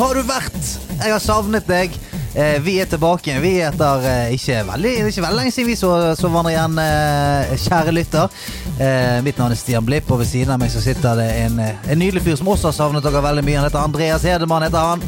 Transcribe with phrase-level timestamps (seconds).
[0.00, 0.68] Hvor har du vært?
[0.96, 1.92] Jeg har savnet deg.
[2.32, 3.34] Eh, vi er tilbake.
[3.42, 6.78] Vi er etter eh, ikke, veldig, ikke veldig lenge siden vi så, så hverandre igjen,
[6.80, 8.38] eh, kjære lytter.
[8.80, 11.60] Eh, mitt navn er Stian Blipp, og ved siden av meg så sitter det en,
[11.60, 13.58] eh, en nydelig fyr som også har savnet dere veldig mye.
[13.60, 14.64] Han heter Andreas Hedemann.
[14.64, 15.04] heter han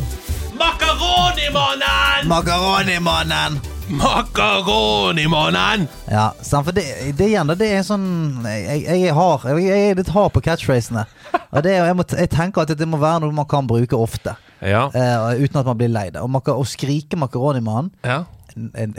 [0.60, 2.28] Makaronimannen!
[2.28, 3.58] Makaronimannen!
[3.96, 5.88] Makaronimannen!
[6.12, 6.84] Ja, sant, for det,
[7.16, 8.06] det igjen, det er sånn
[8.44, 11.08] Jeg, jeg, er hard, jeg, jeg er litt hard på catchphrasene.
[11.48, 14.36] Og det, jeg, må, jeg tenker at det må være noe man kan bruke ofte,
[14.62, 14.86] Ja.
[14.94, 16.22] eh, uten at man blir lei det.
[16.22, 18.22] Og å skrike makaronimannen ja.
[18.52, 18.94] han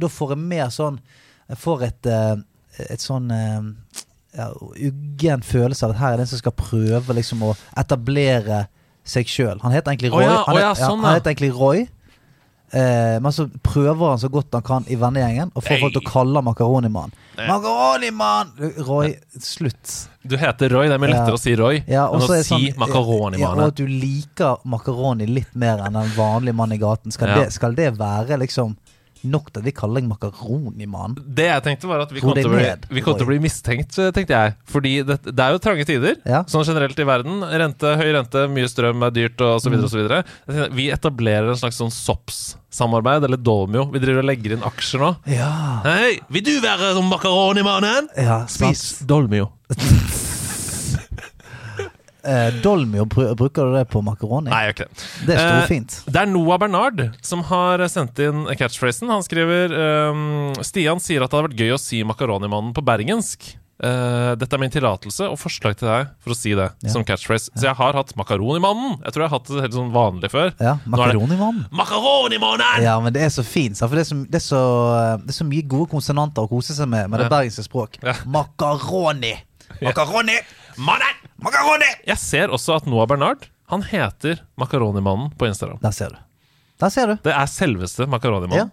[0.00, 1.00] Da får jeg mer sånn
[1.50, 2.36] Jeg får et, eh,
[2.94, 3.96] et sånn eh,
[4.38, 8.68] ja, uggen følelse av at her er den som skal prøve liksom å etablere
[9.02, 9.58] seg sjøl.
[9.64, 10.22] Han heter egentlig Roy.
[10.22, 10.28] Roy.
[10.28, 11.18] ja, han, å ja, sånn, han ja.
[11.18, 11.86] heter egentlig Roy.
[12.72, 15.80] Eh, men så prøver han så godt han kan i vennegjengen å få Nei.
[15.82, 17.10] folk til å kalle han Makaronimann.
[17.48, 18.52] Makaronimann!
[18.86, 20.08] Roy, slutt.
[20.22, 20.86] Du heter Roy.
[20.88, 21.16] Det er mye Ja.
[21.18, 25.26] lettere å si Roy Ja, enn å si sånn, ja, og at du liker makaroni
[25.26, 27.10] litt mer enn en vanlig mann i gaten.
[27.10, 27.34] Skal, Ja.
[27.44, 28.76] det, skal det være liksom
[29.28, 31.16] nok til at vi kaller deg makaronimann?
[31.20, 33.38] Det jeg tenkte var at vi kom, til bli, ned, vi kom til å bli
[33.42, 34.54] mistenkt, eh, tenkte jeg.
[34.70, 36.42] Fordi det, det er jo trange tider, Ja.
[36.50, 37.40] sånn generelt i verden.
[37.44, 40.70] Rente, høy rente, mye strøm er dyrt, og så videre og så videre.
[40.76, 43.86] Vi etablerer en slags sånn SOPS-samarbeid, eller Dolmio.
[43.92, 45.12] Vi driver og legger inn aksjer nå.
[45.34, 45.50] Ja.
[45.84, 48.08] Hei, vil du være makaronimannen?
[48.16, 49.50] ja Spis Dolmio.
[52.24, 54.50] Eh, Dolmio, bruker du det på makaroni?
[54.50, 55.26] Nei, jeg gjør ikke det.
[55.26, 55.96] Det er Eh, storfint.
[56.12, 59.08] Det er Noah Bernard som har sendt inn catchphrasen.
[59.08, 59.72] Han skriver
[60.12, 63.56] um, Stian sier at det hadde vært gøy å si makaronimannen på bergensk.
[63.80, 66.90] Uh, dette er min tillatelse og forslag til deg for å si det Ja.
[66.92, 67.48] som catchphrase.
[67.56, 68.98] Så jeg har hatt makaronimannen.
[69.06, 70.52] Jeg tror jeg har hatt det helt sånn vanlig før.
[70.60, 71.62] Ja, Nå er det- makaronimann.
[71.72, 72.82] Makaronimannen!
[72.84, 73.78] Ja, men det er så fint.
[73.80, 74.60] For det er så, det, er så,
[75.24, 77.32] det er så mye gode konsonanter å kose seg med med det Ja.
[77.38, 77.96] bergenske språk.
[78.04, 78.12] Ja.
[78.28, 79.32] Makaroni!
[79.80, 80.36] Makaroni!
[80.80, 81.16] Mannen!
[81.44, 81.88] Makaroni!
[82.08, 85.76] Jeg ser også at Noah Bernard Han heter Makaronimannen på Instagram.
[85.82, 86.20] Der ser du.
[86.80, 87.18] Der ser du.
[87.20, 88.06] Det er selveste
[88.56, 88.66] Ja.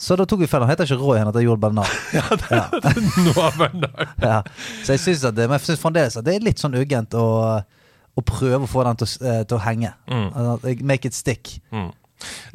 [0.00, 0.64] Så da tok vi feil.
[0.64, 1.92] Han heter ikke Roy, han heter Joel Bernard.
[3.26, 4.14] Noah Bernard.
[4.24, 4.40] Ja.
[4.82, 7.14] Så jeg syns at det, men jeg synes fremdeles at det er litt sånn uggent
[7.18, 7.26] å,
[7.60, 9.92] å prøve å få den til, å eh, til å henge.
[10.08, 10.88] Mm.
[10.88, 11.58] Make it stick.
[11.70, 11.92] Mm.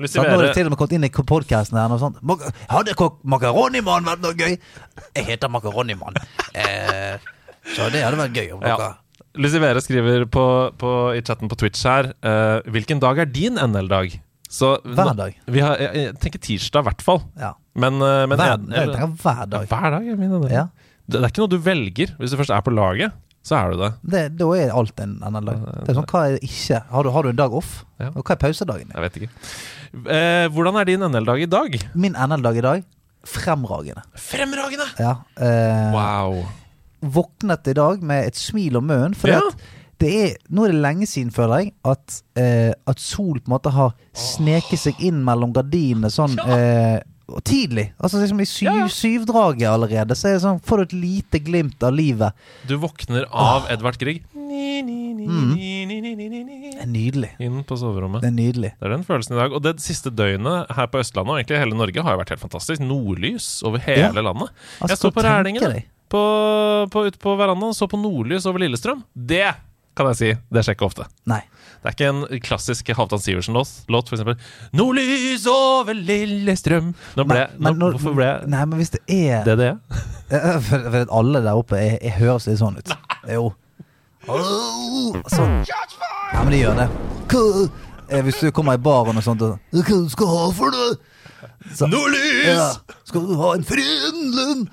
[0.07, 1.97] Så nå har du til og med kommet inn i podkasten her.
[2.01, 2.19] Sånt.
[2.71, 4.55] Hadde makaronimann vært noe gøy?
[5.17, 6.15] Jeg heter Makaronimann.
[6.53, 7.17] Eh,
[7.75, 8.93] så det hadde vært gøy om dere Ja.
[9.37, 10.43] Lucivere skriver på,
[10.81, 14.15] på, i chatten på Twitch her eh, Hvilken dag er din NL-dag?
[14.49, 15.35] Så Hver nå- dag.
[15.45, 17.21] Vi har, jeg, jeg tenker tirsdag, i hvert fall.
[17.37, 17.51] Ja.
[17.75, 19.67] Men, eh, men Hver, jeg, jeg hver dag.
[19.67, 20.51] Hver dag.
[20.53, 20.63] Ja.
[21.07, 22.13] Det, det er ikke noe du velger.
[22.17, 23.13] Hvis du først er på laget,
[23.47, 23.89] så er du det.
[24.11, 25.61] Det, da er alt en annen dag.
[25.85, 26.81] Det er sånn, hva er det ikke?
[26.91, 27.71] Har du, har du en dag off?
[28.01, 28.09] Ja.
[28.11, 28.93] Og hva er pausedagen din?
[28.97, 29.31] Jeg vet ikke.
[30.17, 31.77] Eh, hvordan er din NL-dag i dag?
[31.95, 32.85] Min NL-dag i dag
[33.27, 34.03] fremragende.
[34.15, 34.85] Fremragende!
[35.01, 35.15] Ja.
[35.35, 36.45] Eh, Wow.
[37.01, 39.15] Våknet i dag med et smil om munnen.
[39.15, 39.41] For Ja.
[39.99, 43.55] det er, nå er det lenge siden, føler jeg, at, eh, at sol på en
[43.55, 47.89] måte har sneket seg inn mellom gardinene sånn eh, og tidlig.
[47.99, 48.87] Altså liksom i syv, Ja, ja.
[48.87, 50.15] syvdraget allerede.
[50.15, 52.31] Så er det sånn, får du et lite glimt av livet.
[52.69, 54.23] Du våkner av Edvard Grieg.
[54.37, 54.77] Det
[56.81, 57.29] er nydelig.
[57.43, 58.21] Inn på soverommet.
[58.23, 58.71] Det er nydelig.
[58.79, 59.55] Det er den følelsen i dag.
[59.57, 62.43] Og det siste døgnet her på Østlandet, og egentlig hele Norge, har jo vært helt
[62.45, 62.83] fantastisk.
[62.83, 64.21] Nordlys over hele Ja.
[64.21, 64.49] landet.
[64.81, 66.23] Altså, jeg så på Rælingen ute på,
[66.89, 69.01] på, ute på verandaen, så på nordlys over Lillestrøm.
[69.13, 69.43] Det
[69.97, 70.29] kan jeg si.
[70.53, 71.07] Det skjer ikke ofte.
[71.29, 71.41] Nei.
[71.77, 74.09] Det er ikke en klassisk Halvdan Sivertsen-låt, f.eks.
[74.09, 74.37] for eksempel.
[74.73, 76.93] 'Nordlys over Lillestrøm'.
[77.17, 79.71] Nå ble, Men- men nå, hvorfor ble jeg Nei, men hvis det er det det?
[80.31, 80.59] er?
[80.65, 82.95] For, for alle der oppe jeg, jeg høres litt sånn ut.
[83.29, 83.51] Jo.
[84.27, 85.61] Oh, sånn.
[85.69, 86.87] Ja, men de gjør det.
[87.31, 87.43] Hva,
[88.09, 90.87] eh, hvis du kommer i baren og sånt og Hva du skal ha for det?
[91.77, 92.47] Så, Nordlys!
[92.47, 94.67] ja, skal du ha en Frydenlund?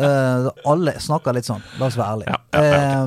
[0.00, 2.34] Uh, alle snakker litt sånn, la oss være ærlige.
[2.34, 3.06] Ja, ja, ja, Eh,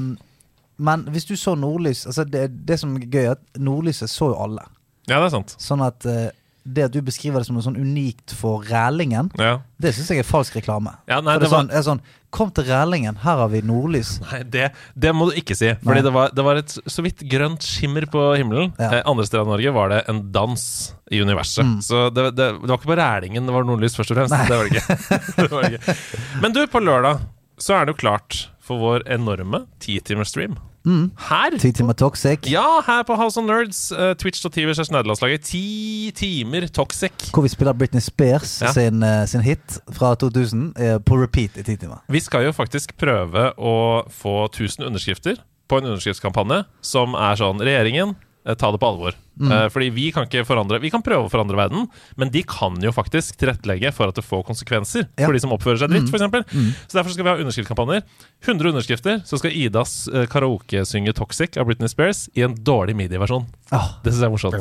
[0.82, 4.32] men hvis du så nordlys altså det, det som er gøy, er at nordlyset så
[4.34, 4.64] jo alle.
[5.10, 5.54] Ja, det er sant.
[5.62, 6.30] Sånn at uh,
[6.64, 9.60] det at du beskriver det som noe sånn unikt for Rælingen, Ja.
[9.82, 10.94] det syns jeg er falsk reklame.
[11.10, 12.02] Ja, nei, For det det var- sånn, er sånn
[12.32, 14.22] Kom til Rælingen, her har vi nordlys.
[14.22, 15.74] Nei, det, det må du ikke si.
[15.84, 18.72] Fordi det var, det var et så vidt grønt skimmer på himmelen.
[18.80, 18.88] Ja.
[18.88, 20.64] Eh, andre steder i Norge var det en dans
[21.12, 21.66] i universet.
[21.68, 21.82] Mm.
[21.84, 24.48] Så det, det, var ikke på Rælingen det var nordlys, først og fremst.
[24.48, 24.96] Det var det ikke.
[25.42, 25.98] det var det ikke.
[26.40, 27.20] Men du, på lørdag
[27.60, 30.56] så er det jo klart for vår enorme titimerstream.
[30.86, 31.12] Mm.
[31.30, 31.58] Her!
[31.62, 32.48] Ti timer toxic.
[32.50, 33.92] Ja, her på House of Nerds.
[33.92, 35.42] Uh, Twitch.tv slash nederlandslaget.
[35.42, 37.12] Ti timer toxic.
[37.34, 38.72] Hvor vi spiller Britney Spears Ja.
[38.74, 42.02] sin, uh, sin hit fra 2000 uh, på repeat i ti timer.
[42.10, 43.76] Vi skal jo faktisk prøve å
[44.10, 45.36] få 1000 underskrifter
[45.70, 49.14] på en underskriftskampanje som er sånn Regjeringen, eh, ta det på alvor.
[49.42, 49.52] Mm.
[49.52, 51.88] Eh, fordi vi kan ikke forandre Vi kan prøve å forandre verden,
[52.20, 55.24] men de kan jo faktisk tilrettelegge for at det får konsekvenser Ja.
[55.24, 55.26] Mm.
[55.26, 56.44] for de som oppfører seg dritt, for eksempel
[56.88, 58.04] Så derfor skal vi ha underskriftkampanjer.
[58.46, 62.96] 100 underskrifter, så skal Idas uh, karaoke synge 'Toxic' av Britney Spears i en dårlig
[62.96, 63.46] medieversjon.
[63.72, 63.88] Oh.
[64.04, 64.54] Det syns jeg er morsomt.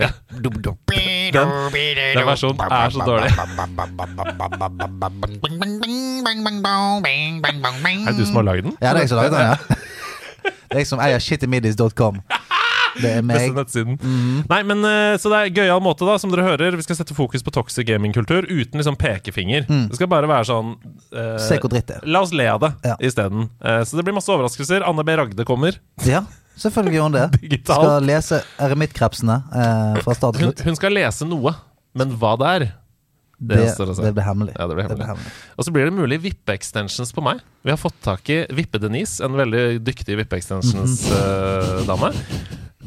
[0.00, 0.10] Ja.
[1.34, 1.48] Den,
[2.16, 3.30] den versjonen er så dårlig.
[8.08, 8.74] Er det du som har lagd den?
[8.80, 9.56] ja, det er jeg som laget den, ja.
[10.70, 12.20] Det er jeg som eier shittymiddies.com.
[12.98, 13.52] Det er meg.
[13.54, 13.98] nettsiden.
[14.50, 16.74] Nei, men eh, Så det er gøyal måte, da, som dere hører.
[16.76, 19.68] Vi skal sette fokus på toxic gamingkultur uten liksom pekefinger.
[19.68, 20.74] Det skal bare være sånn
[21.14, 22.08] eh, Se hvor dritt det er.
[22.10, 22.96] La oss le av det Ja.
[23.00, 23.48] isteden.
[23.62, 24.82] Eh, så det blir masse overraskelser.
[24.88, 25.14] Anne B.
[25.20, 25.78] Ragde kommer.
[26.06, 26.24] Ja,
[26.58, 27.26] selvfølgelig gjør hun det.
[27.46, 27.86] Digital.
[27.86, 30.64] Skal lese eremittkrepsene eh, fra start til slutt.
[30.66, 31.54] hun skal lese noe,
[31.94, 32.66] men hva det er
[33.40, 34.52] Det, Det, det blir hemmelig.
[34.58, 35.06] Ja, det blir hemmelig.
[35.08, 35.30] hemmelig.
[35.56, 37.38] Og så blir det mulig vippe-extensions på meg.
[37.64, 42.10] Vi har fått tak i Vippe-Denise, en veldig dyktig vippe-extensions-dame.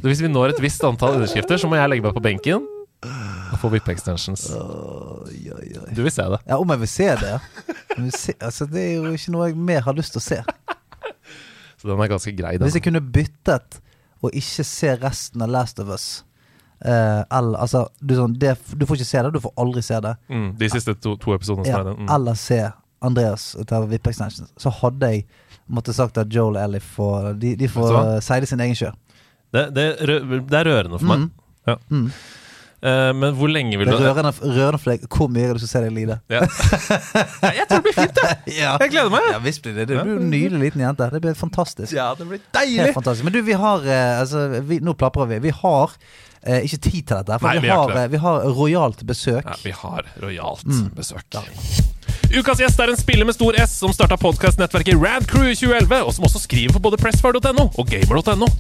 [0.03, 2.65] Hvis vi når et visst antall underskrifter, så må jeg legge meg på benken
[3.03, 4.49] og få vippe-extensions.
[4.55, 5.53] Oi.
[5.95, 6.39] Du vil se det.
[6.47, 7.37] Ja, om jeg vil se det?
[7.93, 10.41] Vil se, altså, det er jo ikke noe jeg mer har lyst til å se.
[11.79, 12.55] Så den er ganske grei.
[12.63, 13.79] Hvis jeg kunne byttet
[14.23, 16.23] og ikke se resten av Last of Us
[16.83, 20.01] Uh, eller, altså, du, sånn, det, du får ikke se det, du får aldri se
[20.03, 20.09] det.
[20.27, 21.77] Mm, de siste to, to episodene Ja.
[21.79, 22.09] Mm.
[22.11, 22.57] Eller se
[23.07, 24.51] Andreas ta VIP Extensions.
[24.59, 25.23] Så hadde jeg
[25.71, 28.91] måtte sagt at Joel Ellie får De, de får seile sin egen sjø.
[29.53, 29.83] Det, det,
[30.49, 31.27] det er rørende for meg.
[31.27, 31.31] Mm.
[31.69, 31.75] Ja.
[31.93, 32.07] Mm.
[32.83, 35.03] Uh, men hvor lenge vil Det du er rørende, rørende for deg.
[35.07, 36.17] Hvor mye har du skal se deg lide?
[36.33, 36.41] Ja.
[37.61, 38.55] Jeg tror det blir fint, jeg.
[38.57, 39.29] Ja, Jeg gleder meg.
[39.31, 39.95] ja visst blir det det.
[40.01, 41.07] Du blir en nydelig liten jente.
[41.13, 41.93] Det blir fantastisk.
[41.95, 42.89] Ja, det blir Helt deilig.
[42.97, 43.23] fantastisk.
[43.29, 45.39] Men du, vi har eh, altså, vi, Nå plaprer vi.
[45.45, 45.95] Vi har
[46.43, 47.37] eh, ikke tid til dette.
[47.39, 48.03] For Nei, vi, vi har har, ikke det.
[48.03, 49.47] eh, vi har rojalt besøk.
[49.47, 50.89] Ja, vi har rojalt Mm.
[50.99, 51.39] besøk.
[52.33, 56.11] Ukas gjest er en spiller med stor S som starta podkastnettverket Radcrew i 2011, og
[56.17, 58.51] som også skriver for både pressfire.no og gamer.no.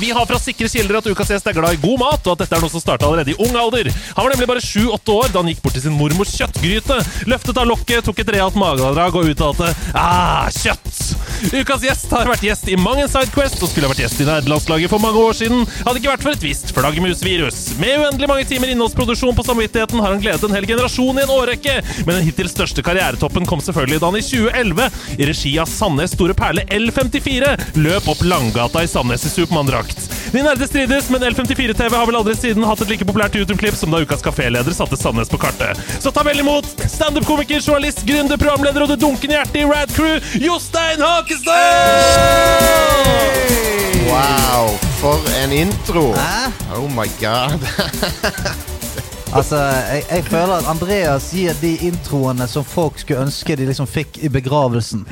[0.00, 2.44] Vi har fra sikre kilder at ukas gjest er glad i god mat, og at
[2.44, 3.90] dette er noe som starta allerede i ung alder.
[4.14, 6.98] Han var nemlig bare 7-8 år da han gikk bort til sin mormors kjøttgryte,
[7.30, 11.18] løftet av lokket, tok et realt magedrag og uttalte ah, kjøtt.
[11.54, 14.26] Ukas gjest har vært gjest i mang en Sidequest og skulle ha vært gjest i
[14.26, 17.60] nederlandslaget for mange år siden, hadde ikke vært for et visst flaggermusvirus.
[17.78, 21.34] Med uendelig mange timer innholdsproduksjon på samvittigheten har han gledet en hel generasjon i en
[21.34, 25.70] årrekke, men den hittil største karrieretoppen kom selvfølgelig da han i 2011, i regi av
[25.70, 29.87] Sandnes store perle L54, løp opp Langgata i Sandnes i Supermann-drakt.
[30.32, 33.94] De nerde strides, men L54-TV har vel aldri siden hatt et like populært YouTube-klipp som
[33.94, 35.80] da ukas kaféleder satte Sandnes på kartet.
[36.02, 40.20] Så ta vel imot standup-komiker, journalist, gründer, programleder og det dunkende hjertet i Rad Crew,
[40.44, 41.56] Jostein Hakestad!
[44.08, 46.10] Wow, for en intro!
[46.16, 46.50] Hæ?
[46.76, 47.56] Oh my god.
[49.36, 53.84] Altså, jeg, jeg føler at Andreas gir de introene som folk skulle ønske de liksom
[53.84, 55.02] fikk i begravelsen.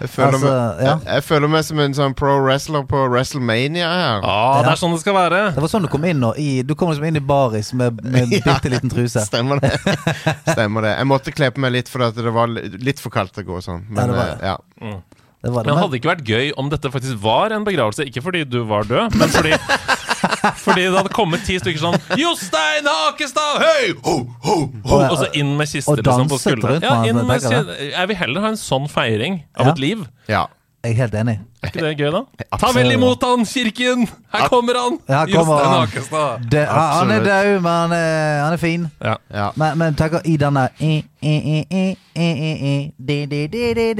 [0.00, 0.86] Jeg føler, Altså, meg, ja.
[0.90, 4.24] jeg, jeg føler meg som en sånn pro wrestler på WrestleMania her.
[4.26, 5.42] Ja, det er sånn det skal være.
[5.54, 8.00] Det var sånn du kom inn og, I, du kom liksom inn i baris med,
[8.02, 9.22] med Ja, bitte liten truse.
[9.28, 9.70] Stemmer det.
[10.54, 10.96] Stemmer det.
[10.98, 13.60] Jeg måtte kle på meg litt, for at det var litt for kaldt å gå
[13.64, 13.86] sånn.
[13.94, 14.50] Ja, det var det.
[14.50, 14.56] ja.
[14.82, 15.13] Var
[15.44, 15.66] det.
[15.66, 18.06] Men hadde det ikke vært gøy om dette faktisk var en begravelse?
[18.08, 19.52] Ikke fordi du var død, men fordi
[20.64, 23.90] Fordi det hadde kommet ti stykker sånn Jostein Hakestad, høy!
[24.06, 24.14] Ho,
[24.46, 24.56] ho,
[24.88, 24.98] ho!
[25.10, 28.46] Og så inn med kister Og liksom, på danset rundt Ja, med jeg vil heller
[28.46, 29.72] ha en sånn feiring av Ja.
[29.74, 30.06] et liv.
[30.28, 30.46] ja.
[30.84, 31.34] Jeg er helt enig.
[31.64, 32.20] Er ikke det gøy, da?
[32.60, 34.02] Ta vel imot han, kirken!
[34.34, 34.98] Her kommer han!
[35.08, 35.86] Her kommer Jostein han.
[35.86, 36.42] Hakestad.
[36.52, 37.28] Det, han, han er Absolutt.
[37.30, 38.82] død, men han er, han er fin.
[39.00, 39.14] Ja.
[39.32, 39.46] ja.
[39.56, 40.58] Men, men tenk i den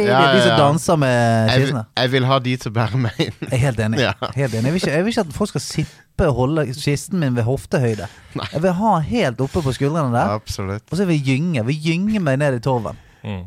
[0.04, 1.84] Ja, De som danser med Jeg, kistene.
[1.96, 3.38] jeg vil ha de til å bære meg inn.
[3.46, 4.02] Jeg er helt enig.
[4.02, 4.12] Ja.
[4.34, 4.64] Helt enig.
[4.68, 7.48] Jeg, vil ikke, jeg vil ikke at folk skal sippe og holde kisten min ved
[7.48, 8.10] hoftehøyde.
[8.36, 8.50] Nei.
[8.52, 10.36] Jeg vil ha den helt oppe på skuldrene der.
[10.36, 10.84] Absolutt.
[10.90, 11.56] Og så vil jeg gynge.
[11.62, 13.00] Jeg vil gynge meg ned i torven.
[13.24, 13.46] Mm.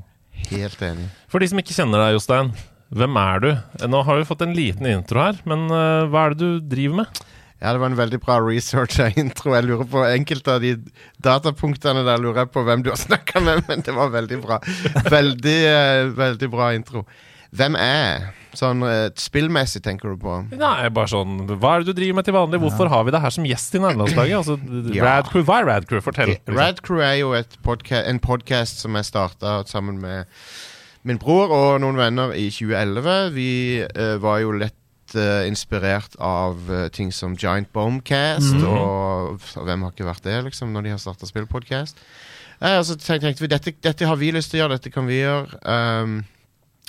[0.49, 1.05] Helt enig.
[1.29, 2.51] For de som ikke kjenner deg, Jostein.
[2.95, 3.49] Hvem er du?
[3.91, 7.01] Nå har vi fått en liten intro her, men uh, hva er det du driver
[7.03, 7.21] med?
[7.57, 9.55] Ja, det var en veldig bra researcha intro.
[9.57, 10.75] Jeg lurer på enkelte av de
[11.25, 14.59] datapunktene der lurer jeg på hvem du har snakka med, men det var veldig bra.
[15.09, 17.03] Veldig, uh, veldig bra intro.
[17.57, 18.33] Hvem er jeg?
[18.57, 20.37] Sånn uh, spillmessig, tenker du på?
[20.57, 22.59] Nei, bare sånn Hva er det du driver med til vanlig?
[22.63, 24.39] Hvorfor har vi deg her som gjest i nærlandslaget?
[24.39, 24.57] Altså,
[24.95, 25.03] Ja.
[25.05, 26.01] Radcrew, hva er Radcrew?
[26.03, 26.33] Fortell.
[26.33, 26.57] liksom.
[26.57, 27.35] Radcrew er jo
[27.67, 30.25] podca en podkast som jeg starta sammen med
[31.03, 33.33] min bror og noen venner i 2011.
[33.35, 33.51] Vi
[33.85, 39.85] eh, var jo lett eh, inspirert av eh, ting som Giant Bombcast, og og hvem
[39.85, 42.01] har ikke vært det, liksom, når de har starta spillpodkast?
[42.61, 44.93] Eh, og så tenkte, tenkte vi dette, dette har vi lyst til å gjøre, dette
[44.93, 45.61] kan vi gjøre.
[45.61, 46.17] Um,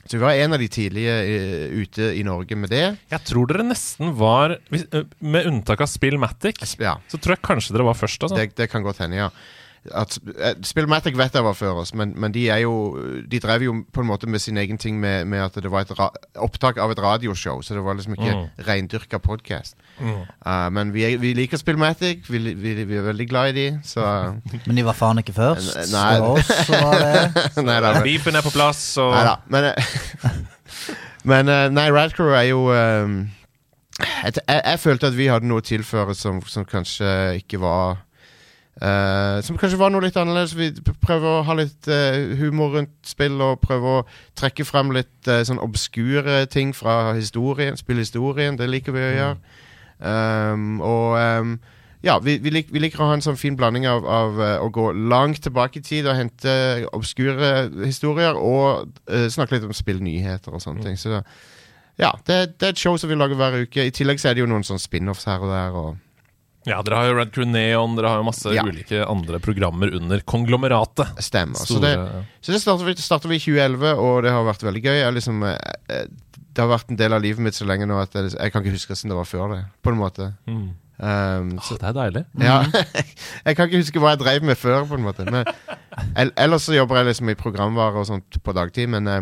[0.09, 2.85] Så vi var en av de tidlige uh, ute i Norge med det.
[3.11, 7.85] Jeg tror dere nesten var Med unntak av Spillmatic, Ja, så tror jeg kanskje dere
[7.91, 8.23] var først.
[8.23, 8.39] Altså.
[8.39, 9.29] det, det kan godt hende, ja.
[9.95, 12.73] At, eh, Spillmatic vet jeg var før oss, men, men de er jo
[13.31, 15.87] De drev jo på en måte med sin egen ting med, med at det var
[15.87, 18.45] et ra opptak av et radioshow, så det var liksom ikke Mm.
[18.67, 19.75] reindyrka podkast.
[20.01, 20.73] Mm.
[20.73, 24.05] men vi, er, vi liker Spillmatic, vi, vi, vi er veldig glad i de, så
[24.67, 25.79] Men de var faen ikke først.
[25.93, 26.21] Nei.
[26.21, 29.37] Oss var Beefen er på plass, så Nei da.
[29.49, 30.39] Men, eh,
[31.31, 33.19] men eh, Nei, Radcrew er jo um,
[33.99, 37.09] jeg, jeg, jeg følte at vi hadde noe å tilføre som, som kanskje
[37.41, 37.99] ikke var
[38.83, 40.57] eh, Som kanskje var noe litt annerledes.
[40.59, 40.71] Vi
[41.03, 44.05] prøver å ha litt uh, humor rundt spill og prøver å
[44.39, 48.59] trekke frem litt uh, sånn obskure ting fra historien, spillhistorien.
[48.59, 49.59] Det liker vi å gjøre.
[49.99, 51.59] Um, og um,
[52.07, 54.69] ja, vi, vi, lik, vi liker å ha en sånn fin blanding av, av å
[54.71, 56.53] gå langt tilbake i tid og hente
[56.95, 58.93] obskure historier, og
[59.35, 61.01] snakke litt om spillnyheter og sånne ting.
[61.01, 61.19] Så
[61.99, 63.83] ja, det, det er et show som vi lager hver uke.
[63.83, 65.75] I tillegg så er det jo noen sånne spin-offs her og der.
[65.75, 65.97] Og
[66.67, 68.65] Ja, dere har jo Red Crew Neon, dere har jo masse Ja.
[68.67, 71.07] ulike andre programmer under konglomeratet.
[71.23, 71.55] stemmer.
[71.55, 74.67] Så Store, det, så det startet vi, starter, vi i 2011, og det har vært
[74.67, 74.99] veldig gøy.
[74.99, 75.57] Jeg liksom, eh,
[75.89, 76.05] eh,
[76.53, 78.63] det har vært en del av livet mitt så lenge nå at jeg, jeg kan
[78.65, 79.65] ikke huske hvordan det var før det.
[79.83, 80.35] På en måte.
[80.47, 80.69] mm.
[80.99, 82.25] Um, Åh, det er deilig.
[82.43, 82.57] Ja,
[83.47, 85.27] jeg kan ikke huske hva jeg drev med før, på en måte.
[85.31, 85.47] Men,
[86.35, 89.21] ellers så jobber jeg liksom i programvare og sånt på dagtid, men uh,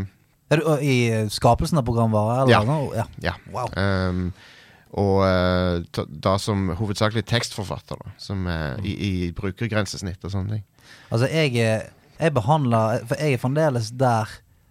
[0.48, 0.96] Er du i
[1.28, 2.46] skapelsen av programvare?
[2.46, 2.54] Eller?
[2.54, 2.62] Ja.
[2.64, 2.96] noe?
[2.96, 3.04] ja.
[3.20, 3.34] ja.
[3.52, 3.68] Wow.
[3.76, 4.32] Um,
[4.96, 8.14] og eh, da som hovedsakelig tekstforfatter, da.
[8.22, 10.64] Som eh, i, i brukergrensesnitt og sånne ting.
[11.12, 14.30] Altså, jeg, er- jeg behandler For jeg er fremdeles der.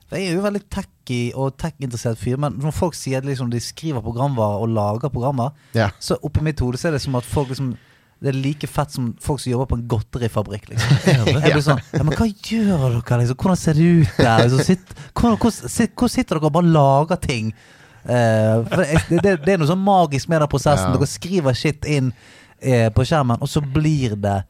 [0.09, 3.49] For jeg er jo veldig techy og tech-interessert fyr, men når folk sier at liksom
[3.53, 5.91] de skriver programvare og lager programmer, Ja.
[5.99, 7.75] så oppi mitt hode så er det som at folk liksom
[8.23, 10.69] det er like fett som folk som jobber på en godterifabrikk.
[10.71, 11.01] Liksom.
[11.43, 13.17] Jeg blir sånn ja, Men hva gjør dere?
[13.21, 13.37] Liksom?
[13.41, 14.45] Hvordan ser det ut der?
[14.45, 17.51] Liksom, sitt, hvor, hvor sitter dere og bare lager ting?
[18.05, 20.91] Eh, det, det, det, det er noe sånn magisk med den prosessen.
[20.91, 20.97] Ja.
[20.97, 22.11] Dere skriver shit inn
[22.61, 24.41] eh, på skjermen, og så blir det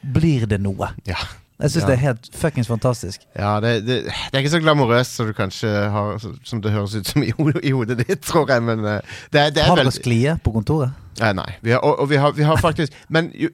[0.00, 0.86] Blir det noe.
[1.04, 1.18] Ja.
[1.60, 1.88] Jeg syns Ja.
[1.90, 3.20] det er helt fuckings fantastisk.
[3.36, 6.14] Ja, det, det, det er ikke så glamorøst som du kanskje har
[6.48, 9.02] Som det høres ut som i, ho- i hodet ditt, tror jeg, men eh,
[9.32, 10.96] det, er- det er Har dere sklie på kontoret?
[11.20, 11.50] Nei, nei.
[11.60, 13.50] Vi har, og, og vi, har, vi har faktisk Men jo,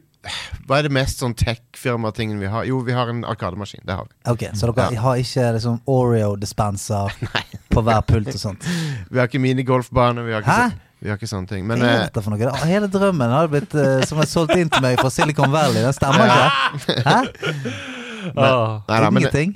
[0.67, 2.65] hva er det mest sånn tech-firma-tingen vi har?
[2.69, 3.83] Jo, vi har en arkademaskin.
[3.87, 4.15] Det har vi.
[4.33, 7.15] Ok, Så dere har ikke liksom Oreo-dispenser
[7.75, 8.67] på hver pult og sånt?
[9.13, 10.25] Vi har ikke minigolfbane.
[10.27, 10.69] Vi har ikke, Hæ?
[10.71, 11.67] så, vi har ikke sånne ting.
[11.69, 12.53] Men eh, for noe?
[12.67, 15.83] Hele drømmen har blitt uh, som er solgt inn til meg fra Silicon Valley.
[15.85, 17.03] Den stemmer ikke?
[17.07, 17.21] Hæ?
[18.37, 18.81] Ah.
[18.89, 19.53] nei, da, men, Ingenting?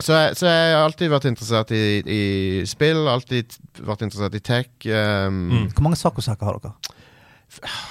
[0.00, 2.20] så, jeg- så jeg har alltid vært interessert i, i
[2.64, 3.02] spill.
[3.12, 3.52] Alltid
[3.84, 4.70] vært interessert i tech.
[4.88, 5.66] Um, Mm.
[5.74, 6.72] Hvor mange saccosekker har dere?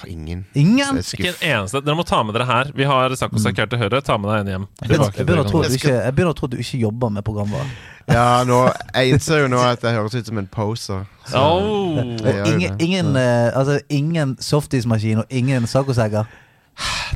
[0.07, 0.45] Ingen.
[0.53, 0.97] Ingen?
[0.97, 1.81] Er Ikke en eneste.
[1.83, 2.71] Dere må ta med dere her.
[2.77, 4.01] Vi har saccosekk her til høyre.
[4.05, 4.65] Ta med deg en hjem.
[4.81, 7.67] Jeg begynner, jeg, begynner ikke, jeg begynner å tro at du ikke jobber med programvare.
[8.07, 8.61] Ja, nå,
[8.95, 11.03] jeg innser jo nå at jeg høres ut som en poser.
[11.27, 11.97] Så, Oh.
[11.99, 16.29] Ingen, ingen, eh, altså, ingen softismaskin og ingen saccosekker.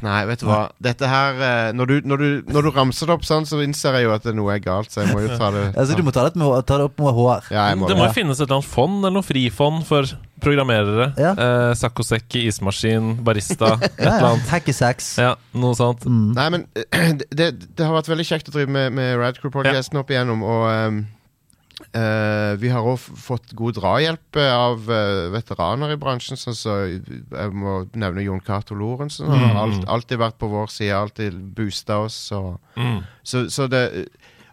[0.01, 0.61] Nei, vet du hva.
[0.81, 3.99] Dette her eh, når du, når, du, når du ramser det opp sånn, så innser
[3.99, 5.97] jeg jo at det er noe er galt, så jeg må jo ta det Altså,
[5.99, 7.51] du må ta det, med, ta det opp med HR.
[7.53, 10.09] Ja, jeg må Det må jo finnes et eller annet fond eller noe frifond for
[10.41, 11.11] programmerere.
[11.21, 11.35] Ja.
[11.37, 14.31] Eh, Saccosekk, ismaskin, barista, et Ja, eller ja.
[14.33, 14.49] annet.
[14.55, 15.11] Hackesex.
[15.21, 16.07] Ja, noe sånt.
[16.09, 16.31] Mm.
[16.39, 16.65] Nei, men
[17.41, 21.03] det, det har vært veldig kjekt å drive med, med Radcrew-podcasten opp igjennom, og ehm,
[21.93, 26.75] eh, vi har òg fått god drahjelp eh, av uh, veteraner i bransjen, sånn så
[26.87, 29.27] jeg må nevne Jon Cato Lorentzen.
[29.31, 32.19] Han har alt, alltid vært på vår side, alltid boosta oss.
[32.37, 33.01] Og, Mm.
[33.23, 34.07] så, så det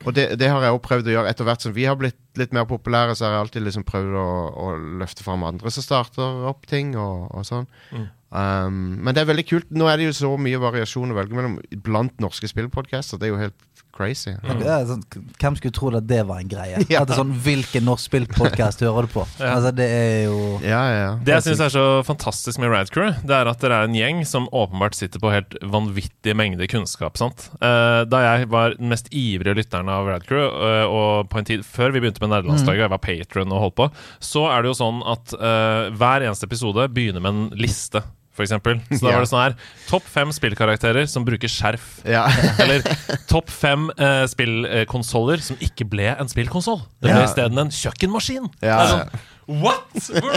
[0.07, 2.15] og det, det har jeg også prøvd å gjøre etter hvert som vi har blitt
[2.39, 3.17] litt mer populære.
[3.19, 4.67] Så har jeg alltid liksom prøvd å, å
[5.01, 6.95] løfte fram andre som starter opp ting.
[6.97, 8.05] og, og sånn Mm.
[8.31, 9.71] um, Men det er veldig kult.
[9.75, 13.19] Nå er det jo så mye variasjon å velge mellom blant norske spillpodcaster.
[13.19, 13.59] Det er jo helt
[13.99, 14.33] crazy.
[14.63, 15.03] Ja, sånn,
[15.41, 16.79] hvem skulle tro at det var en greie?
[16.89, 17.03] Ja.
[17.03, 19.27] At det er sånn, Hvilken norsk spillpodkast hører du på?
[19.43, 19.57] Ja.
[19.59, 21.11] Altså, det er jo Ja, ja, ja.
[21.25, 24.23] Det jeg syns er så fantastisk med Radcrew, det er at dere er en gjeng
[24.29, 27.19] som åpenbart sitter på helt vanvittige mengder kunnskap.
[27.21, 27.49] sant?
[27.59, 31.65] Eh, da jeg var den mest ivrige lytteren av Radcrew, Crew, og på en tid
[31.67, 33.89] før vi begynte med nederlandslaget, jeg var patron og holdt på,
[34.21, 38.03] så er det jo sånn at uh, hver eneste episode begynner med en liste.
[38.39, 38.79] For eksempel.
[38.95, 39.17] så da Ja.
[39.19, 39.55] var det sånn her
[39.89, 41.89] Topp fem spillkarakterer som bruker skjerf.
[42.07, 42.29] ja.
[42.63, 42.85] Eller
[43.27, 46.85] topp fem uh, spillkonsoller som ikke ble en spillkonsoll.
[47.03, 47.27] Det ble Ja.
[47.27, 48.47] isteden en kjøkkenmaskin.
[48.63, 49.19] Ja, Det er sånn,
[49.49, 49.95] What?!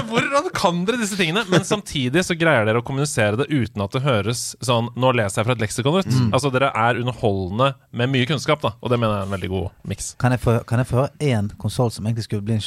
[0.07, 1.43] Hvor- kan dere disse tingene?
[1.51, 5.41] Men samtidig så greier dere å kommunisere det uten at det høres sånn Nå leser
[5.41, 6.07] jeg fra et leksikon ut.
[6.31, 9.49] Altså Dere er underholdende med mye kunnskap, da og det mener jeg er en veldig
[9.51, 10.13] god miks.
[10.17, 12.63] Kan jeg få, kan jeg få høre én konsoll som egentlig skulle bli en,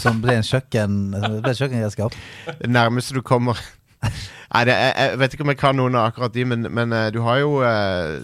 [0.00, 2.16] som ble en kjøkken som ble kjøkkenredskap?
[2.62, 3.60] Det nærmeste du kommer
[4.52, 6.92] Nei, det, jeg, jeg vet ikke om jeg kan noen av akkurat de, men, men
[6.92, 8.18] eh, du har jo eh,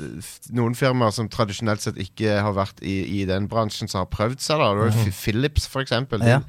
[0.53, 4.43] noen firmaer som tradisjonelt sett ikke har vært i, i den bransjen, som har prøvd
[4.45, 4.61] seg.
[4.61, 6.21] da jo Philips, for eksempel.
[6.21, 6.43] De, Ja.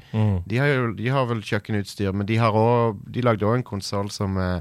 [0.44, 3.66] de, har jo, de har vel kjøkkenutstyr, men de, har også, de lagde òg en
[3.70, 4.60] konsoll som eh,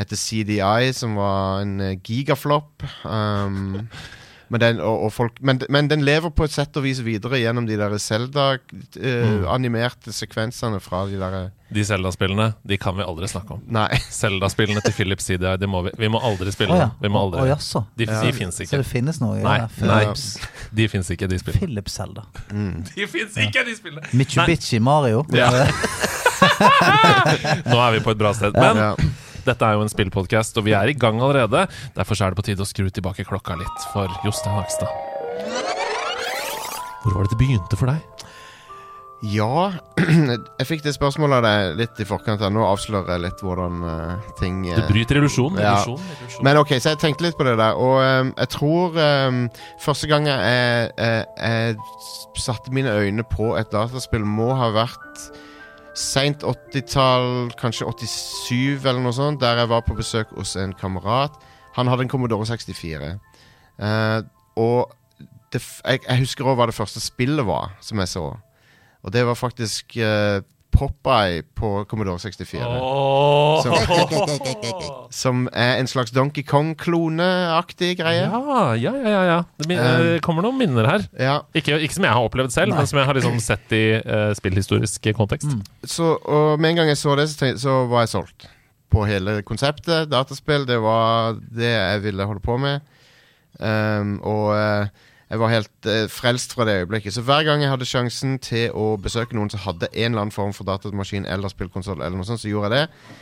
[0.00, 2.82] heter CDI, som var en gigaflopp.
[2.82, 3.06] gigaflop.
[3.06, 3.88] Um,
[4.52, 7.38] men, den, og, og folk, men, men den lever på et sett og vis videre
[7.40, 11.36] gjennom de der Zelda-animerte sekvensene fra de der
[11.72, 13.62] De Zelda-spillene de kan vi aldri snakke om.
[13.72, 13.88] Nei.
[14.20, 16.74] Zelda-spillene til Philips CDI, de må vi, vi må aldri spille.
[16.76, 16.90] oh, ja.
[17.00, 17.40] Vi må Å, aldri.
[17.40, 17.80] å, jaså.
[17.96, 19.40] De, de fins Så det finnes noe?
[19.40, 20.02] Nei, Ja, nei.
[20.04, 20.36] Philips.
[20.72, 21.60] De fins ikke, de spillene.
[21.64, 22.22] Philips Zelda.
[22.92, 24.04] De fins ikke, de spillene!
[24.12, 25.24] Mitsubishi Mario.
[25.32, 25.48] Ja.
[27.70, 28.52] Nå er vi på et bra sted.
[28.58, 28.92] Men Ja.
[29.46, 31.66] Dette er jo en spillpodkast, og vi er i gang allerede.
[31.96, 34.90] Derfor er det på tide å skru tilbake klokka litt for Jostein Hakstad.
[37.02, 38.02] Hvor var det det begynte for deg?
[39.22, 39.70] Ja
[40.58, 42.42] Jeg fikk det spørsmålet av deg litt i forkant.
[42.42, 42.50] her.
[42.50, 45.60] Nå avslører jeg litt hvordan uh, ting uh, Du bryter illusjonen.
[45.62, 45.76] Ja.
[46.42, 49.44] Men ok, så jeg tenkte litt på det der, og um, jeg tror um,
[49.82, 55.30] første gang jeg, jeg, jeg satte mine øyne på et dataspill, må ha vært
[55.98, 61.36] seint 80-tall, kanskje 87 eller noe sånt, der jeg var på besøk hos en kamerat.
[61.76, 63.12] Han hadde en Commodore 64.
[63.80, 64.22] Uh,
[64.60, 64.92] og
[65.52, 68.26] det, jeg, jeg husker òg hva det første spillet var som jeg så.
[69.02, 70.40] Og det var faktisk uh,
[70.72, 72.64] Popeye på Commodore 64.
[72.80, 73.66] Åh.
[75.12, 78.24] Som er en slags Donkey Kong-kloneaktig greie.
[78.24, 78.40] Ja,
[78.74, 79.10] ja, ja.
[79.12, 79.36] ja, ja.
[79.60, 81.04] Det min- eh, kommer noen minner her.
[81.20, 83.84] Ja, Ikke, ikke som jeg har opplevd selv, men som jeg har liksom sett i
[84.00, 85.52] uh, spillhistorisk kontekst.
[85.84, 88.48] så, og med en gang jeg så det, så, tenkte, så var jeg solgt
[88.92, 90.10] på hele konseptet.
[90.12, 92.80] Dataspill, det var det jeg ville holde på med.
[93.60, 94.86] Um, og eh,
[95.32, 97.14] jeg var helt eh, frelst fra det øyeblikket.
[97.16, 100.34] Så hver gang jeg hadde sjansen til å besøke noen som hadde en eller annen
[100.34, 103.20] form for datamaskin eller spillkonsoll, så gjorde jeg det.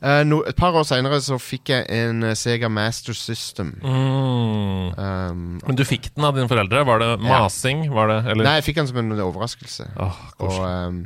[0.00, 3.72] Eh, no, et par år seinere så fikk jeg en eh, Sega Master System.
[3.80, 4.92] Mm.
[5.00, 6.84] Um, Men du fikk den av dine foreldre?
[6.88, 7.86] Var det masing?
[7.92, 8.44] Var det, eller?
[8.44, 9.90] nei, jeg fikk den som en overraskelse.
[10.00, 11.02] Oh, Og, ehm,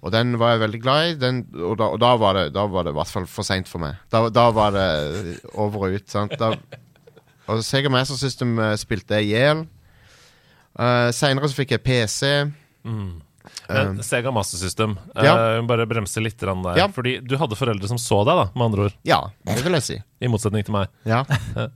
[0.00, 1.14] og den var jeg veldig glad i.
[1.20, 3.68] Den, og da, og da var det Da var det i hvert fall for seint
[3.68, 3.96] for meg.
[4.12, 4.88] Da, da var det
[5.60, 6.08] over og ut.
[6.08, 6.36] Sant?
[6.40, 6.52] Da,
[7.48, 9.64] og Sega Master System eh, spilte jeg i hjel.
[10.78, 12.34] Uh, Seinere så fikk jeg PC.
[13.68, 15.60] Men Sega Master System, eh, Ja.
[15.62, 16.76] bare bremse litt der.
[16.76, 16.86] Ja.
[16.88, 18.94] Fordi du hadde foreldre som så deg, da, med andre ord.
[19.04, 19.96] Ja, det vil jeg si.
[20.20, 20.88] I motsetning til meg.
[21.06, 21.24] Ja.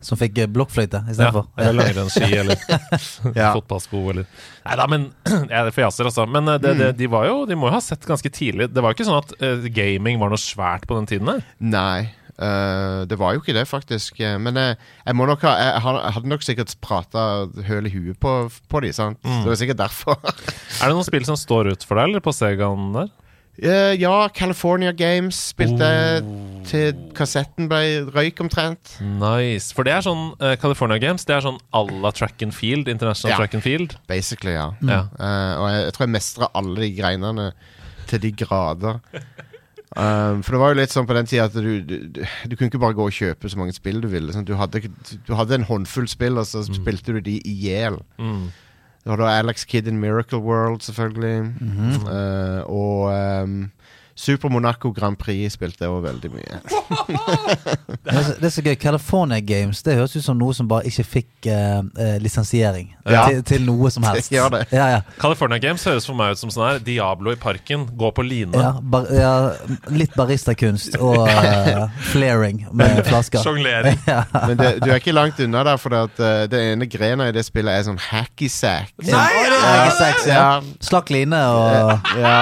[0.01, 1.47] Som fikk blokkfløyte blokkfløyte Ja, istedenfor.
[1.57, 2.57] eller langrennsski, eller
[3.39, 3.53] Ja.
[3.55, 4.27] fotballsko, eller
[4.67, 5.13] Nei da, men
[5.53, 6.27] Jeg fjaser, altså.
[6.29, 8.83] Men eh, det, det, de var jo De må jo ha sett ganske tidlig Det
[8.83, 11.45] var jo ikke sånn at uh, gaming var noe svært på den tiden der.
[11.61, 12.13] Nei.
[12.38, 14.21] Eh, det var jo ikke det, faktisk.
[14.21, 17.25] Eh, Men jeg, jeg nok ha Jeg, jeg hadde nok sikkert prata
[17.68, 19.18] høl i huet på, på de, sant?
[19.23, 20.16] Det var sikkert derfor.
[20.81, 23.12] Er det noen spill som står ut for deg, eller på Segaen der?
[23.62, 25.85] Uh, ja, California Games spilte
[26.25, 26.62] oh.
[26.64, 28.95] til kassetten ble røyk omtrent.
[29.21, 29.75] Nice.
[29.77, 32.88] For det er sånn California Games Det er sånn à la track and field.
[32.88, 33.42] International Ja.
[33.42, 33.99] track and field.
[34.09, 34.71] Basically, ja.
[34.81, 34.95] Mm.
[34.97, 37.49] Og jeg, jeg tror jeg mestrer alle de greinene
[38.09, 39.03] til de grader.
[39.93, 42.71] Um, for det var jo litt sånn på den tida at du, du, du, kunne
[42.71, 44.33] ikke bare gå og kjøpe så mange spill du ville.
[44.33, 44.47] Sånn.
[44.49, 44.87] Du, hadde,
[45.27, 48.01] du hadde en håndfull spill, og så spilte du de i hjel.
[48.17, 48.47] Mm.
[49.03, 51.53] Du hadde Alex Kid in Miracle World, selvfølgelig.
[52.09, 53.57] Eh, og um,
[54.23, 56.61] Super Monaco Grand Prix spilte jeg òg veldig mye.
[58.03, 58.75] Det er, så, det er så gøy.
[58.83, 63.23] California Games Det høres ut som noe som bare ikke fikk eh, eh, lisensiering Ja.
[63.31, 64.31] til, til noe som helst.
[64.33, 64.61] Det gjør det.
[64.75, 65.01] Ja, ja.
[65.23, 67.87] California Games høres for meg ut som sånn her Diablo i parken.
[67.99, 68.55] Gå på line.
[68.59, 69.33] Ja, bar, ja,
[69.95, 73.43] litt baristakunst og uh, flaring med flasker.
[73.45, 73.99] Sjonglering.
[74.09, 74.25] Ja.
[74.35, 77.35] Men det, du er ikke langt unna der, for at, eh, det ene grena i
[77.37, 78.93] det spillet er sånn hacky sack.
[79.07, 80.35] Nei, ja, sack ja.
[80.35, 80.77] Ja.
[80.85, 82.37] Slakk line og ja.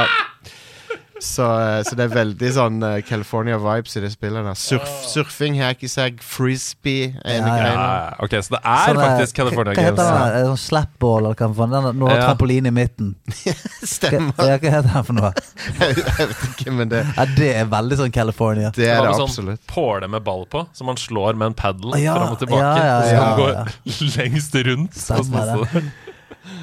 [1.20, 4.40] Så, eh, så det er veldig sånn eh, California vibes i det spillet.
[4.46, 8.14] der Surf, Surfing, hacky sack, frisbee er Ja, ja.
[8.24, 10.00] ok, så det er Sånn, eh, faktisk California hva, hva Games.
[10.00, 10.46] heter den?
[10.48, 11.74] Sånn slapball, eller hva faen?
[11.76, 12.24] Den, har Ja.
[12.30, 13.10] trampoline i midten.
[13.94, 14.32] Stemmer.
[14.32, 15.32] Hva, hva heter den for noe?
[15.80, 18.72] jeg vet ikke, men det, Ja, det er veldig sånn California.
[18.74, 19.20] det er det absolutt.
[19.20, 19.66] sånn absolutt.
[19.76, 22.64] påle med ball på, som man slår med en padel Ja, fram og tilbake.
[22.64, 23.54] ja, ja, og så ja, man går
[24.16, 24.94] lengst rundt.
[25.04, 25.84] Stemmer det.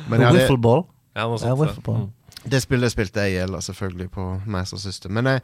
[0.09, 0.87] Men ja, det, Wiffleball.
[1.15, 2.13] Ja, noe Ja, sånt.
[2.47, 2.51] Mm.
[2.55, 5.13] det spillet spilte jeg i hjel, selvfølgelig, på Master System.
[5.19, 5.41] Men jeg,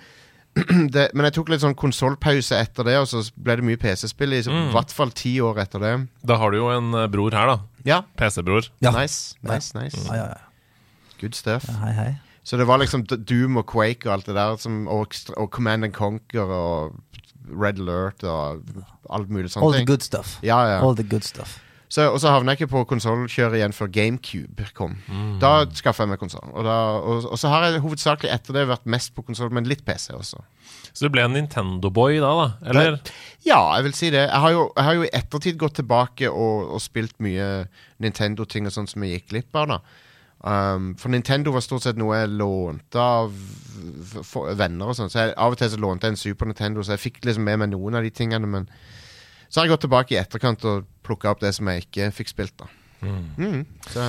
[0.93, 4.33] det, men jeg tok litt sånn konsollpause etter det, og så ble det mye PC-spill
[4.37, 4.71] i så- Mm.
[4.71, 5.93] hvert fall ti år etter det.
[6.23, 7.59] Da har du jo en eh, bror her, da.
[7.85, 8.69] Ja, PC-bror.
[8.81, 8.91] Ja.
[8.91, 9.97] nice, nice, nice.
[10.07, 10.43] Ja, ja, ja.
[11.21, 11.65] Good stuff.
[11.69, 11.73] ja.
[11.85, 12.11] Hei, hei.
[12.43, 15.85] Så det var liksom Doom og Quake og alt det der, som, og, og Command
[15.85, 16.99] and Conquer og
[17.49, 18.63] Red Alert og
[19.09, 20.37] alt mulig All sånne the good stuff.
[20.43, 20.81] Ja, ja.
[20.83, 21.59] All the good stuff.
[21.93, 24.95] Så, og så havna jeg ikke på konsollkjøret igjen før GameCube kom.
[25.41, 26.47] Da skaffa jeg meg konsoll.
[26.49, 29.83] Og, og, og så har jeg hovedsakelig etter det vært mest på konsoll, men litt
[29.85, 30.41] PC også.
[30.89, 32.47] Så du ble en Nintendo-boy da, da?
[32.71, 32.97] Eller?
[33.45, 34.23] Ja, jeg vil si det.
[34.25, 37.67] Jeg har jo, jeg har jo i ettertid gått tilbake og, og spilt mye
[38.01, 39.75] Nintendo-ting og sånn som jeg gikk glipp av.
[39.75, 39.79] da
[40.49, 43.37] um, For Nintendo var stort sett noe jeg lånte av
[44.57, 45.13] venner og sånn.
[45.13, 47.45] Så jeg, av og til så lånte jeg en Super Nintendo, så jeg fikk liksom
[47.45, 48.49] med meg noen av de tingene.
[48.49, 48.65] Men
[49.45, 52.33] så har jeg gått tilbake i etterkant og plukka opp det som jeg ikke fikk
[52.33, 52.55] spilt.
[52.61, 52.69] da
[53.03, 54.05] Mm, så,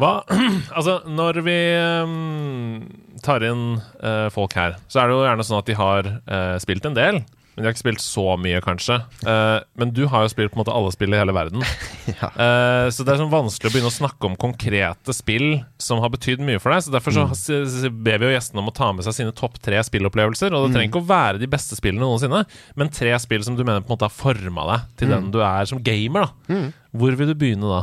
[0.00, 0.10] Hva
[0.76, 2.78] Altså, når vi um,
[3.24, 3.64] tar inn
[4.00, 6.96] uh, folk her, så er det jo gjerne sånn at de har uh, spilt en
[6.96, 7.20] del.
[7.56, 8.98] Men de har ikke spilt så mye, kanskje.
[9.24, 11.64] Uh, men du har jo spilt på en måte alle spill i hele verden.
[12.06, 12.28] Ja.
[12.38, 16.12] uh, så det er sånn vanskelig å begynne å snakke om konkrete spill som har
[16.12, 16.84] betydd mye for deg.
[16.86, 19.32] Så Derfor så s- s- ber vi jo gjestene om å ta med seg sine
[19.34, 20.54] topp tre spillopplevelser.
[20.54, 22.44] Og det trenger ikke å være de beste spillene noensinne,
[22.78, 25.40] men tre spill som du mener på en måte har forma deg til den du
[25.42, 26.28] er som gamer.
[26.46, 26.60] da
[26.94, 27.82] Hvor vil du begynne da?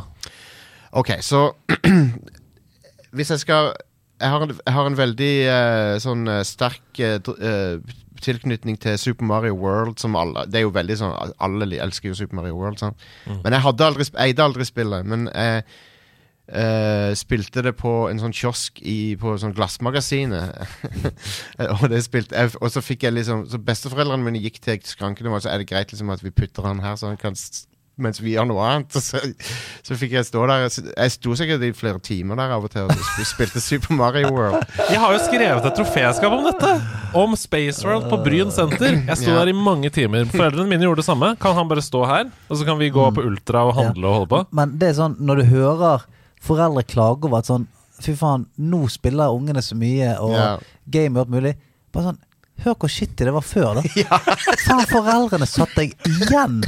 [1.01, 1.49] Ok, så
[3.13, 3.73] Hvis jeg skal
[4.21, 7.19] Jeg har en, jeg har en veldig uh, sånn sterk eh,
[8.23, 9.99] tilknytning til Super Mario World.
[10.01, 12.81] Som alle Det er jo veldig sånn Alle elsker jo Super Mario World.
[12.81, 13.09] Sant?
[13.27, 15.09] Men jeg hadde aldri, eide aldri spillet.
[15.09, 15.63] Men jeg
[16.47, 20.63] eh, spilte det på en sånn kiosk i, på sånn Glassmagasinet.
[21.79, 25.31] og, det spilte, jeg, og så fikk jeg liksom Så besteforeldrene mine gikk til skranken
[25.31, 27.37] og så er det greit liksom at vi putter han her, så han kan
[27.97, 28.95] mens vi gjør noe annet.
[29.03, 29.19] Så,
[29.85, 30.63] så fikk jeg stå der.
[30.65, 34.63] Jeg sto sikkert i flere timer der av og til og spilte Super Mario World.
[34.93, 36.71] Jeg har jo skrevet et troféskap om dette!
[37.13, 38.97] Om Space World på Bryn senter.
[39.05, 39.43] Jeg sto Ja.
[39.43, 40.25] der i mange timer.
[40.31, 41.33] Foreldrene mine gjorde det samme.
[41.43, 44.15] Kan han bare stå her, og så kan vi gå på Ultra og handle og
[44.17, 44.41] holde på?
[44.57, 46.07] Men det er sånn, når du hører
[46.43, 47.69] foreldre klage over at sånn
[48.03, 50.47] Fy faen, nå spiller ungene så mye, og Ja.
[50.89, 51.51] game og alt mulig.
[51.93, 52.17] Bare sånn
[52.63, 53.81] Hør hvor shitty det var før, da.
[54.67, 56.61] Faen, foreldrene satt deg igjen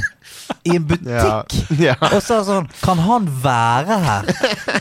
[0.66, 1.54] i en butikk.
[1.78, 1.94] Ja.
[1.94, 1.94] Ja.
[2.12, 4.28] Og sa sånn Kan han være her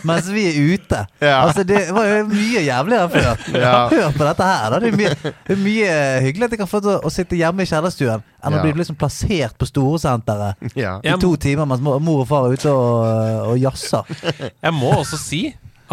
[0.05, 0.99] mens vi er ute?
[1.23, 1.39] Ja.
[1.45, 3.45] Altså Det var jo mye jævligere før.
[3.55, 3.71] Ja.
[3.93, 4.65] Hør på dette her.
[4.75, 4.79] Da.
[4.83, 5.13] Det er mye,
[5.47, 5.93] det er mye
[6.25, 8.59] hyggelig at jeg kan få til å sitte hjemme i kjellerstuen enn Ja.
[8.59, 10.97] å bli liksom plassert på Storesenteret Ja.
[11.01, 14.11] i to timer mens mor og far er ute og, og jazzer.
[14.51, 15.41] Jeg må også si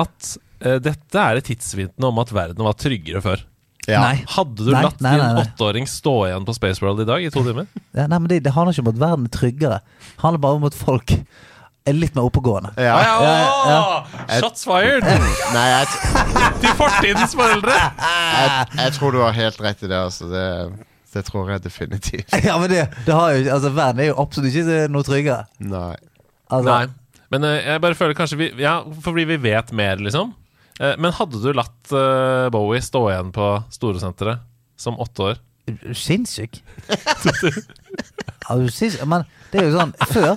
[0.01, 0.35] at
[0.67, 3.47] uh, dette er et tidsvitne om at verden var tryggere før.
[3.91, 3.99] Ja.
[4.05, 4.25] Nei.
[4.31, 7.25] Hadde du Nei, latt nei, nei, din åtteåring stå igjen på Space World i dag
[7.25, 7.67] i to timer?
[7.99, 9.81] Ja, nei, men det, det handler ikke om at verden er tryggere.
[9.83, 11.17] Det handler bare om at folk
[11.83, 12.71] er litt mer oppegående.
[12.79, 12.95] Ja.
[13.03, 13.81] ja,
[14.39, 15.03] Shots fired!
[15.03, 15.91] Nei, jeg,
[16.63, 17.75] Til fortidens foreldre!
[17.75, 19.99] jeg, jeg tror du har helt rett i det.
[19.99, 20.29] Altså.
[20.31, 20.47] Det,
[21.17, 22.37] det tror jeg definitivt.
[22.47, 25.49] Ja, men det, det har jo, altså Verden er jo absolutt ikke noe tryggere.
[25.59, 25.97] Nei.
[26.53, 26.85] Altså, Nei.
[27.33, 30.35] Men eh, jeg bare føler kanskje vi Ja, fordi vi vet mer, liksom.
[30.83, 34.43] Eh, men hadde du latt eh, Bowie stå igjen på Storesenteret
[34.83, 35.41] som åtte år?
[35.95, 36.59] Sinnssyk.
[38.49, 40.33] ja, du synes, men det er jo sånn Før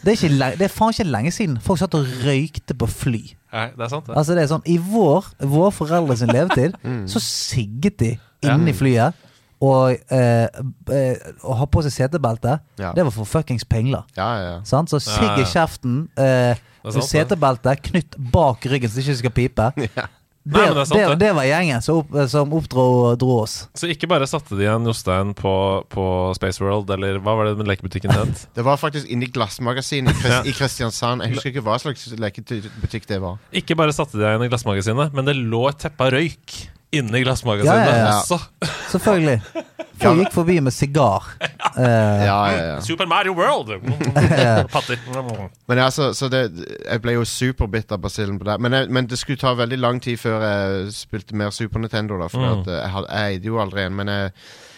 [0.00, 2.88] Det er, ikke lenge, det er faen ikke lenge siden folk satt og røykte på
[2.88, 3.20] fly.
[3.52, 4.16] Nei, det er sant, det.
[4.16, 7.04] Altså det er sånn I vår, vår foreldre sin levetid Mm.
[7.10, 8.14] så sigget de
[8.48, 9.12] inni flyet.
[9.62, 10.48] Og eh,
[10.90, 12.90] eh, å ha på seg setebelte, Ja.
[12.96, 14.02] det var for fuckings pengler.
[14.18, 14.82] Ja, ja, ja.
[14.86, 16.58] Så sigg i kjeften, eh,
[16.98, 19.70] setebelte knytt bak ryggen så det ikke skal pipe.
[19.96, 20.08] Ja.
[20.42, 21.18] Det, Nei, det sant, det, det.
[21.20, 23.52] det var gjengen som, opp, som oppdro dro oss.
[23.78, 25.52] Så ikke bare satte de igjen Jostein på,
[25.86, 28.42] på Space World, eller hva var det med lekebutikken het?
[28.58, 30.18] Det var faktisk inni Glassmagasinet
[30.50, 31.22] i Kristiansand.
[31.22, 33.38] Jeg husker ikke hva slags lekebutikk det var.
[33.54, 36.56] Ikke bare satte de igjen i glassmagasinet, men det lå et teppe av røyk
[36.92, 38.18] inni glassmagasinet Ja, ja, ja.
[38.20, 38.38] også.
[38.92, 39.40] Selvfølgelig.
[40.02, 41.28] Folk gikk forbi med sigar.
[41.72, 42.80] Uh, Ja, ja, ja.
[42.84, 43.70] Super Mario World!
[44.74, 44.98] Patter.
[45.70, 46.42] Men ja, så, det,
[46.84, 48.56] jeg ble jo superbitter på basillen på det.
[48.60, 52.18] Men, jeg, men det skulle ta veldig lang tid før jeg spilte mer Super Nintendo.
[52.20, 52.60] Da, for Mm.
[52.60, 53.96] at jeg, eide jo aldri en.
[53.96, 54.34] Men jeg,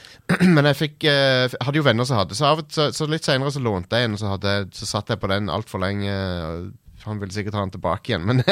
[0.54, 2.38] men jeg fikk eh, hadde jo venner som hadde.
[2.38, 5.10] Så, av, så, så litt seinere så lånte jeg en, og så, hadde, så satt
[5.10, 6.14] jeg på den altfor lenge.
[6.14, 8.44] og Han ville sikkert ha den tilbake igjen, men,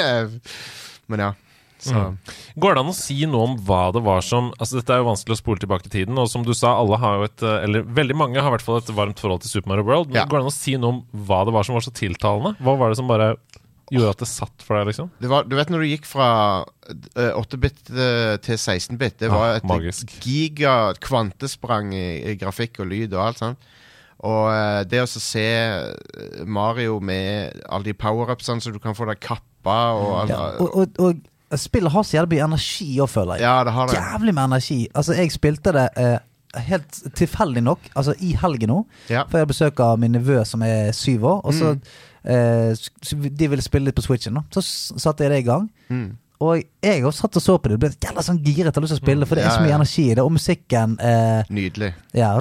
[1.13, 1.31] men ja.
[1.83, 2.17] Så Mm.
[2.63, 5.09] Går det an å si noe om hva det var som Altså Dette er jo
[5.09, 7.65] vanskelig å spole tilbake i tiden, og som du sa, alle har jo et eh,
[7.67, 10.13] Eller veldig mange har i hvert fall et varmt forhold til Super Mario World.
[10.13, 10.27] Men Ja.
[10.31, 12.55] Går det an å si noe om hva det var som var så tiltalende?
[12.63, 13.33] Hva var det som bare
[13.93, 15.11] gjorde at det satt for deg, liksom?
[15.21, 16.29] det var, Du vet når du gikk fra
[16.89, 22.81] eh, 8-bit eh, til 16-bit, det var Ah, et ah, giga kvantesprang i, i grafikk
[22.81, 23.59] og lyd og alt sånt.
[24.23, 29.09] Og eh, det å se eh, Mario med alle de power-upsene så du kan få
[29.11, 31.21] deg kappa og alt ja, og, og, og
[31.61, 33.43] spillet har så jævlig mye energi òg, føler jeg.
[33.43, 33.97] Ja, det har det.
[33.99, 34.89] Jævlig med energi.
[34.95, 36.19] Altså, jeg spilte det eh,
[36.69, 38.85] helt tilfeldig nok, altså i helgen nå.
[39.09, 39.23] Ja.
[39.29, 41.41] For jeg har besøk av min nevø som er syv år.
[41.45, 41.81] Og så Mm.
[42.25, 44.35] eh, De ville spille litt på Switchen.
[44.35, 44.63] da Så
[44.99, 45.71] satte jeg det i gang.
[45.91, 46.17] Mm.
[46.43, 47.79] Og jeg også satt og så på det.
[47.79, 50.11] Ble jævla sånn giret av lyst til å spille, for det er så mye energi
[50.11, 50.25] i det.
[50.25, 51.93] Og musikken eh, Nydelig.
[52.13, 52.37] Ja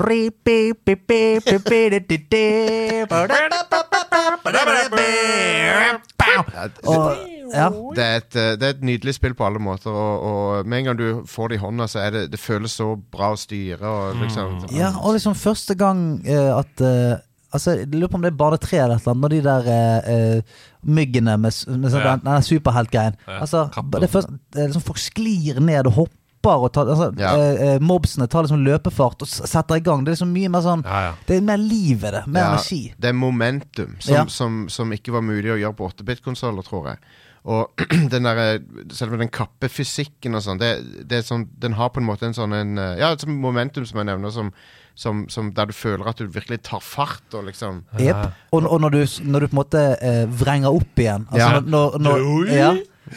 [6.37, 7.67] Og, ja.
[7.95, 10.79] Det er, et, eh, det er et nydelig spill på alle måter, og, og med
[10.79, 13.89] en gang du får det i hånda, så det Det føles så bra å styre
[13.89, 17.19] og liksom ja, og liksom første gang uh, at uh,
[17.51, 19.65] Altså, Jeg lurer på om det er bare tre eller annet, når de der
[20.07, 22.13] eh, myggene med, med sånn, Ja.
[22.15, 23.17] den, den superheltgreien.
[23.27, 26.15] Ja, Altså, det er først, det er liksom Folk sklir ned og hopper,
[26.49, 27.35] og tar, altså, Ja.
[27.37, 30.03] eh, eh, mobsene tar liksom løpefart og setter i gang.
[30.03, 31.13] Det er liksom mye mer sånn Ja, ja.
[31.27, 32.27] Det er mer liv i det.
[32.27, 32.93] Mer energi.
[32.99, 36.97] Det er momentum som, som, som ikke var mulig å gjøre på 8-bit-konsoller, tror jeg.
[37.45, 37.71] Og
[38.13, 38.59] den der,
[38.93, 42.53] selve den kappefysikken og sånn, det, det sånn, den har på en måte en sånn
[42.53, 44.51] en, eh, Ja, et momentum som jeg nevner, som,
[44.93, 48.35] som, som der du føler at du virkelig tar fart og liksom yep.
[48.51, 51.59] Og, og når, du, når du på en måte eh, vrenger opp igjen altså Ja.
[51.65, 52.71] når, når, når, ja,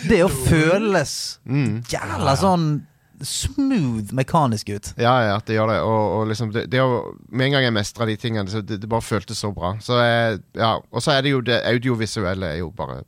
[0.08, 1.82] Det å føles mm.
[1.92, 2.68] jævla sånn
[3.22, 4.92] smooth mekanisk ut.
[4.98, 5.80] Ja, ja, at det gjør det.
[5.86, 8.80] Og, og liksom det, det å, Med en gang jeg mestra de tingene, så det,
[8.82, 9.74] det bare føltes så bra.
[9.84, 13.02] Så jeg, ja, Og så er det jo det audiovisuelle er jo bare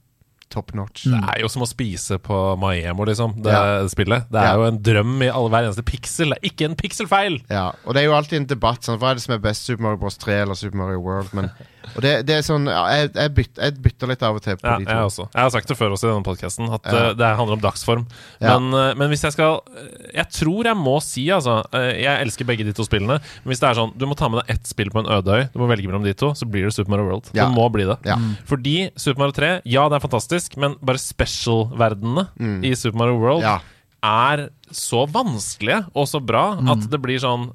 [0.49, 1.03] top notch.
[1.11, 3.83] Det er jo som å spise på Maemo, liksom, det Ja.
[3.91, 4.29] spillet.
[4.31, 4.55] Det er Ja.
[4.55, 6.31] jo en drøm i alle, hver eneste piksel.
[6.31, 7.41] Det er ikke en pikselfeil!
[7.51, 8.81] Ja, og det er jo alltid en debatt.
[8.87, 11.35] Sånn, hva er det som er best, Super Mario Bros 3 eller Super Mario World?
[11.35, 11.51] Men,
[11.95, 14.57] og det, det er sånn ja, jeg, jeg, bytter, jeg bytter litt av og til
[14.57, 15.05] på Ja, de jeg to.
[15.11, 15.27] også.
[15.35, 17.05] Jeg har sagt det før også i denne podkasten, at Ja.
[17.11, 18.07] eh, det handler om dagsform.
[18.41, 22.45] Men, eh, men hvis jeg skal eh, Jeg tror jeg må si, altså Jeg elsker
[22.49, 23.21] begge de to spillene.
[23.45, 25.29] Men hvis det er sånn du må ta med deg ett spill på en øde
[25.39, 27.31] øy, du må velge mellom de to, så blir det Super Mario World.
[27.33, 27.47] Ja.
[27.47, 27.99] Det må bli det.
[28.05, 28.17] Ja.
[28.47, 32.27] Fordi Super Mario 3, ja, det er fantastisk, men bare special-verdenene
[32.65, 33.43] i Super Mario World Mm.
[33.47, 33.61] Ja.
[34.03, 36.71] er så vanskelige og så bra Mm.
[36.71, 37.53] at det blir sånn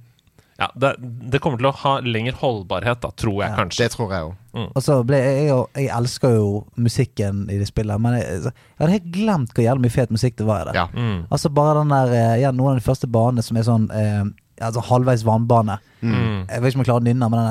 [0.62, 3.82] ja, det, det kommer til å ha lengre holdbarhet, da, tror jeg kanskje.
[3.82, 4.68] Det tror jeg òg.
[4.68, 8.84] Og så ble jeg, jeg, jeg elsker jo musikken i det spillet, men jeg, jeg
[8.84, 10.76] hadde helt glemt hvor jævlig mye fet musikk det var i det.
[10.78, 10.86] Ja.
[10.94, 11.24] Mm.
[11.34, 14.22] Altså bare den der eh, ja, Noen av de første banene som er sånn eh,
[14.62, 15.78] Altså halvveis vannbane.
[16.02, 16.48] Mm.
[16.50, 17.50] Jeg vet ikke om jeg klarer å nynne, men den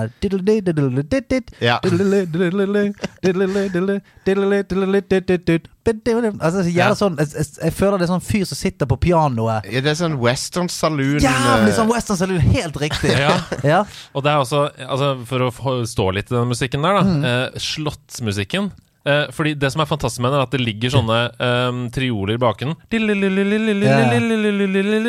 [6.34, 6.46] der.
[6.46, 6.90] Altså jeg, Ja.
[6.98, 9.70] sånn jeg, jeg, føler det er sånn fyr som sitter på pianoet.
[9.70, 12.42] Ja, det er sånn western saloon Jævlig eh, sånn Western Saloon.
[12.58, 13.14] Helt riktig.
[13.14, 13.38] Ja.
[13.66, 13.84] Ja.
[14.14, 17.02] Og det er også, altså for å stå litt i den musikken der, da.
[17.06, 17.24] Mm.
[17.30, 18.72] Eh, slottsmusikken.
[19.08, 22.34] Eh, fordi det som er fantastisk med den, er at det ligger sånne eh, trioler
[22.36, 22.74] i baken.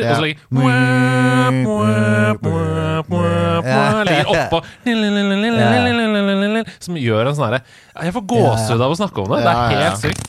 [0.07, 0.39] Og så ligger
[4.07, 4.61] Ligger oppå.
[6.79, 7.61] Som gjør en sånn herre
[8.05, 9.43] Jeg får gåsehud av å snakke om det.
[9.43, 10.23] Det er helt sykt.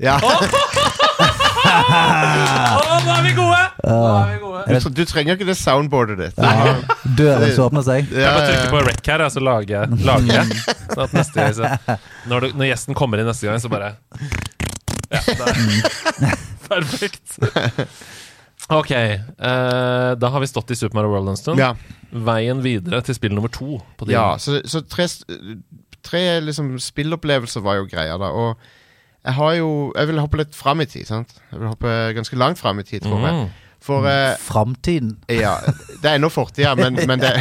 [0.00, 0.16] Ja.
[1.70, 3.60] Å, nå er vi gode!
[3.84, 4.50] Nå er vi gode.
[4.70, 6.40] Du, du trenger ikke det soundboardet ditt.
[7.18, 8.10] Døren som åpner seg.
[8.12, 10.60] Jeg bare trykker på rec her, og så lager jeg, lager jeg.
[10.92, 11.98] Sånn at neste gang så,
[12.30, 13.94] når, du, når gjesten kommer inn neste gang, så bare
[15.10, 16.36] Ja, er
[16.70, 17.38] perfekt.
[18.70, 21.62] Ok, eh, da har vi stått i Super Mario World en stund.
[21.62, 21.72] Ja.
[22.10, 23.80] Veien videre til spill nummer to.
[23.98, 24.06] På.
[24.10, 25.08] Ja, så, så tre,
[26.06, 28.30] tre liksom spillopplevelser var jo greia, da.
[28.30, 28.70] Og
[29.24, 31.34] jeg har jo Jeg vil hoppe litt fram i tid, sant?
[31.50, 33.34] Jeg vil hoppe ganske langt fram i tid, tror jeg.
[33.34, 33.66] Mm.
[33.80, 35.14] For eh, Framtiden.
[35.28, 35.54] Ja,
[36.02, 37.32] det er ennå fortida, men, men det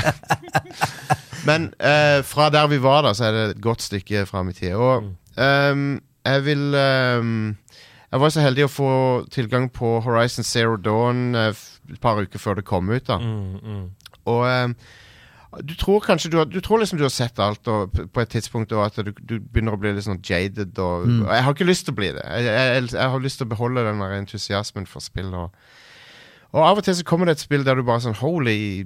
[1.47, 4.53] Men eh, fra der vi var, da, så er det et godt stykke fram i
[4.53, 4.75] tid.
[4.75, 7.57] Og um, jeg vil um,
[8.11, 8.91] Jeg var så heldig å få
[9.31, 11.53] tilgang på Horizon Zero Dawn eh,
[11.89, 13.07] et par uker før det kom ut.
[13.07, 13.85] da Mm, mm.
[14.29, 14.73] Og ehm,
[15.65, 18.29] du tror kanskje du har, du tror liksom du har sett alt og, på et
[18.29, 20.77] tidspunkt, og at du, du begynner å bli litt sånn jaded.
[20.77, 22.25] Og, og jeg har ikke lyst til å bli det.
[22.25, 25.33] Jeg, jeg, jeg har lyst til å beholde den der entusiasmen for spill.
[25.33, 25.55] Og,
[26.53, 28.85] og av og til så kommer det et spill der du bare sånn Holy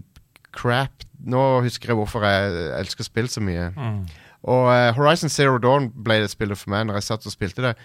[0.56, 1.04] crap.
[1.23, 3.69] Nå husker jeg hvorfor jeg elsker spill så mye.
[4.43, 7.63] Og uh, Horizon Zero Dawn ble det spillet for meg når jeg satt og spilte
[7.63, 7.76] det.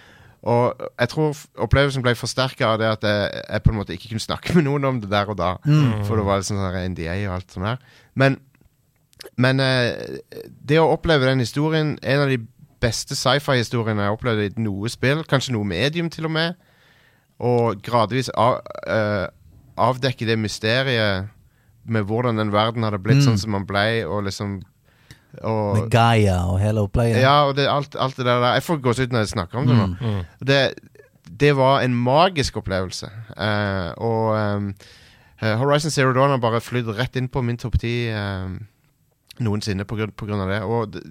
[0.46, 4.12] Og jeg tror opplevelsen ble forsterka av det at jeg, jeg på en måte ikke
[4.12, 5.56] kunne snakke med noen om det der og da.
[6.06, 7.80] For det var litt sånn NDA og alt sånt der.
[8.18, 8.38] Men,
[9.36, 10.18] men eh,
[10.68, 12.38] det å oppleve den historien En av de
[12.78, 16.54] beste sci-fi-historiene jeg har opplevd i noe spill, kanskje noe medium til og med,
[17.42, 19.26] og gradvis av, eh,
[19.78, 21.26] avdekke det mysteriet
[21.88, 24.60] med hvordan den verden hadde blitt sånn som man ble, og liksom
[25.42, 27.20] og, Med Gaia og hele opplegget.
[27.20, 29.76] ja, og det, alt, alt det der Jeg får gåsehud når jeg snakker om det
[29.76, 30.12] nå.
[30.40, 30.62] Det,
[31.40, 33.10] det var en magisk opplevelse.
[33.36, 38.08] Eh, og eh, Horizon Zero Dawn har bare flydd rett inn på min topp ti
[38.10, 38.56] ehm,
[39.44, 40.60] noensinne av det.
[40.64, 41.02] Og det,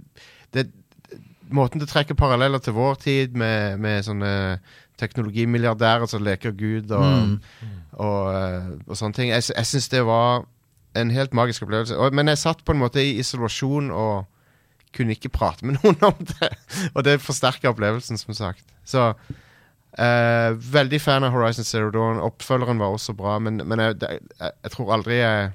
[0.54, 0.66] det,
[1.50, 4.60] måten det trekker paralleller til vår tid, med, med sånne
[4.98, 7.38] teknologimilliardærer som leker Gud og,
[7.94, 10.48] og, og, og sånne ting Jeg, jeg syns det var
[10.98, 11.98] en helt magisk opplevelse.
[12.18, 14.26] Men jeg satt på en måte i isolasjon og
[14.96, 16.50] kunne ikke prate med noen om det.
[16.96, 18.66] Og det forsterker opplevelsen, som sagt.
[18.88, 19.12] Så
[20.00, 22.24] eh, Veldig fan av Horizon Zero Dawn.
[22.24, 25.52] Oppfølgeren var også bra, men, men jeg, jeg, jeg tror aldri jeg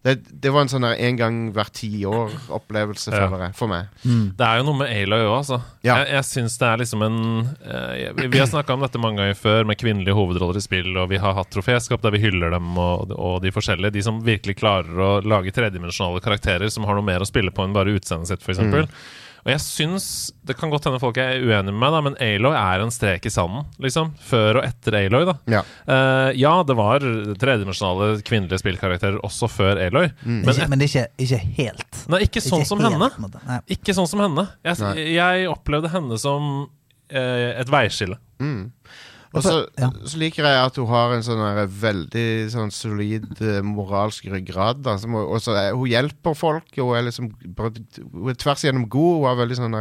[0.00, 3.26] Det, det var en sånn der en gang hver ti år-opplevelse, Ja.
[3.28, 3.90] føler jeg, for meg.
[4.00, 5.58] Det er jo noe med Aloy òg, altså.
[5.84, 5.98] Ja.
[6.00, 7.18] Jeg, jeg syns det er liksom en
[7.60, 10.88] eh, Vi, vi har snakka om dette mange ganger før, med kvinnelige hovedroller i spill,
[10.96, 13.92] og vi har hatt troféskap der vi hyller dem, og, og de forskjellige.
[13.98, 17.66] De som virkelig klarer å lage tredimensjonale karakterer som har noe mer å spille på
[17.68, 18.64] enn bare utseendet sitt, f.eks.
[18.64, 18.88] Mm.
[19.40, 20.06] Og jeg syns
[20.44, 23.24] Det kan godt hende folk er uenige med meg, da, men Aloy er en strek
[23.26, 24.10] i sanden, liksom.
[24.26, 25.34] Før og etter Aloy, da.
[25.48, 25.62] Ja.
[25.88, 27.04] uh, ja, det var
[27.40, 30.42] tredimensjonale kvinnelige spillkarakterer også før Aloy, Mm.
[30.44, 32.02] men Ikke, men det er ikke, ikke helt.
[32.12, 33.60] Nei, ikke sånn Ikke som helt, henne.
[33.76, 34.46] Ikke sånn som henne.
[34.66, 38.18] Jeg, jeg opplevde henne som uh, et veiskille.
[39.32, 39.90] Og så, Ja.
[40.06, 41.42] så liker jeg at hun har en sånn
[41.80, 44.82] veldig sånn solid eh, moralsk ryggrad.
[44.82, 49.20] Da, som, og så hun hjelper folk, hun er liksom Hun er tvers igjennom god.
[49.20, 49.78] Hun har veldig sånn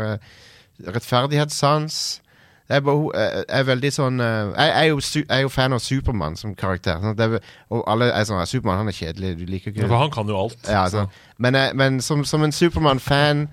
[0.85, 2.21] rettferdighetssans.
[2.69, 4.99] Jeg er, er, veldig sånn eh, jeg, er jo,
[5.33, 6.99] er jo fan av Supermann som karakter.
[7.01, 9.97] Sånn, det er, og alle er sånn Supermann han er kjedelig, du liker ikke For
[10.03, 10.59] han kan jo alt.
[10.69, 11.09] ja, sånn.
[11.41, 13.47] Men, eh, men som, som en Supermann-fan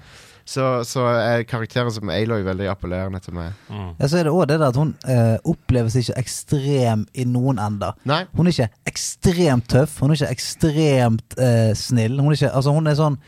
[0.46, 3.56] så, så er karakteren som Aloy veldig appellerende til meg.
[3.98, 7.58] Ja, så er det òg det der at hun eh, oppleves ikke ekstrem i noen
[7.62, 7.96] ender.
[8.06, 8.22] Nei.
[8.36, 12.20] Hun er ikke ekstremt tøff, hun er ikke ekstremt eh, snill.
[12.20, 13.18] Hun er, ikke, altså hun er sånn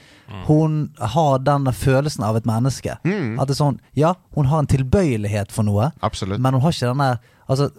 [0.46, 2.98] Hun har den følelsen av et menneske.
[3.04, 3.38] Mm.
[3.40, 6.40] At det er sånn Ja, hun har en tilbøyelighet for noe, Absolutt.
[6.40, 7.70] men hun har ikke den der Altså,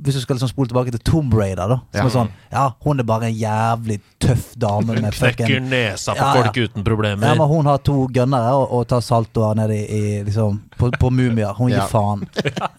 [0.00, 1.76] Hvis du skal liksom spole tilbake til Tomb Raider, da.
[1.92, 2.04] Som Ja.
[2.06, 6.16] er sånn Ja, hun er bare en jævlig tøff dame med knekker fucking nesa på
[6.24, 6.42] Ja, ja.
[6.42, 7.26] folk uten problemer.
[7.28, 10.90] ja, men hun har to gønnere og, og tar saltoer ned i, i liksom, på,
[10.98, 11.52] på mumier.
[11.54, 11.86] Hun gir Ja.
[11.86, 12.22] faen.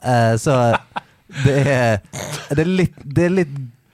[0.01, 0.73] Uh, så
[1.45, 2.01] det er,
[2.49, 3.53] det, er litt, det er litt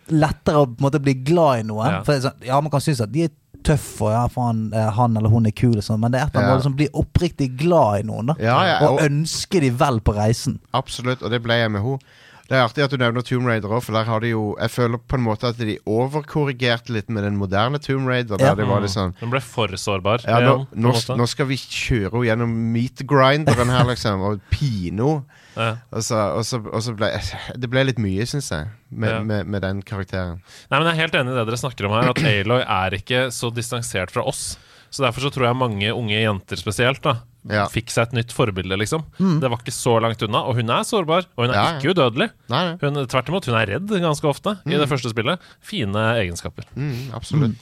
[0.09, 1.83] lettere å måte bli glad i noe.
[1.85, 1.99] Ja.
[2.07, 3.29] For sånn, ja, man kan synes at de er
[3.67, 6.35] tøffe, og ja, faen, eh, han eller hun er kul, sånn, men det er et
[6.37, 8.31] eller annet som blir oppriktig glad i noen.
[8.31, 10.59] da Ja, ja, Og og- ønsker de vel på reisen.
[10.73, 11.99] Absolutt, og det ble jeg med henne.
[12.47, 14.69] Det er artig at du nevner Tomb Raider òg, for der har de jo Jeg
[14.71, 18.37] føler på en måte at de overkorrigerte litt med den moderne Tomb Raider.
[18.37, 18.55] Der Ja.
[18.55, 20.23] det var litt sånn Den ble for sårbar.
[20.25, 25.23] ja, nå, nå, nå skal vi kjøre henne gjennom meat-grinderen her, liksom, og pine henne.
[25.57, 25.75] Ja.
[25.91, 27.09] Og så, og så, og så ble
[27.57, 29.19] Det ble litt mye, syns jeg, med, Ja.
[29.23, 30.39] med, med den karakteren.
[30.71, 32.91] Nei, men Jeg er helt enig i det dere snakker om her, at Aloy er
[32.99, 34.57] ikke så distansert fra oss.
[34.89, 37.17] Så Derfor så tror jeg mange unge jenter spesielt da
[37.49, 37.65] Ja.
[37.71, 38.77] fikk seg et nytt forbilde.
[38.79, 40.43] liksom Det var ikke så langt unna.
[40.49, 41.77] Og hun er sårbar, og hun er Ja, ja.
[41.79, 42.29] ikke udødelig.
[42.49, 42.77] Nei, nei.
[42.81, 45.39] Hun, tvert imot, hun er redd ganske ofte i det første spillet.
[45.61, 46.65] Fine egenskaper.
[46.75, 47.55] Mm, absolutt.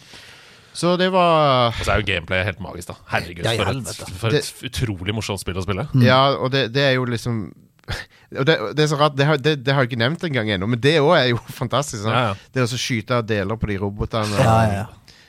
[0.75, 2.95] Så det var Og så er jo gameplay helt magisk, da.
[3.13, 5.85] Herregud, for, et, for et utrolig morsomt spill å spille.
[6.03, 7.45] Ja, og det, det er jo liksom
[8.39, 10.49] og det, det er så rart, det har, det, det har jeg ikke nevnt engang
[10.55, 12.01] ennå, men det òg er jo fantastisk.
[12.03, 12.11] Sånn.
[12.15, 12.49] Ja, ja.
[12.51, 14.39] Det å skyte deler på de robotene.
[14.41, 14.85] Ja, ja, ja.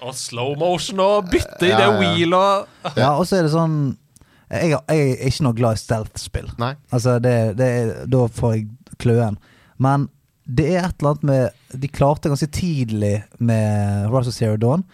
[0.07, 1.95] Og slow motion og bytte i Ja, det ja.
[2.01, 3.77] wheel og ja og så er det sånn
[4.51, 6.51] jeg, jeg er ikke noe glad i stealth-spill.
[6.93, 8.69] Altså, det, det er, da får jeg
[9.03, 9.39] kløen.
[9.83, 10.09] Men
[10.47, 14.85] det er et eller annet med De klarte ganske tidlig med Rise of Zero Dawn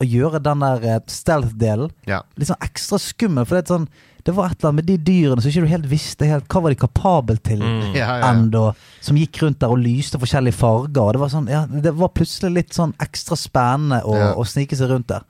[0.00, 2.22] å gjøre den der eh, stealth-delen Ja.
[2.40, 3.44] litt sånn ekstra skummel.
[3.44, 3.88] For det, er sånn,
[4.24, 6.62] det var et eller annet med de dyrene som ikke du helt visste helt hva
[6.64, 7.90] var de kapabel til Mm.
[7.98, 8.62] Ja, ja, ennå.
[9.04, 11.02] Som gikk rundt der og lyste forskjellige farger.
[11.02, 14.30] Og det var sånn, ja, det var plutselig litt sånn ekstra spennende å, Ja.
[14.40, 15.26] å snike seg rundt der.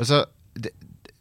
[0.00, 0.24] Og så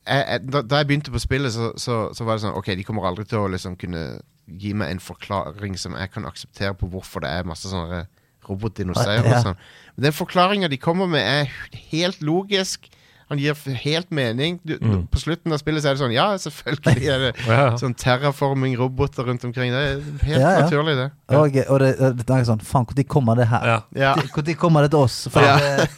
[0.08, 2.72] jeg, jeg, da, da jeg begynte på spillet, så, så, så var det sånn Ok,
[2.80, 4.04] de kommer aldri til å liksom kunne
[4.48, 8.06] gi meg en forklaring som jeg kan akseptere på hvorfor det er masse sånne
[8.48, 9.42] robotdinosaurer Ja.
[9.44, 9.58] sånn.
[9.98, 12.88] Men den forklaringa de kommer med, er helt logisk.
[13.30, 14.60] Han gir helt mening.
[14.64, 14.78] Du,
[15.12, 17.66] På slutten av spillet så er det sånn Ja, selvfølgelig er det Ja.
[17.76, 19.74] sånn terraforming-roboter rundt omkring.
[19.76, 20.62] Det er helt Ja, ja.
[20.64, 21.08] naturlig, det.
[21.36, 21.90] Og, og det,
[22.22, 23.82] det, er sånn Faen, når kommer det her?
[23.92, 25.18] Når kommer det til oss?
[25.34, 25.58] For Ja.
[25.60, 25.90] det,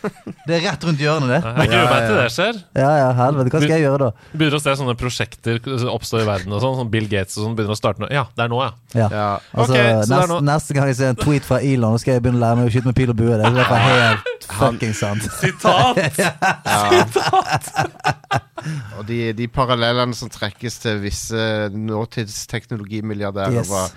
[0.47, 1.41] det er rett rundt hjørnet, det.
[1.45, 2.61] Jeg gruer meg til det skjer.
[2.81, 3.53] Ja, ja, helvete.
[3.53, 4.09] Hva skal jeg gjøre da?
[4.33, 5.61] Begynner å se sånne prosjekter
[5.93, 6.79] oppstå i verden og sånn.
[6.81, 8.09] Sånn Bill Gates og sånn begynner å starte nå.
[8.13, 8.71] Ja, det er nå, ja.
[8.97, 9.07] Ja.
[9.13, 9.29] Ja.
[9.53, 12.17] Altså, okay, nest, neste, nå- neste gang jeg ser en tweet fra Elon, så skal
[12.17, 13.37] jeg begynne å lære meg å skyte med pil og bue.
[13.37, 15.29] Det er helt fucking sant.
[15.37, 15.99] Sitat!
[18.99, 23.69] Og de, de parallellene som trekkes til visse nåtidsteknologimilliardærer, Yes.
[23.71, 23.89] var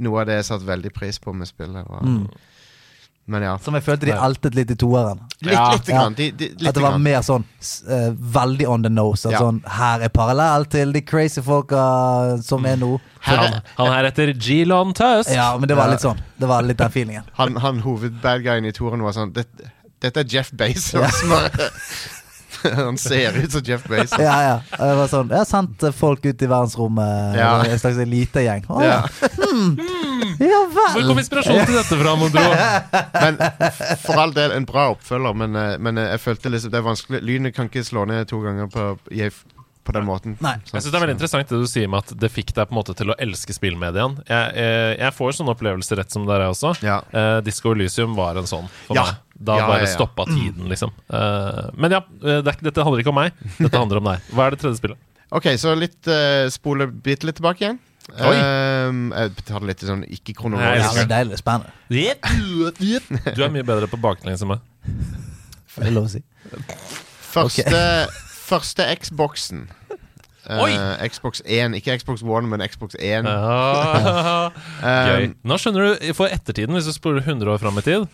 [0.00, 1.84] noe av det jeg satte veldig pris på med spillet.
[1.88, 2.02] Var.
[2.06, 2.28] Mm.
[3.30, 3.52] Men ja.
[3.62, 5.20] Som jeg følte de altet litt i toeren.
[5.44, 5.66] Litt, Ja.
[5.72, 6.14] lite grann.
[6.18, 7.02] De, de, At det var grann.
[7.04, 7.44] mer sånn
[7.88, 9.24] eh, veldig on the nose.
[9.28, 9.38] At Ja.
[9.44, 11.82] sånn, her er parallell til de crazy folka
[12.42, 12.98] som er nå.
[13.20, 15.30] Her, han, han her heter G-Lon Tusk.
[15.30, 16.18] Ja, men det var litt sånn.
[16.40, 17.24] Det var litt den feelingen.
[17.38, 21.22] Han, han hovedbadguyen i toeren var sånn Dette, dette er Jeff Bezos.
[22.80, 24.18] han ser ut som Jeff Bezos.
[24.20, 24.56] Ja, ja.
[24.78, 27.36] Og Det var sånn, jeg har sendt eh, folk ut i verdensrommet.
[27.38, 27.52] Ja.
[27.66, 28.64] En slags elitegjeng.
[28.68, 29.00] Oh, Ja.
[30.40, 31.06] ja Hvor vel.
[31.10, 32.48] kom inspirasjonen til dette fra, mon tro?
[33.24, 33.38] Men
[34.04, 35.36] for all del, en bra oppfølger.
[35.44, 38.28] Men, eh, men eh, jeg følte liksom det er vanskelig Lynet kan ikke slå ned
[38.30, 39.28] to ganger på, i,
[39.86, 40.36] på den måten.
[40.44, 40.56] Nei.
[40.64, 42.74] Jeg synes Det er veldig interessant det du sier med at det fikk deg på
[42.74, 44.22] en måte til å elske spillmediene.
[44.28, 46.74] Jeg, jeg, jeg får sånne opplevelser rett som dere også.
[46.86, 47.00] Ja.
[47.12, 49.26] Eh, Disco Elysium var en sånn for Ja, meg.
[49.40, 49.92] Da Ja, bare ja, ja.
[49.94, 50.90] stoppa tiden, liksom.
[51.08, 53.38] Uh, men ja, eh, det er, dette handler ikke om meg.
[53.56, 54.26] Dette handler om deg.
[54.36, 55.00] Hva er det tredje spillet?
[55.32, 57.78] Ok, så litt uh, spole bitte litt tilbake igjen.
[58.10, 58.34] Oi.
[58.36, 60.82] Um, jeg tar det litt sånn ikke-kronologisk.
[60.82, 61.40] Ja, det er deilig.
[61.40, 61.72] Spennende.
[63.36, 64.64] Du er mye bedre på baklengs enn meg.
[65.76, 66.20] Det er lov å si.
[67.30, 67.82] Første,
[68.50, 69.68] første Xboxen.
[70.50, 73.26] Uh, Xbox 1, ikke Xbox One, men Xbox 1.
[73.28, 74.50] Ja.
[74.82, 75.24] Gøy.
[75.30, 78.06] Um, Nå skjønner du, For ettertiden, hvis du spoler 100 år fram i tid,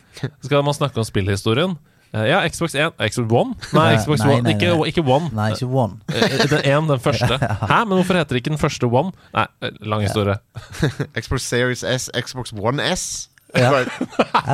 [0.44, 1.76] skal man snakke om spillhistorien.
[2.14, 3.54] Uh, ja, Xbox 1 Xbox One?
[3.74, 4.42] Nei, Nei, Xbox nei, One.
[4.46, 4.88] nei, Ikke, nei.
[4.92, 5.30] ikke One.
[5.36, 5.96] Nei, ikke one.
[6.12, 7.38] Eh, Den én, den første.
[7.72, 9.10] Hæ, men hvorfor heter det ikke den første One?
[9.34, 10.36] Nei, eh, lang historie.
[11.20, 13.28] Xbox Series S, Xbox One S.
[13.56, 13.70] Ja.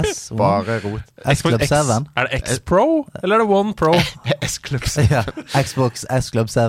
[0.07, 1.03] S, bare rot.
[1.43, 2.07] Club X, 7.
[2.17, 3.95] er det X Pro, eller er det One Pro?
[4.47, 4.85] S-Club.
[5.11, 5.23] Ja,
[5.63, 6.61] Xbox S Club 7.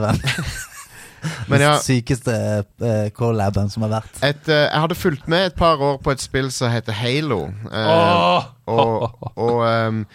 [1.52, 2.36] Men ja, Sykeste
[2.84, 4.20] uh, collaben som har vært.
[4.24, 7.46] et, uh, jeg hadde fulgt med et par år på et spill som heter Halo.
[7.72, 8.44] Uh, oh!
[8.68, 10.06] og og um,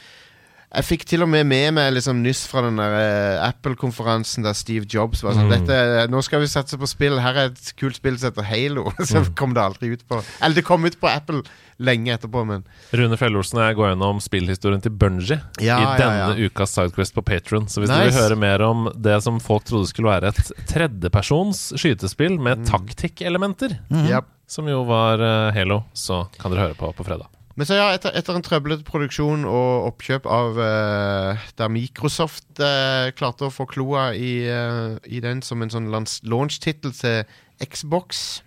[0.68, 4.52] jeg fikk til og med med meg liksom nyss fra den der eh, Apple-konferansen der
[4.52, 5.54] Steve Jobs var sånn Mm.
[5.54, 5.78] Dette,
[6.12, 7.16] Nå skal vi satse på spill.
[7.24, 8.90] Her er et kult spill som heter Halo.
[9.08, 9.30] Så Mm.
[9.34, 11.40] kom det aldri ut på Eller det kom ut på Apple
[11.78, 16.34] lenge etterpå, men Rune Fjellolsen og jeg går gjennom spillhistorien til Bungie Ja, i denne
[16.34, 16.48] ja.
[16.48, 17.68] ukas Sidequest på Patron.
[17.70, 18.00] Så hvis Nice.
[18.00, 22.44] du vil høre mer om det som folk trodde skulle være et tredjepersons skytespill Mm.
[22.44, 22.66] med
[23.90, 24.10] -hmm.
[24.10, 24.24] yep.
[24.46, 27.26] som jo var eh, Halo, så kan dere høre på på fredag.
[27.56, 33.10] Men så ja, etter, etter en trøblete produksjon og oppkjøp av uh, Der Microsoft uh,
[33.18, 35.90] klarte å få kloa i, uh, i den som en sånn
[36.22, 37.24] launch-tittel til
[37.58, 38.42] Xbox.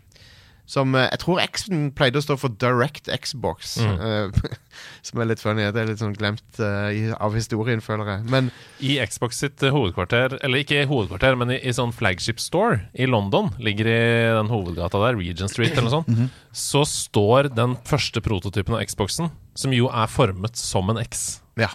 [0.69, 3.77] Som eh, Jeg tror X-en pleide å stå for Direct Xbox.
[3.81, 4.31] Mm.
[5.07, 5.65] som er litt funny.
[5.73, 8.25] Det er litt sånn glemt eh, av historien, føler jeg.
[8.31, 12.85] Men I Xbox sitt eh, hovedkvarter, eller ikke hovedkvarter, men i, i sånn flagship store
[12.93, 13.99] i London, ligger i
[14.37, 16.29] den hovedgata der, Regent Street eller noe sånt, Mhm.
[16.55, 21.41] så står den første prototypen av Xboxen, som jo er formet som en X.
[21.59, 21.69] ja.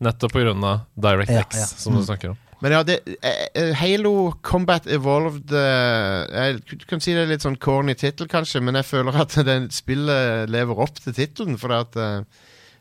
[0.00, 1.66] Nettopp på grunn av DirectX, Ja, ja.
[1.66, 2.36] som du snakker om.
[2.60, 7.44] Men ja, det, eh, eh, Halo Combat Evolved eh, jeg, kan si det er litt
[7.44, 11.58] sånn corny tittel, kanskje, men jeg føler at den spillet lever opp til tittelen.
[11.60, 11.94] For at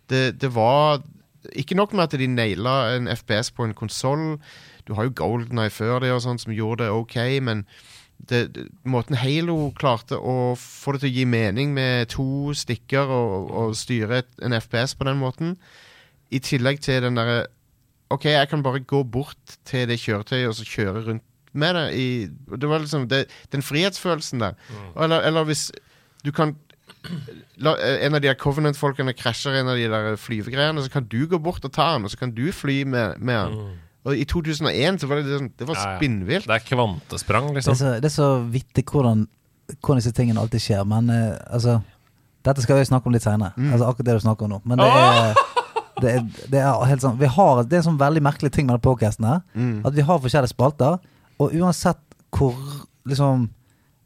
[0.10, 1.04] det, det var
[1.54, 4.40] Ikke nok med at de naila en FPS på en konsoll.
[4.88, 7.62] Du har jo Golden Eye før det, og sånt som gjorde det ok, men
[8.18, 8.48] det,
[8.84, 13.78] måten Halo klarte å få det til å gi mening med to stikker og, og
[13.78, 15.54] styre en FPS på den måten,
[16.34, 17.46] i tillegg til den derre
[18.10, 21.24] Ok, jeg kan bare gå bort til det kjøretøyet og så kjøre rundt
[21.58, 21.86] med det.
[21.98, 22.08] I,
[22.62, 24.54] det var liksom det, Den frihetsfølelsen der.
[24.96, 25.72] Eller, eller hvis
[26.26, 26.56] du kan
[27.58, 31.04] la, eh, En av de der Covenant-folkene krasjer en av de der flyvegreiene, så kan
[31.10, 33.76] du gå bort og ta den, og så kan du fly med, med den.
[34.08, 35.98] Og i 2001 så var det sånn Det var Ja, ja.
[35.98, 36.48] spinnvilt.
[36.48, 37.76] Det er kvantesprang, Det er liksom.
[37.76, 39.26] så, det er så vittig hvordan,
[39.82, 41.82] hvordan disse tingene alltid skjer, men uh, altså
[42.48, 43.52] Dette skal vi snakke om litt seinere.
[43.58, 44.62] Altså akkurat det du snakker om nå.
[44.64, 45.42] Men det er,
[46.02, 48.68] det er, det er helt sånn vi har, Det er en sånn veldig merkelig ting
[48.68, 49.42] med denne podcasten her.
[49.88, 51.00] At vi har forskjellige spalter,
[51.42, 52.02] og uansett
[52.36, 52.56] hvor
[53.08, 53.48] liksom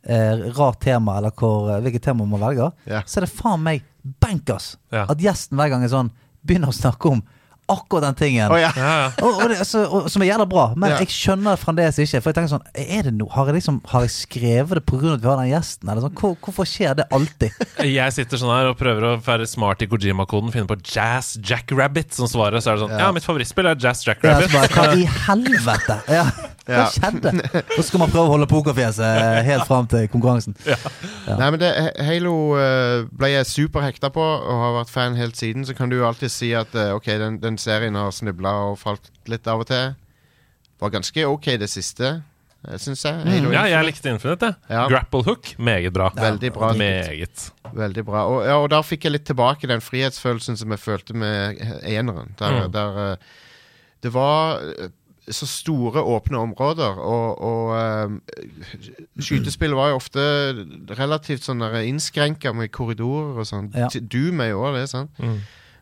[0.07, 3.03] eh, rart tema, eller hvor, eh, hvilket tema man velger, yeah.
[3.05, 3.83] så er det faen meg
[4.23, 5.05] bankers Ja.
[5.09, 6.11] at gjesten hver gang er sånn
[6.45, 7.21] begynner å snakke om
[7.69, 8.51] akkurat den tingen.
[8.51, 8.71] Oh, ja.
[8.75, 9.11] Ja, ja.
[9.23, 10.97] Og, og det, altså, og, som er jævla bra, men Ja.
[10.99, 12.19] jeg skjønner det fremdeles ikke.
[12.21, 15.13] For jeg tenker sånn Er det no, Har jeg liksom Har jeg skrevet det pga.
[15.13, 15.89] at vi har den gjesten?
[15.89, 17.51] Eller sånn, hvor, hvorfor skjer det alltid?
[18.01, 22.13] Jeg sitter sånn her og prøver å være smart i Kojima-koden, finne på Jazz Jackrabbit
[22.13, 22.61] som svaret.
[22.63, 24.51] Så er det sånn Ja, mitt favorittspill er Jazz Ja, Jackrabbit.
[24.51, 25.99] bare, hva i helvete?
[26.11, 26.25] Ja,
[26.71, 27.31] hva skjedde?
[27.77, 30.55] Så skal man prøve å holde pokerfjeset helt fram til konkurransen.
[30.67, 30.77] Ja.
[31.37, 31.71] Nei, men det,
[32.07, 35.65] Halo eh, ble jeg superhekta på og har vært fan helt siden.
[35.67, 38.79] Så kan du jo alltid si at eh, ok, den, den serien har snubla og
[38.81, 39.93] falt litt av og til.
[40.81, 42.15] Var ganske ok det siste,
[42.81, 43.21] syns jeg.
[43.25, 44.51] Halo Ja, jeg likte Infinite.
[44.69, 44.87] Ja.
[44.89, 46.07] Grapple Hook, meget bra.
[46.17, 46.71] Veldig bra.
[46.77, 47.47] Meget.
[47.73, 48.23] Veldig bra.
[48.29, 52.33] Og, ja, og da fikk jeg litt tilbake den frihetsfølelsen som jeg følte med eneren.
[52.41, 52.71] Der, Mm.
[52.73, 53.29] der eh,
[54.01, 54.89] det var eh,
[55.35, 58.75] så store, åpne områder, og, og eh,
[59.21, 60.21] skytespill var jo ofte
[60.99, 63.71] relativt sånn innskrenka med korridorer og sånn.
[63.75, 63.89] Ja.
[63.91, 65.21] Doom er jo også det, sant.
[65.23, 65.39] Mm.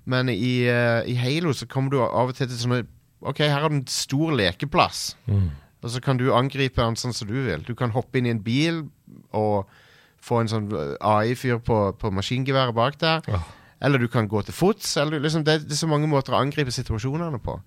[0.09, 2.85] Men i, uh, i Halo så kommer du av og til til sånne
[3.19, 5.17] Ok, her har du en stor lekeplass.
[5.27, 5.49] Mm.
[5.83, 7.65] Og så kan du angripe den sånn som du vil.
[7.67, 8.85] Du kan hoppe inn i en bil
[9.35, 9.67] og
[10.23, 13.27] få en sånn eh, AI-fyr på, på maskingeværet bak der.
[13.27, 13.41] Ja.
[13.83, 14.95] Eller du kan gå til fots.
[14.99, 17.57] Eller, liksom, det, det er så mange måter å angripe situasjonene på.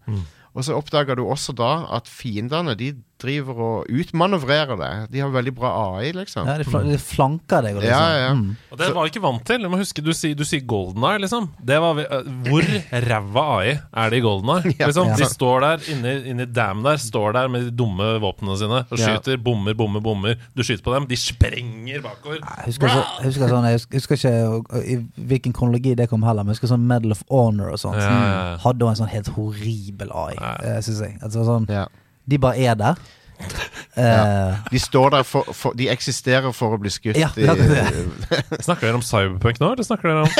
[0.54, 2.92] Og så oppdager du også da at fiendene de
[3.22, 4.88] driver og utmanøvrerer det.
[5.12, 6.44] De har veldig bra AI, liksom.
[6.48, 7.76] Ja, de, fl de flanker deg.
[7.78, 8.18] Og Ja, liksom.
[8.18, 8.32] ja.
[8.34, 8.56] Mm.
[8.72, 9.62] Og det var jeg ikke vant til.
[9.62, 11.46] Du må huske, du sier, du sier Golden Eye, liksom.
[11.62, 12.66] Det var, vi- øh, hvor
[13.06, 14.74] ræva AI er det i Golden Eye?
[14.80, 14.86] Ja.
[14.90, 15.16] Liksom, Ja.
[15.16, 18.98] de står der inni, inni dam der, står der med de dumme våpnene sine og
[18.98, 19.14] Ja.
[19.16, 19.38] skyter.
[19.42, 20.34] Bommer, bommer, bommer.
[20.56, 22.42] Du skyter på dem, de sprenger bakover.
[22.42, 24.96] Jeg husker, så, jeg husker sånn Jeg husker, ikke i
[25.30, 27.96] hvilken kronologi det kom heller, men jeg husker sånn Medal of Honor og sånt.
[28.02, 28.56] Ja, ja, ja.
[28.66, 30.52] Hadde også en sånn helt horribel AI, Ja.
[30.74, 30.80] ja.
[30.82, 31.16] syns jeg.
[31.22, 31.86] Altså, sånn, Ja.
[32.28, 32.94] de bare er der.
[33.96, 34.56] Ja.
[34.70, 37.16] De står der for, for De eksisterer for å bli skutt.
[37.18, 40.30] Ja, i- det Snakker dere om Cyberpunk nå, eller snakker dere om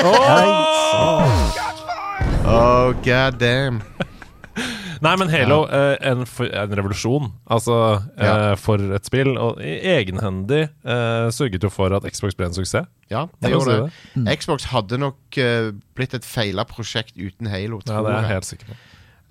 [2.45, 3.83] Oh, god damn.
[5.03, 5.97] Nei, men Halo, ja.
[6.13, 7.33] en, en revolusjon.
[7.51, 7.77] Altså,
[8.17, 8.55] eh, Ja.
[8.61, 9.33] for et spill.
[9.41, 12.87] Og egenhendig eh, sørget jo for at Xbox ble en suksess.
[13.11, 13.93] Ja, det gjorde det.
[14.15, 14.37] det.
[14.41, 18.23] Xbox hadde nok uh, blitt et feila prosjekt uten Halo, Tror Ja, det er jeg
[18.23, 18.33] jeg.
[18.37, 18.79] helt sikker på.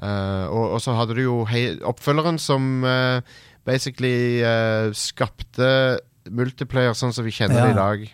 [0.02, 1.36] Eh, og, og så hadde du jo
[1.86, 3.22] oppfølgeren som uh,
[3.68, 6.00] basically uh, skapte
[6.32, 7.66] multiplayer sånn som vi kjenner Ja.
[7.68, 8.08] det i dag.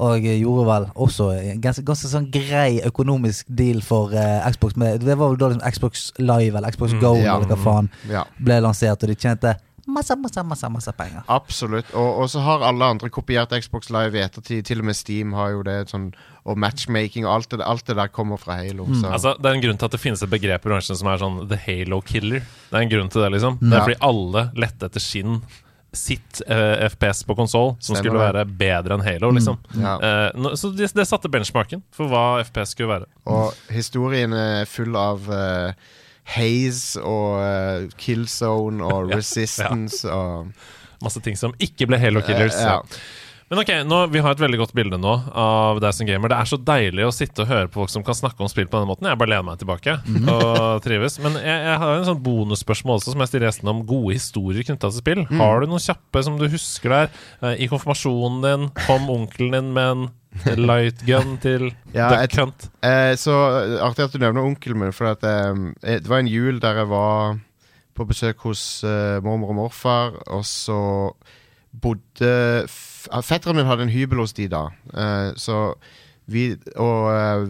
[0.00, 4.14] og gjorde vel også en ganske, ganske sånn grei økonomisk deal for
[4.48, 4.76] Xbox.
[4.80, 7.34] Med, det var vel da liksom Xbox Live eller Xbox Go ja.
[7.36, 9.52] eller hva faen Ja, ble lansert, og de tjente
[9.90, 11.22] masse, masse, masse, masse penger.
[11.28, 11.92] absolutt.
[11.94, 14.64] Og, og så har alle andre kopiert Xbox Live i ettertid.
[14.64, 15.82] Til og med Steam har jo det.
[15.90, 16.10] Sånn,
[16.44, 18.86] og matchmaking og alt det, alt det der kommer fra Halo.
[18.96, 19.06] Så.
[19.12, 21.18] Altså, det er en grunn til at det finnes et begrep i bransjen som er
[21.20, 22.40] sånn The Halo Killer.
[22.70, 23.58] Det er en grunn til det, liksom.
[23.60, 23.76] Det Ja.
[23.82, 25.40] er fordi alle lette etter skinn
[25.92, 28.34] sitt uh, FPS på konsoll som Stemmer skulle det.
[28.34, 29.56] være bedre enn Halo, liksom.
[29.74, 29.96] Ja.
[30.32, 33.08] uh, så det, det satte benchmarken for hva FPS skulle være.
[33.26, 35.72] Og historien er full av uh,
[36.30, 40.52] haze og eh, killzone og Ja, resistance og
[41.02, 42.54] Masse ting som ikke ble Halo Killers.
[42.60, 42.76] Eh, ja.
[43.50, 46.30] Men ok, nå, Vi har et veldig godt bilde nå av deg som gamer.
[46.30, 48.68] Det er så deilig å sitte og høre på folk som kan snakke om spill
[48.70, 49.08] på denne måten.
[49.10, 50.28] Jeg bare lener meg tilbake mm.
[50.36, 51.18] og trives.
[51.24, 54.66] Men jeg, jeg har en sånn bonusspørsmål også som jeg stiller gjestene om gode historier
[54.68, 55.24] knytta til spill.
[55.26, 55.42] Mm.
[55.42, 57.10] Har du noen kjappe som du husker der?
[57.42, 62.68] Eh, I konfirmasjonen din kom onkelen din med en light gun til Ja, Duck Hunt.
[62.86, 63.34] Eh, så
[63.64, 66.84] eh, artig at du nevner onkelen min, for at, eh, det var en jul der
[66.84, 67.40] jeg var
[67.98, 70.78] på besøk hos eh, mormor og morfar, og så
[71.74, 72.30] bodde
[73.24, 75.60] Fetteren min hadde en hybel hos de da, uh, så
[76.30, 76.44] vi,
[76.78, 77.48] og uh,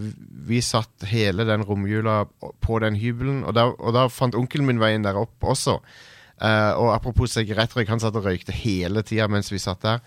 [0.49, 2.23] vi satt hele den romjula
[2.65, 5.81] på den hybelen, og da, og da fant onkelen min veien der opp også.
[6.41, 10.01] Uh, og apropos sigarettrøyk, han satt og røykte hele tida mens vi satt der.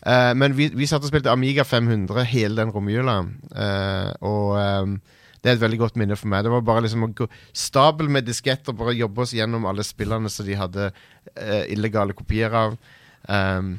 [0.00, 3.18] Uh, men vi, vi satt og spilte Amiga 500 hele den romjula.
[4.20, 5.00] og um,
[5.40, 6.44] det er et veldig godt minne for meg.
[6.44, 7.26] Det var bare liksom å gå
[7.56, 10.90] stabel med disketter, bare jobbe oss gjennom alle spillene som de hadde
[11.72, 12.76] illegale kopier av.
[13.24, 13.78] Um,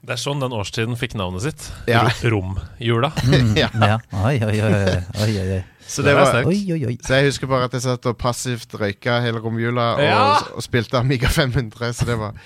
[0.00, 1.66] Det er sånn den årstiden fikk navnet sitt.
[1.90, 2.06] Ja.
[2.24, 3.10] Ro- Romjula.
[3.62, 3.68] ja.
[3.74, 3.98] Ja.
[4.24, 5.58] Oi, oi, oi.
[5.90, 6.46] Så, Det var, sterkt.
[6.48, 6.94] oi, oi, oi.
[7.02, 10.20] så jeg husker bare at jeg satt og passivt røyka hele romjula og, Ja.
[10.54, 12.36] og spilte Amiga 500, så det var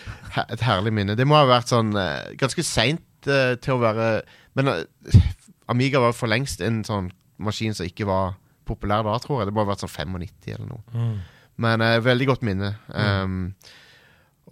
[0.48, 1.14] et herlig minne.
[1.18, 4.08] Det må ha vært sånn eh, ganske seint til å være
[4.56, 4.80] Men uh,
[5.72, 7.06] Amiga var for lengst en sånn
[7.40, 8.34] maskin som ikke var
[8.68, 9.48] populær da, tror jeg.
[9.50, 10.82] Det må ha vært sånn 95 eller noe.
[10.96, 11.14] Mm.
[11.64, 12.74] Men uh, veldig godt minne.
[12.92, 13.54] Um,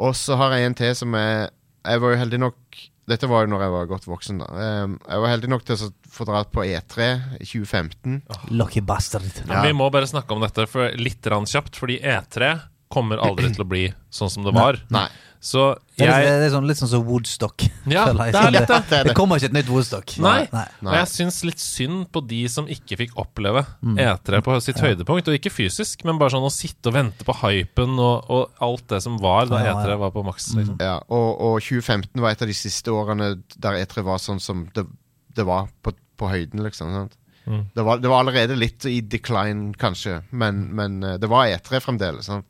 [0.00, 1.50] og så har jeg en til som er
[1.84, 2.82] Jeg var jo heldig nok
[3.12, 4.42] Dette var jo når jeg var godt voksen.
[4.42, 4.48] da
[4.84, 7.08] um, Jeg var heldig nok til å få dra på E3
[7.38, 8.20] i 2015.
[8.56, 9.28] Lucky bastard.
[9.44, 9.62] Ja.
[9.66, 12.54] Vi må bare snakke om dette for litt rann kjapt, fordi E3
[12.92, 14.80] kommer aldri til å bli sånn som det var.
[14.92, 15.08] Nei.
[15.42, 17.64] Så Det er, jeg det er sånn, litt sånn som Woodstock.
[17.90, 18.78] Ja, det er litt det.
[18.92, 20.12] Det er kommer ikke et nytt Woodstock.
[20.22, 20.44] Nei.
[20.54, 20.66] Nei.
[20.86, 23.96] Og jeg syns litt synd på de som ikke fikk oppleve Mm.
[23.98, 25.26] E3 på sitt høydepunkt.
[25.26, 28.86] Og ikke fysisk, men bare sånn å sitte og vente på hypen og, og alt
[28.94, 29.74] det som var da Ja, ja.
[29.80, 30.52] E3 var på maks.
[30.54, 30.78] Liksom.
[30.78, 34.68] Ja, og, og 2015 var et av de siste årene der E3 var sånn som
[34.78, 34.86] det,
[35.34, 36.94] det var på, på høyden, liksom.
[36.94, 37.18] Sant?
[37.50, 37.64] Mm.
[37.74, 41.82] Det, var, det var allerede litt i decline, kanskje, men, men eh, det var E3
[41.82, 42.30] fremdeles.
[42.30, 42.46] Sant?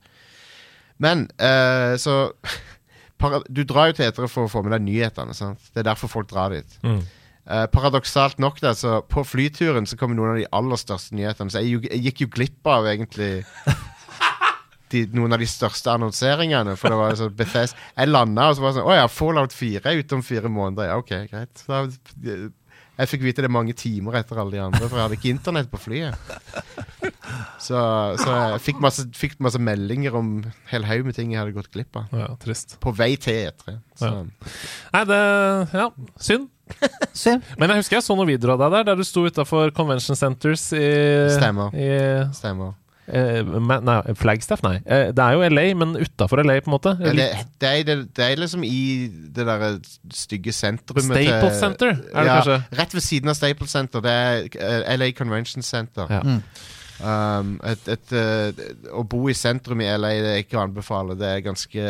[1.03, 2.19] Men eh, så
[3.49, 5.35] Du drar jo til E3 for å få med deg nyhetene.
[5.37, 5.69] Sant?
[5.71, 6.73] Det er derfor folk drar dit.
[6.83, 7.05] Mm.
[7.43, 11.53] Eh, paradoksalt nok, da, så på flyturen så kom noen av de aller største nyhetene.
[11.55, 13.31] Så jeg, jeg gikk jo glipp av egentlig
[14.95, 16.75] de, noen av de største annonseringene.
[16.79, 19.55] For det var sånn Bethesda Jeg landa og så var det sånn Å ja, Fallout
[19.55, 20.91] 4 er ute om fire måneder.
[20.91, 21.65] Ja, ok, greit.
[21.71, 21.85] Da,
[23.03, 25.71] jeg fikk vite det mange timer etter alle de andre, for jeg hadde ikke internett
[25.71, 27.12] på flyet.
[27.63, 27.79] Så,
[28.19, 30.33] så jeg fikk masse, fikk masse meldinger om
[30.73, 32.11] hel haug med ting jeg hadde gått glipp av.
[32.17, 32.77] Ja, trist.
[32.83, 33.77] På vei til E3.
[34.01, 34.13] Så,
[34.95, 35.23] Nei, det
[35.77, 36.51] Ja, synd.
[37.13, 37.43] Synd.
[37.59, 40.19] Men jeg husker jeg så noen videoer av deg der, der du sto utafor Convention
[40.19, 40.87] Centers i
[41.35, 41.75] Stemmer.
[41.77, 41.91] I,
[42.37, 42.75] Stemmer.
[43.07, 44.77] eh, men, nei, Flagstaff, nei.
[44.87, 46.95] Eh, det er jo LA, men utafor LA, på en måte.
[47.03, 47.29] Ja, det,
[47.61, 48.83] det, er, det, det er liksom i
[49.37, 49.75] det derre
[50.15, 52.61] stygge sentrumet Staples Center, er det ja, kanskje?
[52.81, 54.07] Rett ved siden av Staples Center.
[54.07, 56.09] Det er eh, LA Convention Center.
[56.11, 56.23] Ja.
[56.25, 56.41] Mm.
[57.03, 58.61] Um, et, et, eh,
[58.95, 61.17] å bo i sentrum i LA det er ikke å anbefale.
[61.19, 61.87] Det er ganske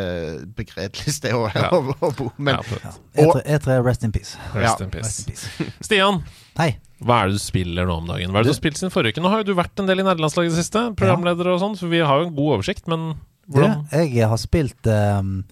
[0.57, 1.69] begredelig sted å, Ja.
[1.75, 2.31] å, å bo.
[2.37, 2.93] Men Ja.
[3.23, 4.33] Og- E3, E3 rest in peace.
[4.55, 4.85] Rest Ja.
[4.85, 5.49] in Rest in peace.
[5.57, 5.73] peace.
[5.85, 6.23] Stian,
[6.57, 6.71] Hei.
[7.03, 8.31] hva er det du spiller nå om dagen?
[8.33, 9.21] Hva er det du har spilt siden forrige uke?
[9.25, 11.77] Nå har jo du vært en del i nederlandslaget i det siste, programleder og sånn,
[11.77, 13.13] så vi har jo en god oversikt, men
[13.51, 13.85] hvordan?
[13.91, 15.43] hvordan jeg har spilt um,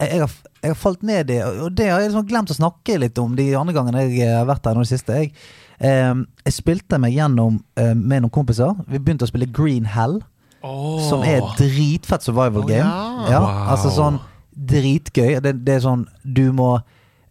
[0.00, 0.30] jeg, jeg, har,
[0.62, 3.32] jeg har falt ned i Og det har jeg liksom glemt å snakke litt om
[3.38, 5.16] de andre gangene jeg har vært her nå i det siste.
[5.24, 5.32] Jeg,
[5.80, 8.74] jeg spilte meg gjennom eh, med noen kompiser.
[8.88, 10.20] Vi begynte å spille Green Hell,
[10.60, 10.98] Oh.
[11.08, 12.82] som er et dritfett survival game.
[12.82, 13.28] game.
[13.30, 13.30] ja.
[13.30, 13.68] Ja, Wow.
[13.76, 14.16] altså sånn
[14.58, 15.40] dritgøy.
[15.40, 16.80] Det, det er sånn Du må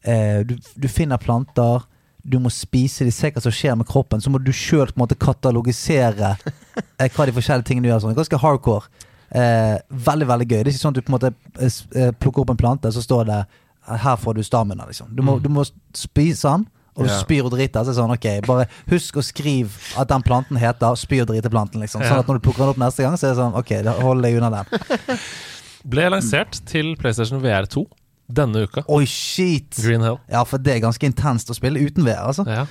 [0.05, 1.83] eh, du, du finner planter.
[2.23, 4.21] Du må spise de, se hva som skjer med kroppen.
[4.23, 4.87] Så må du sjøl
[5.19, 6.37] katalogisere
[6.99, 7.99] eh, hva de forskjellige tingene du gjør.
[8.05, 8.15] Sånn.
[8.15, 8.87] Ganske hardcore.
[9.35, 10.63] Eh, veldig, veldig gøy.
[10.63, 12.87] Det er ikke sånn at du på en måte eh, eh, plukker opp en plante,
[12.95, 13.41] så står det
[13.87, 15.15] 'her får du stamina', liksom.
[15.15, 15.43] Du må, Mm.
[15.43, 16.67] du må spise den.
[16.97, 17.19] Og du Ja.
[17.21, 17.83] spyr og driter.
[17.85, 19.69] Så er det sånn, ok, Bare husk å skrive
[20.01, 21.79] at den planten heter spy og drite-planten.
[21.79, 22.01] Liksom.
[22.01, 23.93] Sånn at når du plukker den opp neste gang, så er det sånn Ok, da
[24.01, 25.17] hold deg unna den.
[25.93, 27.85] Ble lansert til PlayStation VR2
[28.27, 28.83] denne uka.
[28.91, 29.69] Oi, shit!
[29.79, 30.17] Green Hell.
[30.29, 32.43] Ja, for det er ganske intenst å spille uten VR, altså.
[32.49, 32.65] Ja.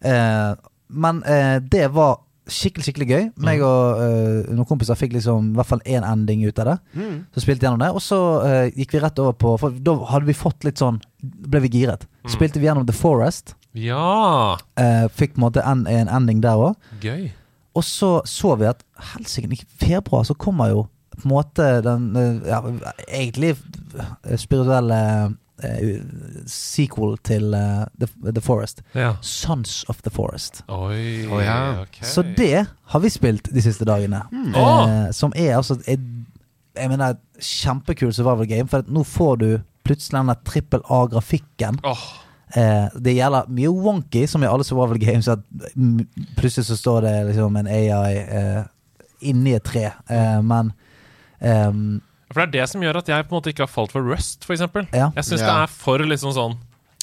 [0.00, 0.54] Eh,
[0.88, 3.26] men eh, det var skikkelig, skikkelig gøy.
[3.44, 6.76] Meg og eh, noen kompiser fikk liksom i hvert fall én ending ut av det.
[6.96, 7.18] Mm.
[7.34, 8.18] Så spilte vi gjennom det, og så
[8.48, 11.70] eh, gikk vi rett over på For da hadde vi fått litt sånn Ble vi
[11.76, 12.08] giret.
[12.32, 13.54] Spilte vi gjennom The Forest.
[13.72, 16.90] Ja, eh, fikk på en måte en, en ending der òg.
[17.00, 17.30] gøy.
[17.74, 22.16] Og så så vi at helsike, i februar så kommer jo på en måte den
[22.16, 22.60] eh, ja,
[23.08, 23.56] egentlig
[24.36, 24.98] spirituelle
[25.64, 26.00] eh,
[26.46, 28.82] sequel til uh, The, The Forest.
[28.94, 29.14] Ja.
[29.20, 30.64] Sons of the Forest.
[30.68, 31.82] Oi, oh, ja.
[31.82, 32.06] okay.
[32.08, 34.24] Så det har vi spilt de siste dagene.
[34.56, 34.82] Åh!
[34.88, 36.00] Eh, som er altså et,
[36.76, 38.68] Jeg mener et kjempekul survival game.
[38.68, 39.48] For at nå får du
[39.84, 41.80] plutselig den der trippel A-grafikken.
[41.84, 42.04] Åh,
[42.54, 45.28] Eh, det gjelder mye wonky, som i alle survival games.
[45.28, 45.40] At
[46.36, 48.62] plutselig så står det liksom en AI eh,
[49.30, 49.86] inni et tre.
[50.08, 50.72] Eh, men
[51.40, 52.00] ehm,
[52.32, 54.04] For det er det som gjør at jeg på en måte ikke har falt for
[54.04, 54.86] Rust, eksempel.
[54.92, 55.10] Ja.
[55.16, 55.46] Jeg syns Ja.
[55.46, 56.58] det er for liksom sånn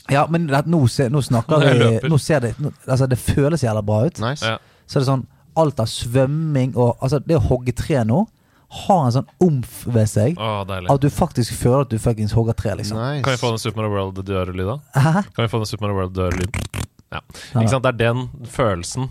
[0.10, 2.10] Ja, men det, nå, se, nå snakker vi.
[2.10, 4.20] Nå ser det nå, Altså, det føles jævla bra ut.
[4.20, 4.46] Nice.
[4.46, 4.58] ja.
[4.88, 5.28] Så er det sånn
[5.60, 8.28] Alt av svømming og Altså, det å hogge tre nå
[8.70, 10.36] har en sånn omf ved seg.
[10.38, 10.90] Å, deilig.
[10.94, 13.00] At du faktisk føler at du fuckings hogger tre, liksom.
[13.02, 13.24] nice.
[13.26, 14.84] Kan vi få den Super Mario World-dørlyden?
[14.94, 15.24] Hæ?
[15.34, 16.68] Kan vi få den Super Mario World-dørlyden?
[17.10, 17.22] Ja.
[17.54, 17.62] Ja.
[17.64, 17.84] Ikke sant?
[17.88, 19.10] Det er den følelsen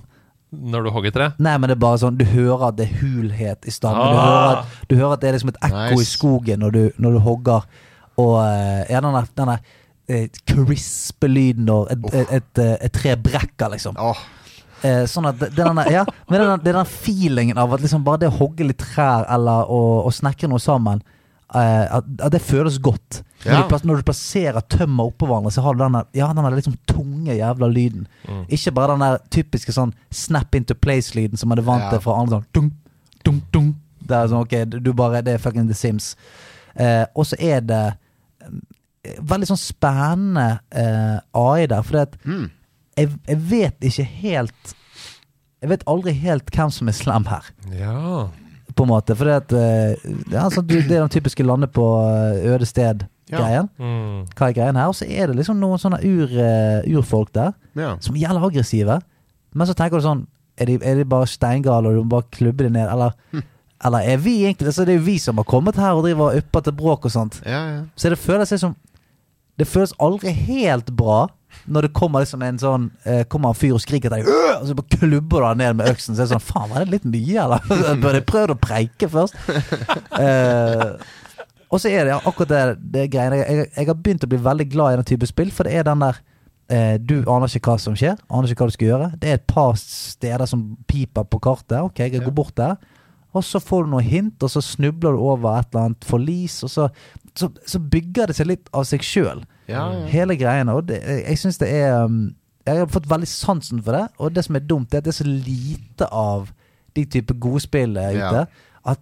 [0.48, 1.26] når du hogger tre.
[1.42, 3.98] Nei, men det er bare sånn Du hører at det er hulhet i stammen.
[4.00, 4.28] Du, Ah.
[4.28, 7.18] hører at, du hører at det er liksom et ekko i skogen når du, når
[7.18, 7.66] du hogger.
[8.22, 9.58] Og eh, ja, den der, den der
[10.08, 13.98] eh, crispe-lyden når et, et, et, eh, et tre brekker, liksom.
[14.00, 14.22] Åh,
[14.86, 17.72] Eh, sånn at det, det, er den ja, men det det er den feelingen av
[17.74, 21.02] at liksom bare det å hogge litt trær eller å, å snekre noe sammen,
[21.54, 23.22] eh, at, at det føles godt.
[23.44, 26.74] Når, du, når du plasserer tømmer oppå hverandre, så har du denne, ja, denne liksom
[26.90, 28.08] tunge jævla lyden.
[28.26, 28.44] Mm.
[28.54, 31.92] Ikke bare den der typiske sånn snap into place-lyden som man er vant Ja.
[31.94, 32.74] til fra andre sånn dunk,
[33.24, 33.76] dunk, dunk.
[34.08, 36.14] Det er sånn, ok, du bare, det er fucking The Sims.
[36.78, 37.82] Eh, og så er det
[38.46, 42.46] eh, veldig sånn spennende eh, AI der, for det at mm.
[42.98, 44.74] Jeg, jeg vet ikke helt
[45.62, 48.28] Jeg vet aldri helt hvem som er slem her, Ja.
[48.78, 49.16] på en måte.
[49.18, 53.66] For det, at, eh, ja, altså, det er den typiske lande på eh, øde sted-greien.
[53.78, 54.28] Mm.
[54.38, 54.86] Hva er greien her?
[54.86, 57.96] Og så er det liksom noen sånne ur, eh, urfolk der Ja.
[58.00, 59.00] som er jævla aggressive.
[59.54, 60.26] Men så tenker du sånn
[60.60, 62.88] Er de, er de bare steingale og du må bare klubbe dem ned?
[62.90, 63.12] Eller,
[63.84, 66.30] eller er vi egentlig Så Det er jo vi som har kommet her og driver
[66.32, 67.40] og upper til bråk og sånt.
[67.46, 67.82] ja, ja.
[67.96, 68.74] Så det føles liksom
[69.58, 71.28] Det føles aldri helt bra
[71.68, 74.58] når det kommer liksom en sånn eh, Kommer en fyr og skriker til deg, «Øh!»
[74.60, 76.16] og så bare klubber du han ned med øksen.
[76.16, 77.64] Så er det sånn Faen, var det litt mye, eller?
[78.02, 79.38] Burde jeg prøvd å preike først?
[80.18, 80.92] Eh,
[81.68, 82.60] og så er det akkurat det,
[82.94, 83.38] det greiene.
[83.42, 85.76] Jeg, jeg, jeg har begynt å bli veldig glad i den type spill, for det
[85.78, 86.20] er den der
[86.72, 89.10] eh, Du aner ikke hva som skjer, aner ikke hva du skal gjøre.
[89.20, 91.76] Det er et par steder som piper på kartet.
[91.84, 92.78] Ok, jeg går bort der.
[93.36, 96.62] Og så får du noen hint, og så snubler du over et eller annet forlis,
[96.64, 96.88] og så,
[97.38, 100.04] så, så bygger det seg litt av seg sjøl, ja, ja.
[100.10, 100.74] hele greiene.
[100.74, 102.34] Og det, jeg syns det er um,
[102.68, 105.14] Jeg har fått veldig sansen for det, og det som er dumt, er at det
[105.14, 106.50] er så lite av
[106.98, 108.44] de type gode spill eh, Ja.
[108.84, 109.00] at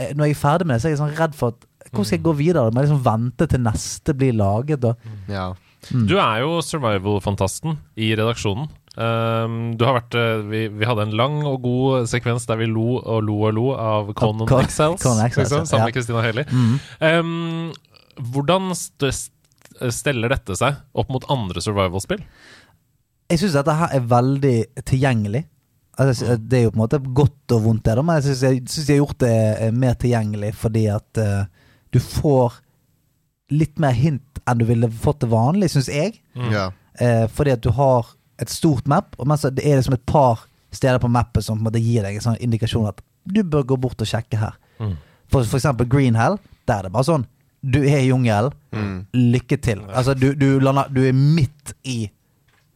[0.00, 2.04] eh, når jeg er ferdig med det, så er jeg sånn redd for at Hvordan
[2.04, 2.70] skal jeg gå videre?
[2.74, 4.82] Må jeg liksom vente til neste blir laget?
[4.84, 5.46] Og, ja.
[5.88, 8.66] Du er jo survival-fantasten i redaksjonen.
[8.98, 12.66] Um, du har vært uh, vi, vi hadde en lang og god sekvens der vi
[12.66, 15.04] lo og lo og lo av Conan Con- Exiles.
[15.04, 15.86] Con Exiles, liksom, sammen ja.
[15.86, 16.48] med Christina Haley.
[16.50, 16.78] mm.
[17.06, 17.74] Um,
[18.18, 19.34] hvordan st st
[19.94, 22.24] steller dette seg opp mot andre survival-spill?
[23.30, 24.56] Jeg syns dette her er veldig
[24.88, 25.44] tilgjengelig.
[25.98, 28.64] Altså, det er jo på en måte godt og vondt, det, men jeg syns jeg,
[28.66, 29.36] synes jeg har gjort det
[29.68, 32.58] eh, mer tilgjengelig fordi at uh, du får
[33.54, 36.18] litt mer hint enn du ville fått til vanlig, syns jeg.
[36.34, 36.50] Mm.
[36.50, 36.74] Yeah.
[36.98, 40.46] Uh, fordi at du har et stort map, og mens det er liksom et par
[40.74, 43.66] steder på mappet som på en måte gir deg en sånn indikasjon at du bør
[43.72, 44.56] gå bort og sjekke her.
[44.78, 44.94] Mm.
[45.28, 46.38] For, for eksempel Green Hell.
[46.68, 47.26] Der er det bare sånn
[47.60, 48.54] Du er i jungelen.
[49.12, 49.82] Lykke til.
[49.88, 52.04] Altså, du, du, lander, du er midt i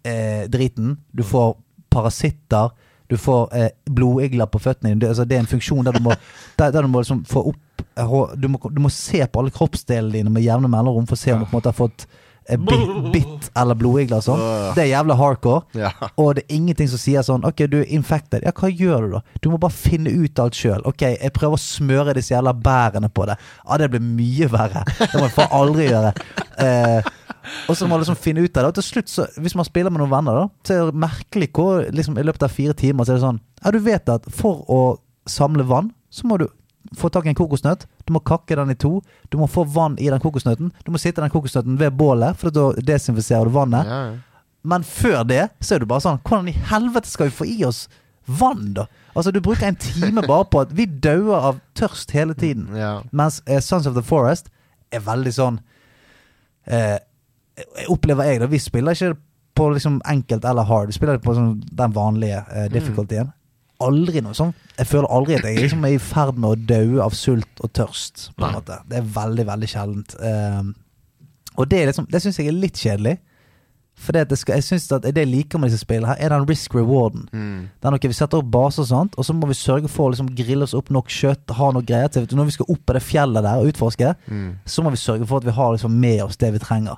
[0.05, 0.97] eh, driten.
[1.13, 1.55] Du får
[1.93, 2.73] parasitter.
[3.13, 5.01] Du får eh, blodigler på føttene dine.
[5.05, 6.17] Det, altså, det er en funksjon der du må,
[6.59, 9.55] der, der du må liksom få opp eh, du må, du må se på alle
[9.55, 12.07] kroppsdelene dine med jevne mellomrom for å se om du på en måte har fått
[12.09, 14.43] eh, bitt, bit eller blodigler og sånn.
[14.77, 15.63] Det er jævla hardcore.
[15.79, 15.93] Ja.
[16.17, 18.45] Og det er ingenting som sier sånn Ok, du er infected.
[18.47, 19.23] Ja, hva gjør du da?
[19.45, 20.83] Du må bare finne ut alt sjøl.
[20.89, 23.39] Ok, jeg prøver å smøre disse jævla bærene på det.
[23.65, 24.85] Ja, det blir mye verre.
[24.99, 26.15] Det må jeg faen aldri gjøre.
[26.63, 27.13] Eh,
[27.69, 28.73] og så må man liksom finne ut av det.
[28.73, 31.51] Og til slutt, så, hvis man spiller med noen venner, da, så er det merkelig
[31.57, 34.29] hvor liksom, i løpet av fire timer så er det sånn Ja, du vet at
[34.35, 34.83] for å
[35.31, 36.49] samle vann, så må du
[36.99, 37.87] få tak i en kokosnøtt.
[38.07, 38.99] Du må kakke den i to.
[39.31, 40.73] Du må få vann i den kokosnøtten.
[40.85, 43.89] Du må sitte den kokosnøtten ved bålet, for da desinfiserer du vannet.
[43.89, 44.03] Ja.
[44.63, 47.57] Men før det så er du bare sånn Hvordan i helvete skal vi få i
[47.67, 47.89] oss
[48.31, 48.87] vann, da?
[49.17, 52.69] Altså, du bruker en time bare på at vi dauer av tørst hele tiden.
[52.79, 53.01] Ja.
[53.11, 54.53] Mens uh, Sons of the Forest
[54.93, 55.59] er veldig sånn
[56.71, 56.99] uh,
[57.93, 58.49] Opplever jeg, da.
[58.49, 59.19] Vi spiller ikke
[59.59, 60.89] på liksom enkelt eller hard.
[60.89, 63.35] Vi spiller på sånn, den vanlige uh, difficultyen.
[63.83, 67.03] Aldri noe sånn Jeg føler aldri at jeg liksom er i ferd med å daue
[67.05, 68.31] av sult og tørst.
[68.39, 70.17] På en måte Det er veldig, veldig sjeldent.
[70.21, 70.63] Eh,
[71.59, 73.19] og det, liksom, det syns jeg er litt kjedelig.
[74.03, 76.33] For det det skal, jeg synes at det jeg liker med disse spillene, her er
[76.33, 77.27] den risk-rewarden.
[77.83, 80.09] Det er noe Vi setter opp base og sånt, og så må vi sørge for
[80.09, 81.53] å liksom grille oss opp nok kjøtt.
[81.59, 84.15] Ha noe greier til Når vi skal opp på det fjellet der og utforske,
[84.65, 86.97] så må vi sørge for at vi har liksom med oss det vi trenger.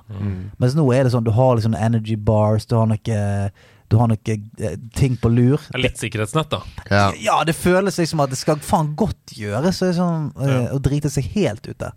[0.57, 3.51] Mens nå er det sånn du har liksom energy bars, du har noe
[3.95, 5.61] Du har noe eh, ting på lur.
[5.69, 6.61] Det er litt sikkerhetsnett, da.
[6.91, 7.07] Ja.
[7.23, 11.31] Ja, det føles liksom at det skal faen godt gjøres sånn, eh, å drite seg
[11.37, 11.95] helt ut der.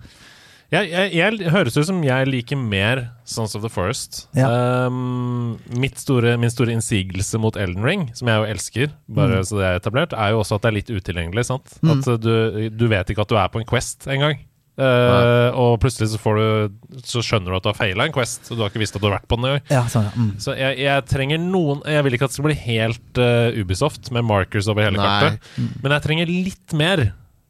[0.68, 4.26] Jeg, jeg, jeg høres ut som jeg liker mer Sons of the Forest.
[4.36, 4.50] Ja.
[4.84, 9.58] Um, mitt store, min store innsigelse mot Elden Ring, som jeg jo elsker, bare så
[9.58, 11.46] det er etablert, er jo også at det er litt utilgjengelig.
[11.48, 11.78] sant?
[11.80, 14.44] At uh, du, du vet ikke at du er på en Quest engang.
[14.78, 18.44] Uh, og plutselig så, får du, så skjønner du at du har feila en Quest,
[18.46, 19.64] og du har ikke visst at du har vært på den engang.
[19.74, 20.12] Ja, sånn, ja.
[20.14, 20.28] Mm.
[20.44, 24.12] Så jeg, jeg trenger noen Jeg vil ikke at det skal bli helt uh, Ubisoft
[24.14, 25.08] med markers over hele Nei.
[25.08, 25.50] kartet,
[25.82, 27.08] men jeg trenger litt mer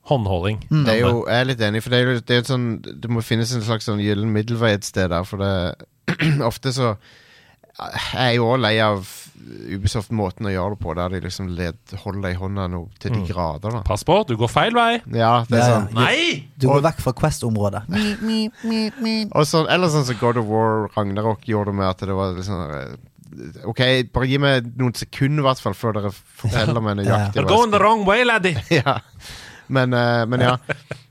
[0.08, 0.62] håndholding.
[0.72, 3.10] Det er jo, jeg er litt enig, for det er jo det er sånn Det
[3.12, 5.52] må finnes en slags sånn gyllen middelvei et sted der, for det
[6.48, 6.94] Ofte så
[7.76, 9.04] Jeg er jo òg lei av
[9.76, 13.14] Ubisoft-måten å gjøre det på, der de liksom led, holder deg i hånda nå til
[13.14, 13.82] de grader, da.
[13.86, 14.98] Pass på, du går feil vei!
[15.14, 15.74] Ja, det er Ja, ja.
[15.74, 15.88] sånn.
[15.98, 16.48] Nei!
[16.58, 17.84] Du går vekk fra Quest-området.
[19.38, 22.34] Og så, eller sånn som God of War Ragnarok gjorde det med at det var
[22.36, 22.96] litt sånn eh,
[23.68, 23.82] OK,
[24.14, 27.70] bare gi meg noen sekunder, i hvert fall, før dere forteller meg nøyaktig You're going
[27.74, 28.56] the wrong way, laddie!
[28.80, 28.98] Ja.
[29.68, 30.56] Men, eh, men ja.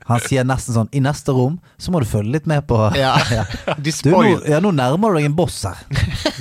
[0.08, 3.14] Han sier nesten sånn I neste rom så må du følge litt med på ja.
[3.38, 3.44] Ja.
[3.78, 5.82] Du, nå, ja, nå nærmer du deg en boss her.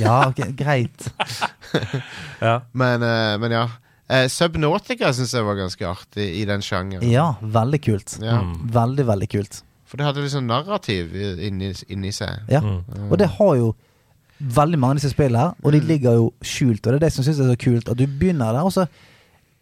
[0.01, 1.09] Ja, okay, greit.
[2.41, 2.61] Ja.
[2.71, 3.65] Men, eh, men ja.
[4.07, 7.03] Eh, Subnautica syns jeg var ganske artig i den sjangeren.
[7.11, 8.15] Ja, veldig kult.
[8.23, 8.39] Ja.
[8.77, 9.59] Veldig, veldig kult.
[9.87, 12.47] For det hadde sånn narrativ inni, inni seg.
[12.51, 12.61] Ja.
[13.07, 13.73] Og det har jo
[14.37, 16.83] veldig mange av disse spillene og de ligger jo skjult.
[16.85, 18.87] Og det er det som synes er så kult, at du begynner der, og så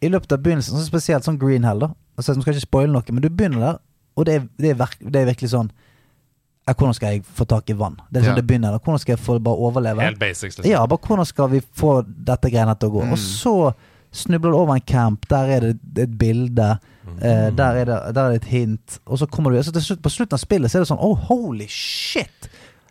[0.04, 1.90] i løpet av begynnelsen, så spesielt sånn Green Hell, da.
[2.16, 3.78] Altså, jeg skal ikke spoile noe, men du begynner der,
[4.16, 5.70] og det er, det er, verk, det er virkelig sånn
[6.66, 7.96] ja, Hvordan skal jeg få tak i vann?
[8.10, 8.40] Det er sånn Ja.
[8.40, 8.72] det begynner.
[8.72, 8.78] da.
[8.82, 10.02] Hvordan skal jeg få bare overleve?
[10.02, 10.70] Helt basics, liksom.
[10.70, 13.04] Ja, bare hvordan skal vi få dette greiene til å gå?
[13.12, 13.52] Og så
[14.12, 16.78] snubler du over en camp, der er det et bilde,
[17.20, 20.02] eh, der, er det, der er det et hint, og så kommer du altså slutt,
[20.02, 22.48] På slutten av spillet så er det sånn Oh, holy shit!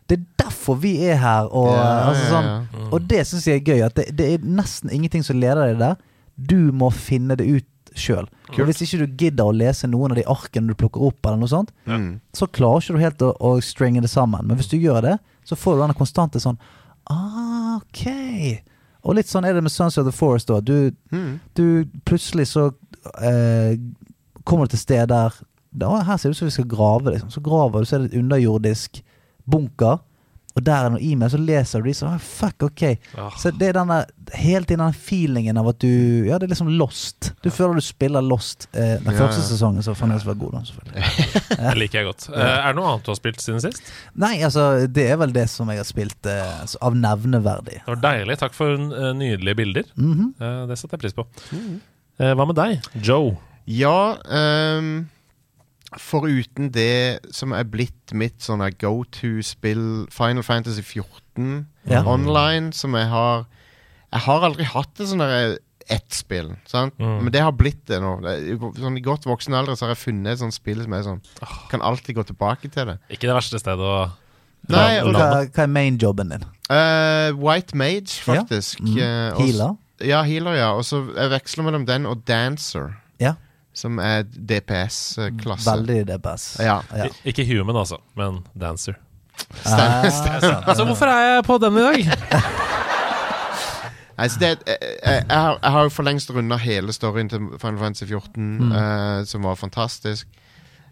[0.07, 2.93] Det er derfor vi er her, og, Ja, altså, sånn, Mm.
[2.93, 3.85] og det syns jeg er gøy.
[3.85, 5.95] At det, det er nesten ingenting som leder deg der.
[6.37, 7.65] Du må finne det ut
[7.95, 8.27] sjøl.
[8.51, 11.47] Hvis ikke du gidder å lese noen av de arkene du plukker opp, eller noe
[11.51, 12.19] sånt, Mm.
[12.33, 14.45] så klarer ikke du helt å, å stringe det sammen.
[14.47, 16.57] Men hvis du gjør det, så får du denne konstante sånn
[17.09, 18.05] ah, Ok.
[19.05, 20.49] Og litt sånn er det med Sons of the Forest.
[20.49, 20.63] òg.
[20.65, 21.39] Du, Mm.
[21.53, 22.73] du plutselig så
[23.21, 23.77] eh,
[24.45, 25.31] kommer du til sted der
[25.77, 27.11] Her ser det ut som vi skal grave.
[27.11, 27.29] Liksom.
[27.29, 29.01] Så graver du, så er det et underjordisk
[29.49, 29.99] bunker.
[30.55, 32.83] Og der er det noe e-mail, så leser du de sånn Fuck, ok.
[33.19, 33.33] Ah.
[33.39, 33.97] Så det er denne
[34.39, 35.89] hele tiden den feelingen av at du
[36.27, 37.33] Ja, det er liksom lost.
[37.43, 38.69] Du føler du spiller lost.
[38.71, 39.47] Eh, den Ja, første ja.
[39.49, 41.33] sesongen så fremdeles var god, da, selvfølgelig.
[41.65, 42.27] Det liker jeg godt.
[42.31, 43.91] Eh, er det noe annet du har spilt siden sist?
[44.15, 47.81] Nei, altså, det er vel det som jeg har spilt eh, av nevneverdig.
[47.83, 48.39] Det var deilig.
[48.45, 49.91] Takk for eh, nydelige bilder.
[49.99, 50.67] Mm -hmm.
[50.71, 51.27] det setter jeg pris på.
[52.19, 53.35] Eh, hva med deg, Joe?
[53.67, 55.09] Ja, ehm,
[56.01, 62.03] foruten det som er blitt mitt sånne go to-spill, Final Fantasy 14 Ja.
[62.05, 63.45] online, som jeg har
[64.13, 65.57] Jeg har aldri hatt et sånn der
[65.89, 66.93] ett spill, sant?
[66.97, 67.23] Mm.
[67.23, 68.15] men det har blitt det nå.
[68.79, 71.21] Sånn I godt voksen alder så har jeg funnet et sånt spill som er sånn
[71.69, 72.99] Kan alltid gå tilbake til det.
[73.09, 74.11] Ikke det verste stedet å
[74.67, 75.13] Nei, og.
[75.13, 76.45] Hva, hva er main-jobben din?
[76.71, 78.79] Uh, White Mage, faktisk.
[78.81, 79.31] Ja.
[79.31, 79.35] Mm.
[79.35, 79.75] og- Healer?
[80.01, 80.71] Ja, healer, ja.
[80.73, 82.95] Og så jeg veksler mellom den og Dancer,
[83.75, 85.67] som er DPS-klasse.
[85.69, 86.45] veldig DPS.
[86.63, 86.79] Ja.
[86.95, 87.09] Ja.
[87.27, 88.95] Ikke human, altså, men dancer.
[89.35, 92.05] Stem- Ah, stem- Altså, hvorfor er jeg på den i dag?
[94.17, 98.05] Altså det, jeg, jeg, jeg, har, jo for lengst runda hele storyen til Final Fantasy
[98.07, 100.27] 14, eh, som var fantastisk.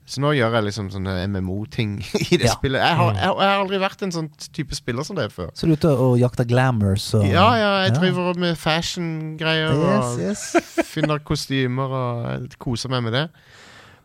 [0.05, 1.93] Så nå gjør jeg liksom sånne MMO-ting
[2.33, 2.53] i det Ja.
[2.57, 2.81] spillet.
[2.83, 5.49] Jeg har, jeg, jeg har aldri vært en sånn type spiller som det før.
[5.55, 8.33] Så du er ute og jakter glamours så Ja, ja, jeg Ja.
[8.35, 10.43] med fashion-greier Yes, og yes.
[10.93, 13.29] finner kostymer og koser meg med det.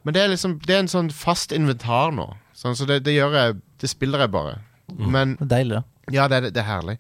[0.05, 2.29] Men det er liksom Det er en sånn fast inventar nå.
[2.55, 4.59] Sånn, så det, det gjør jeg Det spiller jeg bare.
[4.97, 5.83] Men Det er deilig, da.
[6.15, 6.99] ja, det det er herlig.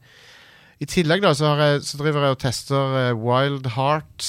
[0.79, 4.29] I tillegg da, så, har jeg, så driver jeg og tester uh, Wild Hearts.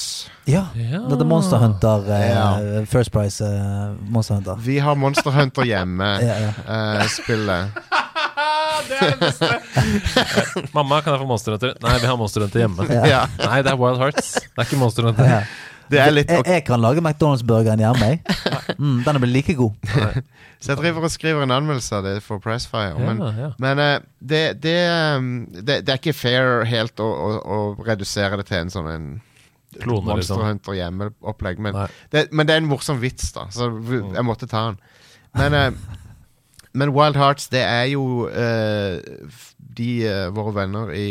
[0.50, 0.64] Ja.
[0.74, 1.04] Ja.
[1.06, 2.82] Dette Monster Hunter, Uh, Ja.
[2.90, 4.58] First Price uh, Monster Hunter.
[4.58, 6.10] Vi har Monster Hunter hjemme.
[6.26, 7.06] Ja, ja.
[7.06, 7.70] spillet.
[8.88, 9.48] det er det beste!
[10.76, 11.76] Mamma, kan jeg få Monster Hunter?
[11.84, 12.86] Nei, vi har Monster Hunter hjemme.
[13.06, 13.24] Ja.
[13.44, 14.34] Nei, det er Wild Hearts.
[14.42, 15.46] Det er ikke Monster Hunter.
[15.98, 18.10] Er litt jeg, jeg kan lage McDonald's-burgeren hjemme.
[18.10, 18.20] jeg.
[18.80, 19.72] Mm, den blir like god.
[20.60, 22.94] Så jeg driver og skriver en anmeldelse av det for Pressfire.
[22.98, 23.48] Men, Ja, ja.
[23.58, 24.76] men eh, det, det,
[25.18, 28.88] um, det, det er ikke fair helt å, å, å redusere det til en sånn
[28.92, 29.08] en
[29.80, 30.46] Klone, Monster liksom.
[30.46, 31.58] Hunter hjemme-opplegg.
[31.62, 31.76] Men,
[32.10, 33.48] det- men det er en morsom vits, da.
[33.52, 34.78] Så jeg måtte ta den.
[35.36, 35.70] Men, eh,
[36.72, 39.00] men Wild Hearts, det er jo eh,
[39.58, 39.90] de
[40.34, 41.06] våre venner i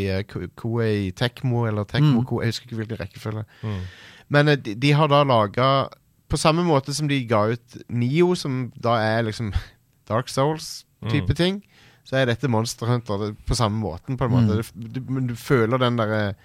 [0.56, 2.40] Koei Tekmo, eller Tekmo Mm.
[2.44, 3.46] Jeg husker ikke hvilken rekkefølge.
[3.64, 3.82] Mm.
[4.30, 5.90] Men eh, de, de har da laga
[6.30, 9.52] På samme måte som de ga ut Nio, som da er liksom
[10.10, 11.36] Dark Souls-type Mm.
[11.38, 11.56] ting,
[12.06, 14.18] så er dette Monster Hunter det, på samme måten.
[14.20, 14.60] På en måte.
[14.60, 14.90] Mm.
[14.94, 16.36] Du, du, du føler den derre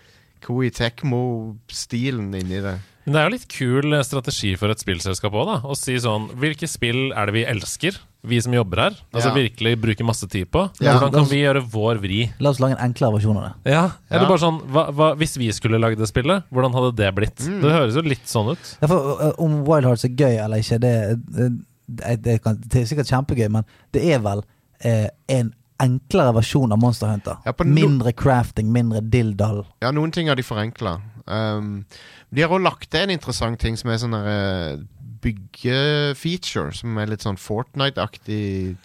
[0.45, 2.77] Koei Tekmo-stilen inni det.
[3.05, 5.57] Men det er jo litt kul strategi for et spillselskap òg, da.
[5.69, 8.95] Å si sånn Hvilke spill er det vi elsker, vi som jobber her?
[9.13, 9.35] Altså Ja.
[9.35, 10.65] virkelig bruker masse tid på.
[10.81, 10.95] Ja.
[10.99, 12.21] Hvordan kan vi gjøre vår vri?
[12.41, 13.73] La oss lage en enklere versjon av det.
[13.73, 14.29] Ja, Eller Ja.
[14.29, 17.37] bare sånn hva, hva, Hvis vi skulle lagd det spillet, hvordan hadde det blitt?
[17.47, 17.61] Mm.
[17.63, 18.77] Det høres jo litt sånn ut.
[18.83, 21.21] Ja, for, uh, om Wild Hearts er gøy eller ikke, det,
[21.89, 24.43] det, det, kan, det er sikkert kjempegøy, men det er vel
[24.85, 27.37] uh, en enklere versjon av Monster Hunter.
[27.45, 29.65] Ja, no- mindre crafting, mindre dilldall.
[29.83, 31.01] Ja, noen ting har de forenkla.
[31.27, 31.85] Um,
[32.33, 34.77] de har òg lagt til en interessant ting som er sånn der, eh,
[35.25, 38.77] byggefeature, som er litt sånn Fortnite-aktig.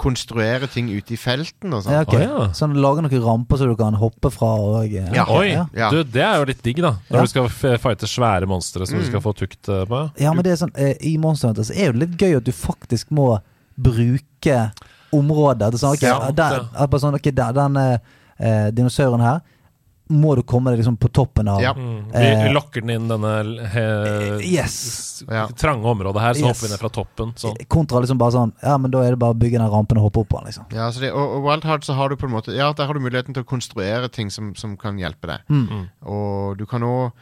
[0.00, 1.94] Konstruere ting ute i felten og sånn.
[1.96, 2.26] Ja, okay.
[2.28, 2.48] Å, ja.
[2.56, 5.24] Sånn lage noen ramper så du kan hoppe fra og eh, Ja.
[5.32, 5.54] Oi!
[5.92, 6.92] Du, det er jo litt digg, da.
[7.08, 7.22] Når Ja.
[7.24, 7.48] du skal
[7.80, 9.08] fighte svære monstre som du Mm.
[9.08, 10.02] skal få tukt eh, på.
[10.20, 12.44] Ja, men det er sånn eh, I Monster Hunter så er det litt gøy at
[12.44, 13.40] du faktisk må
[13.80, 14.58] bruke
[15.16, 15.70] området.
[15.72, 17.98] Det er sånn, okay, Ja, der, sånn, ok, der, Den eh,
[18.38, 19.40] eh, dinosauren her
[20.10, 21.60] må du komme deg liksom på toppen av.
[21.62, 21.72] Ja.
[21.74, 22.10] Mm.
[22.12, 23.84] Vi, Eh, vi lokker den inn denne he,
[24.44, 25.22] Yes.
[25.56, 26.60] trange området her, så Yes.
[26.60, 27.32] hopper vi ned fra toppen.
[27.38, 27.56] Sånn.
[27.68, 30.10] Kontra liksom bare sånn Ja, men da er det bare å bygge den rampen og
[30.10, 30.66] hoppe opp på den, liksom.
[30.72, 32.86] Ja, så det, og, og Wild Heart så har du på en måte Ja, der
[32.86, 35.40] har du muligheten til å konstruere ting som, som kan hjelpe deg.
[35.48, 35.88] Mm.
[36.06, 37.12] Og du kan òg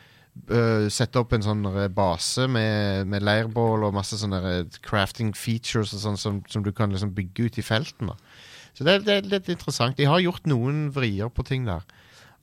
[0.93, 1.65] sette opp en sånn
[1.95, 6.93] base med, med leirbål og masse sånne crafting features og sånn som, som du kan
[6.95, 8.07] liksom bygge ut i felten.
[8.13, 8.15] da
[8.73, 9.97] Så det, det er litt interessant.
[9.99, 11.83] De har gjort noen vrier på ting der.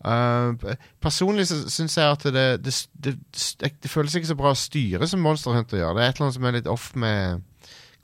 [0.06, 3.16] Uh, personlig så syns jeg at det det, det,
[3.58, 5.96] det det føles ikke så bra å styre som Monster Hunter gjør.
[5.98, 7.42] Det er et eller annet som er litt off med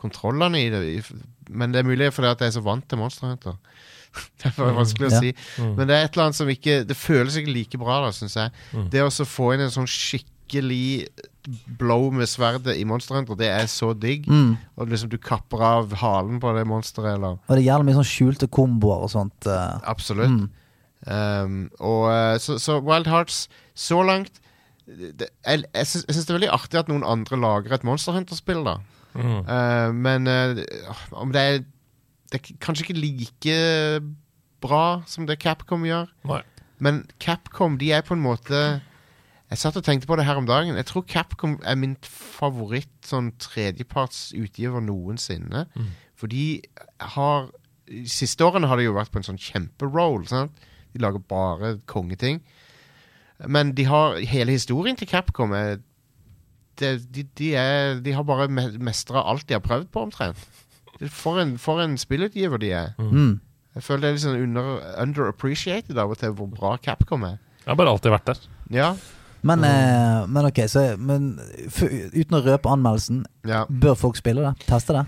[0.02, 0.82] kontrollene i det.
[1.52, 3.60] Men det er mulig fordi at jeg er så vant til Monster Hunter.
[4.42, 5.20] det er vanskelig vanskelig å Ja.
[5.22, 5.34] si.
[5.62, 5.76] Mm.
[5.78, 8.36] Men det er et eller annet som ikke Det føles ikke like bra, da, syns
[8.40, 8.52] jeg.
[8.74, 8.88] Mm.
[8.92, 11.08] Det å få inn en sånn skikkelig
[11.80, 14.28] blow med sverdet i Monster Hunter, det er så digg.
[14.30, 14.58] Mm.
[14.78, 18.10] Og liksom du kapper av halen på det monsteret, eller Og det gjelder mye sånn
[18.12, 19.48] skjulte komboer og sånt.
[19.48, 19.80] Uh.
[19.90, 20.50] Absolutt.
[21.08, 24.36] Um, og eh, så, så Wild Hearts, så langt
[24.86, 28.62] det, Jeg, jeg syns det er veldig artig at noen andre lager et Monster Hunter-spill,
[28.68, 28.76] da.
[29.18, 29.40] Mm.
[29.48, 30.62] Uh, men uh,
[31.20, 31.58] om det er
[32.32, 33.56] Det er kanskje ikke like
[34.62, 36.08] bra som det Capcom gjør.
[36.30, 36.40] Nei.
[36.80, 38.60] Men Capcom, de er på en måte
[39.52, 40.78] Jeg satt og tenkte på det her om dagen.
[40.78, 45.66] Jeg tror Capcom er min favoritt sånn tredjeparts utgiver noensinne.
[45.76, 45.90] Mm.
[46.16, 46.62] For de
[47.18, 47.50] har
[47.90, 50.24] De siste årene har de jo vært på en sånn kjemperoll.
[50.30, 50.56] sant?
[50.94, 52.42] De lager bare kongeting.
[53.48, 55.78] Men de har hele historien til Capcom er
[56.82, 60.38] de, de, de, er, de har bare me- mestra alt de har prøvd på, omtrent.
[61.10, 62.92] For en, for en spillutgiver de er.
[63.00, 63.40] Mm.
[63.76, 64.70] Jeg føler det er litt sånn under,
[65.02, 67.38] underappreciated av og til hvor bra Capcom er.
[67.64, 68.42] Jeg har bare alltid vært der.
[68.74, 68.92] Ja,
[69.42, 71.32] Men, eh, men ok, så men,
[71.74, 73.64] for, uten å røpe anmeldelsen, ja.
[73.70, 74.68] bør folk spille det?
[74.70, 75.06] Teste det?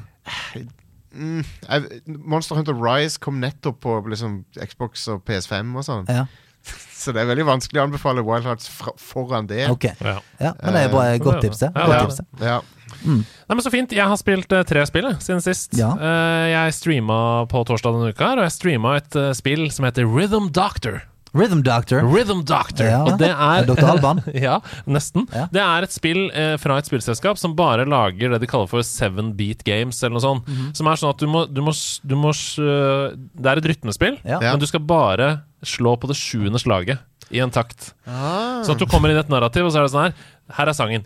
[1.13, 6.09] Mm, jeg, Monster Hunter Rise kom nettopp på liksom, Xbox og PS5 og sånn.
[6.11, 6.25] Ja.
[7.03, 8.69] Så det er veldig vanskelig å anbefale Wild Hearts
[9.01, 9.65] foran det.
[9.71, 9.89] Ok.
[9.99, 10.19] Ja.
[10.39, 11.73] Ja, men det er bare et godt tips, det.
[11.75, 12.47] Ja, Godt tips, det.
[12.47, 12.61] Ja.
[13.03, 13.91] Nei, men Så fint.
[13.91, 15.73] Jeg har spilt uh, tre spill siden sist.
[15.75, 15.91] Ja.
[15.99, 17.17] Uh, jeg streama
[17.51, 21.01] på torsdag denne uka, og jeg streama et uh, spill som heter Rhythm Doctor.
[21.33, 22.03] Rhythm Doctor.
[22.05, 22.85] Rhythm Doctor.
[22.85, 22.99] Ja.
[23.07, 23.87] Og det er Dr.
[23.89, 24.21] Alban.
[24.45, 25.25] ja, nesten.
[25.33, 25.47] Ja.
[25.53, 28.85] Det er et spill eh, fra et spillselskap som bare lager det de kaller for
[28.85, 30.49] seven beat games, eller noe sånt.
[30.49, 30.73] Mhm.
[30.77, 31.73] Som er sånn at du må, du må,
[32.05, 34.39] du må øh, Det er et rytmespill, Ja.
[34.43, 35.31] Men du skal bare
[35.65, 37.01] slå på det sjuende slaget
[37.33, 37.93] i en takt.
[38.05, 38.61] Ah.
[38.61, 40.13] Sånn at du kommer inn i et narrativ, og så er det sånn her
[40.53, 41.05] Her er sangen.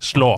[0.00, 0.32] Slå!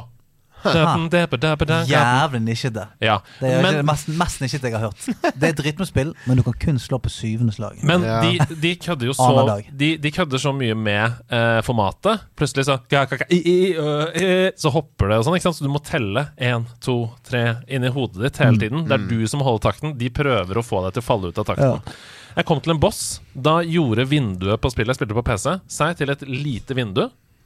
[1.91, 2.87] Jævlig nisjete.
[3.05, 3.19] Ja.
[3.41, 5.07] Det er Men, det mest, mest nisjete jeg har hørt.
[5.35, 7.79] Det er et rytmespill, men du kan kun slå på syvende slag.
[7.85, 8.21] men Ja.
[8.25, 9.29] de, de kødder jo så
[9.77, 12.25] de, de kødder så mye med uh, formatet.
[12.37, 12.79] Plutselig så
[14.57, 15.59] Så hopper det og sånn, ikke sant?
[15.61, 18.47] Så du må telle én, to, tre inni hodet ditt Mm.
[18.47, 18.85] hele tiden.
[18.89, 19.97] Det er du som holder takten.
[19.99, 21.81] De prøver å få deg til å falle ut av takten.
[22.37, 23.21] Jeg kom til en boss.
[23.35, 27.05] Da gjorde vinduet på spillet jeg spilte på PC, seg til et lite vindu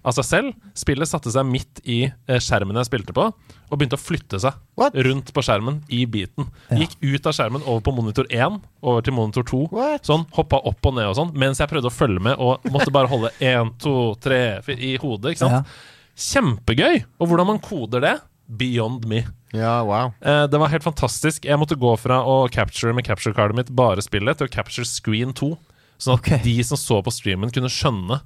[0.08, 0.68] av seg selv.
[0.78, 4.56] Spillet satte seg midt i eh, skjermen jeg spilte på, og begynte å flytte seg
[4.78, 4.96] What?
[5.06, 6.48] rundt på skjermen i biten.
[6.72, 9.62] Gikk ut av skjermen over på monitor 1, over til monitor 2.
[9.76, 10.08] What?
[10.08, 12.94] Sånn, Hoppa opp og ned og sånn, mens jeg prøvde å følge med og måtte
[12.94, 13.94] bare holde 1, 2,
[14.24, 14.42] 3
[14.78, 15.34] i hodet.
[15.34, 15.60] ikke sant?
[15.68, 15.94] Ja.
[16.18, 17.04] Kjempegøy!
[17.20, 18.16] Og hvordan man koder det,
[18.48, 19.22] beyond me.
[19.52, 20.12] Ja, wow.
[20.20, 21.44] Eh, det var helt fantastisk.
[21.44, 25.34] Jeg måtte gå fra å capture med capture-cardet mitt bare spillet, til å capture screen
[25.36, 25.52] 2.
[25.98, 26.40] Sånn at okay.
[26.44, 28.20] de som så på streamen, kunne skjønne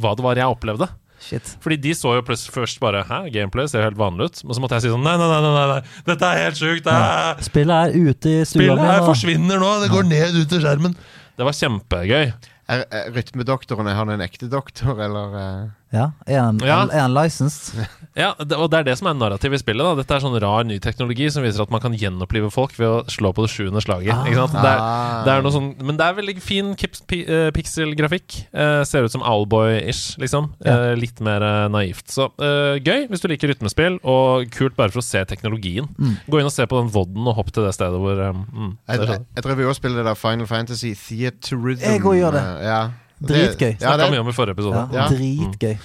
[0.00, 0.88] hva det var jeg opplevde.
[1.20, 1.54] Shit.
[1.64, 4.40] Fordi de så jo plutselig først bare Hæ, gameplay ser jo helt vanlig ut.
[4.44, 5.82] Men så måtte jeg si sånn Nei, nei, nei, nei, nei.
[6.04, 6.84] dette er helt sjukt.
[6.84, 9.06] det er- Spillet er ute i stua Spillet her nå.
[9.08, 9.70] forsvinner nå.
[9.84, 10.96] Det går ned ut av skjermen.
[11.38, 12.32] Det var kjempegøy.
[12.68, 15.64] Er, er rytmedoktoren er han en ekte doktor, eller eh?
[15.94, 16.82] Ja, Er han, Ja.
[16.90, 17.78] er han licensed?
[18.14, 19.82] Ja, det, og det er det som er narrativet i spillet.
[19.82, 22.86] da Dette er sånn rar ny teknologi som viser at man kan gjenopplive folk ved
[22.86, 24.14] å slå på det sjuende slaget.
[24.30, 24.54] Ikke sant?
[24.54, 25.24] Det er, Ah.
[25.26, 28.46] det er noe sånn Men det er veldig fin kips, pi, eh, pixel-grafikk.
[28.54, 30.52] Eh, ser ut som Owlboy-ish, liksom.
[30.64, 30.92] Ja.
[30.92, 32.06] Uh, litt mer naivt.
[32.06, 35.88] Så gøy hvis du liker rytmespill, og kult bare for å se teknologien.
[35.98, 36.16] Mm.
[36.30, 38.72] Gå inn og se på den vodden, og hopp til det stedet hvor um, mm,
[38.88, 41.82] Jeg, det jeg, jeg tror vi også spiller det der Final Fantasy Theater Rhythm.
[41.82, 42.44] Jeg og gjør det.
[42.62, 42.82] Ja.
[43.28, 43.70] Dritgøy.
[43.80, 44.82] Ja, Snakka mye om i forrige episode.
[44.92, 45.08] Ja, Ja.
[45.12, 45.76] Dritgøy.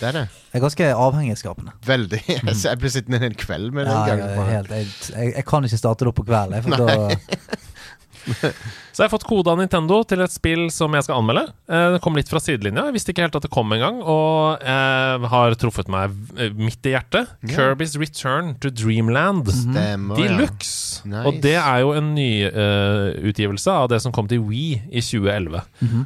[0.00, 0.24] det er det.
[0.52, 1.72] Jeg er ganske avhengighetsskapende.
[1.86, 2.20] Veldig.
[2.64, 4.18] Jeg blir sittende en kveld med det Ja, en
[4.70, 6.70] jeg, jeg, jeg, kan ikke starte det opp på kvelden.
[6.70, 7.16] da,
[8.94, 11.48] Så jeg har fått kode av Nintendo til et spill som jeg skal anmelde.
[11.66, 12.84] Eh, Det kom litt fra sidelinja.
[12.86, 16.86] Jeg visste ikke helt at det kom engang, og jeg har truffet meg eh, midt
[16.86, 17.32] i hjertet.
[17.42, 17.56] Yeah.
[17.74, 19.50] Kirby's Return to Dreamland.
[19.50, 20.28] Stemmer, ja.
[20.36, 21.02] Deluxe.
[21.04, 21.24] Nice.
[21.26, 25.64] Og det er jo en nyutgivelse av det som kom til Wii i 2011.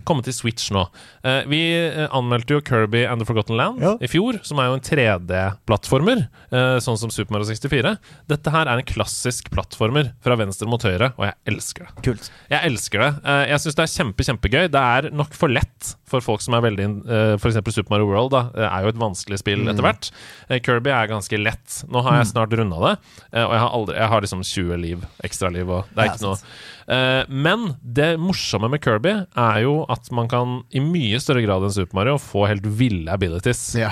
[0.09, 0.86] Kommet til Switch nå.
[1.20, 3.95] Uh, vi eh, anmeldte jo Kirby and the Forgotten Land Ja.
[4.01, 7.95] i fjor, som er jo en 3D-plattformer, uh, sånn som Super Mario 64.
[8.32, 12.03] Dette her er en klassisk plattformer fra venstre mot høyre, og jeg elsker det.
[12.09, 12.30] kult.
[12.49, 13.08] Jeg elsker det.
[13.24, 14.70] Eh, Jeg syns det er kjempe, kjempegøy.
[14.70, 17.42] Det er nok for lett for folk som er veldig F.eks.
[17.42, 20.10] For eksempel Super Mario World da, eh, er jo et vanskelig spill etter hvert.
[20.48, 21.82] Eh, Kirby er ganske lett.
[21.90, 22.94] Nå har jeg snart runda det,
[23.32, 26.24] eh, og jeg har, aldri, jeg har liksom 20 liv, ekstraliv, og det er ikke
[26.24, 26.38] noe.
[26.38, 26.77] Eh,
[27.28, 31.72] Men det morsomme med Kirby er jo at man kan i mye større grad enn
[31.74, 33.61] Super Mario få helt ville abilities.
[33.76, 33.91] Ja.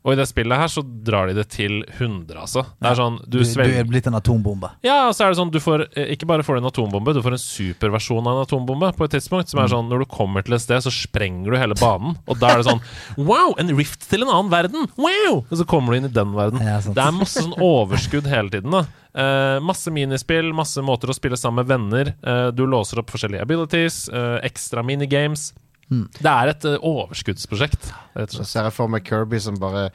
[0.00, 2.62] Og i det spillet her så drar de det til 100, altså.
[2.80, 4.70] Det er sånn, du Du, du er blitt en atombombe.
[4.86, 7.14] ja, og så er det sånn du får eh, Ikke bare får du en atombombe,
[7.16, 9.52] du får en superversjon av en atombombe på et tidspunkt.
[9.52, 12.16] Som er sånn når du kommer til et sted, så sprenger du hele banen.
[12.26, 12.80] Og da er det sånn
[13.28, 13.54] Wow!
[13.60, 14.88] En rift til en annen verden!
[14.96, 15.42] Wow!
[15.44, 16.64] Og så kommer du inn i den verden.
[16.64, 18.72] Ja, det er masse sånn overskudd hele tiden.
[18.72, 22.12] da Eh, masse minispill, masse måter å spille sammen med venner.
[22.22, 25.52] Uh, du låser opp forskjellige abilities, uh, ekstra minigames.
[25.88, 28.50] Det er et overskuddsprosjekt, rett og Så slett.
[28.50, 29.86] ser jeg for meg Kirby som bare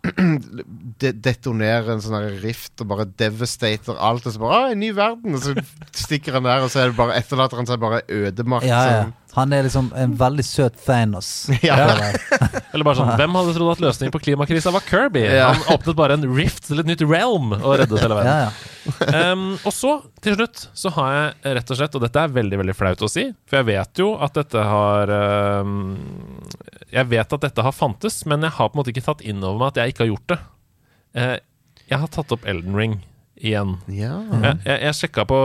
[1.00, 4.26] de detonerer en sånn rift og bare devastater alt.
[4.26, 5.54] Og så bare ah, 'En ny verden!' Og så
[5.92, 8.64] stikker han der, og så er det bare etterlater han seg bare ødemark.
[8.68, 9.02] Ja, ja.
[9.02, 9.16] sånn.
[9.30, 11.28] Han er liksom en veldig søt Thanos.
[11.62, 11.76] Ja.
[11.76, 12.18] Eller-
[12.72, 15.22] Eller bare sånn Hvem hadde trodd at løsningen på klimakrisa var Kirby?
[15.26, 15.52] Ja.
[15.52, 18.30] Han åpnet bare en rift til et nytt realm og reddet hele verden.
[18.30, 18.52] Ja, ja.
[19.20, 19.90] Um, og så,
[20.24, 23.10] til slutt, så har jeg rett og slett, og dette er veldig veldig flaut å
[23.12, 25.12] si, for jeg vet jo at dette har
[25.60, 25.74] um,
[26.92, 29.42] Jeg vet at dette har fantes, men jeg har på en måte ikke tatt inn
[29.44, 30.38] over meg at jeg ikke har gjort det.
[31.14, 31.36] Eh,
[31.90, 32.98] jeg har tatt opp Elden Ring
[33.40, 33.76] igjen.
[33.88, 34.18] Ja.
[34.42, 35.38] Jeg, jeg, jeg sjekka på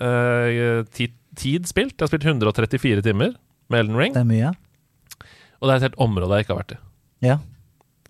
[0.00, 1.96] eh, tid, tid spilt.
[1.96, 3.34] Jeg har spilt 134 timer
[3.70, 4.52] med Elden Ring, Det er mye.
[5.60, 6.80] og det er et helt område jeg ikke har vært i.
[7.30, 7.36] Ja.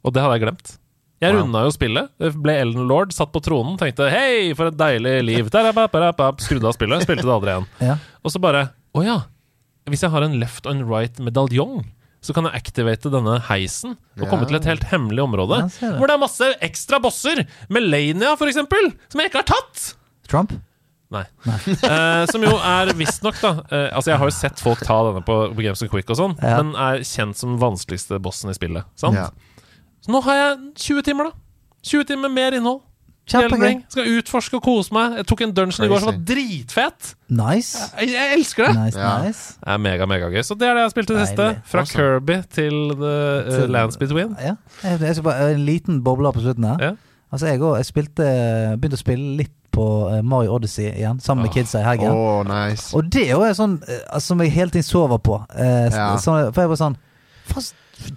[0.04, 0.76] Og det hadde jeg glemt.
[1.20, 1.42] Jeg Wow.
[1.42, 2.08] runda jo spillet.
[2.40, 5.50] Ble Elden Lord, satt på tronen, tenkte 'hei, for et deilig liv'.
[6.40, 7.66] Skrudde av spillet, spilte det aldri igjen.
[7.80, 7.96] ja.
[8.24, 9.24] Og så bare 'å ja'.
[9.86, 11.84] Hvis jeg har en left and right medaljong,
[12.20, 15.62] så kan jeg activate denne heisen og komme til et helt hemmelig område.
[15.62, 15.92] Ja, det.
[15.98, 17.44] hvor det er masse ekstra bosser!
[17.72, 19.86] Melania, for eksempel, som jeg ikke har tatt!
[20.28, 20.52] Trump?
[21.10, 21.24] Nei.
[21.90, 25.22] Eh, som jo er visstnok, da eh, Altså, jeg har jo sett folk ta denne
[25.26, 26.60] på, på Games of Quick og sånn, Ja.
[26.60, 28.86] men er kjent som den vanskeligste bossen i spillet.
[29.00, 29.18] Sant?
[29.18, 29.30] Ja.
[30.04, 31.74] Så nå har jeg 20 timer, da.
[31.88, 32.82] 20 timer mer innhold.
[33.30, 33.74] Kjempegøy.
[33.94, 35.16] Skal utforske og kose meg.
[35.20, 37.12] Jeg tok en dungeon i går som var dritfett.
[37.28, 37.78] Nice.
[38.00, 38.74] Jeg, jeg elsker det.
[38.78, 39.12] Nice, Ja.
[39.22, 39.54] nice.
[39.60, 40.42] Det er mega, megagøy.
[40.42, 41.46] Så det er det jeg har spilt i det siste.
[41.64, 42.00] Fra Awesome.
[42.02, 43.14] Kirby til The
[43.46, 44.36] uh, Til- Lands Between.
[44.40, 44.54] Ja.
[44.82, 46.76] Jeg, jeg skal bare, en liten boble på slutten her.
[46.80, 46.92] Ja.
[47.32, 47.76] Altså, jeg, òg.
[47.78, 48.24] jeg spilte,
[48.80, 51.54] begynte å spille litt på eh, Mario Odyssey igjen, sammen med oh.
[51.54, 52.10] kidsa i helgen.
[52.10, 52.90] Oh, nice.
[52.96, 55.36] Og det er jo sånn eh, altså, som jeg hele tiden sover på.
[55.54, 56.16] Eh, Ja.
[56.18, 56.96] så, for jeg var sånn
[57.50, 57.74] Faen, så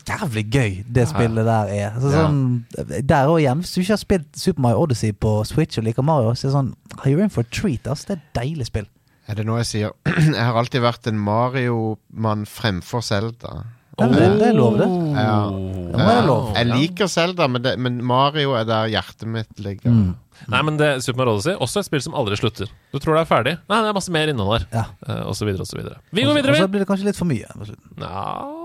[0.07, 1.77] jævlig gøy det spillet der er.
[1.77, 1.91] Ja.
[1.99, 2.41] sånn,
[2.75, 6.05] der òg igjen, hvis du ikke har spilt Super Mario Odyssey på Switch og liker
[6.05, 6.73] Mario, så er det sånn
[7.03, 7.87] You're in for a treat.
[7.89, 8.89] Altså, det er et deilig spill.
[9.31, 9.93] Er det noe jeg sier?
[10.37, 13.61] jeg har alltid vært en Mario-mann fremfor Zelda.
[14.01, 14.09] Oh.
[14.09, 14.87] det, det er lov, det.
[15.13, 15.37] Ja.
[15.53, 16.47] Det må være lov.
[16.57, 19.93] Jeg liker Zelda, men, men Mario er der hjertet mitt ligger.
[19.93, 20.15] Mm.
[20.49, 22.71] Nei, men det Super Mario Odyssey også et spill som aldri slutter.
[22.91, 23.53] Du tror det er ferdig.
[23.69, 24.65] Nei, det er masse mer innhold der.
[24.73, 24.85] Ja.
[25.05, 26.01] Uh, og så videre og så videre.
[26.09, 27.53] Vi går videre Og videre, så blir det kanskje litt for mye.
[27.53, 28.03] på slutten.
[28.03, 28.62] Ja.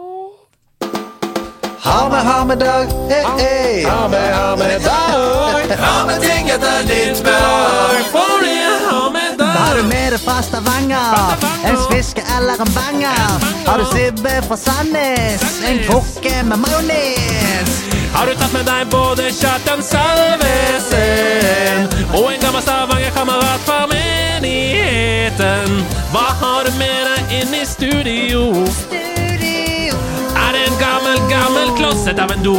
[1.80, 3.84] Ha med, ha med dag, hey, hey.
[3.84, 5.76] Ha med, ha med dag.
[5.78, 8.04] Ha med ting etter ditt behag.
[8.12, 8.56] For de
[8.90, 13.38] ha med Da har du med deg fra Stavanger, en sviske eller en banger.
[13.66, 17.70] Har du sibbe fra Sandnes, en krukke med majones.
[18.14, 25.78] Har du tatt med deg både Kjartan Salvesen og en gammel Stavanger-kamerat fra menigheten?
[26.10, 28.66] Hva har du med deg inn i studio?
[28.66, 29.17] studio?
[30.48, 32.54] Er det en gammel, gammel klosset av en do?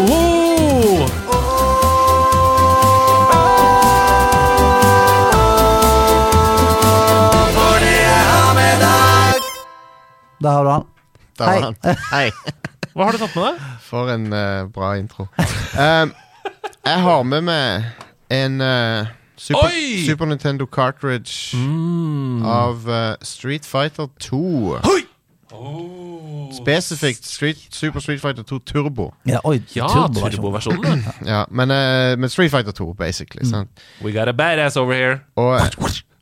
[10.39, 10.83] Der har du han.
[11.39, 11.61] Da var Hei.
[11.61, 11.75] han.
[12.11, 12.31] Hei.
[12.93, 13.65] Hva har du tatt med deg?
[13.89, 15.25] For en eh, bra intro.
[15.73, 16.13] Um,
[16.85, 17.89] jeg har med meg
[18.29, 19.09] en eh,
[19.39, 20.05] Super, Oi!
[20.05, 21.57] Super Nintendo cartridge
[22.45, 24.77] av eh, Street Fighter 2.
[26.53, 29.13] Spesifikt Street, Super Street Fighter 2 Turbo.
[29.27, 31.03] Ja, oi, Ja, turboversjonen.
[31.03, 33.45] Turbo Ja, men, uh, men Street Fighter 2, basically.
[33.45, 33.69] Sant?
[34.01, 35.19] We got a badass over here.
[35.35, 35.71] Og jeg,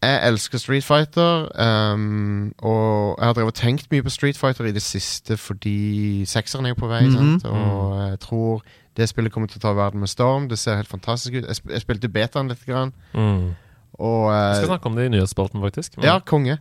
[0.04, 1.48] jeg elsker Street Fighter.
[1.94, 6.66] Um, og jeg har drevet tenkt mye på Street Fighter i det siste fordi sekseren
[6.66, 7.06] er jo på vei.
[7.12, 7.46] sant?
[7.46, 8.62] Og jeg tror
[8.98, 10.50] det spillet kommer til å ta verden med storm.
[10.50, 11.46] Det ser helt fantastisk ut.
[11.48, 12.66] Jeg, sp jeg spilte betaen litt.
[12.66, 13.56] Grann, Mm.
[14.00, 15.98] og Vi eh, skal snakke om det i nyhetsspalten, faktisk.
[16.04, 16.58] Ja, konge.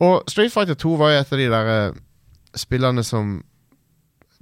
[0.00, 1.92] Og Street Fighter 2 var jo et av de der eh,
[2.56, 3.42] spillene som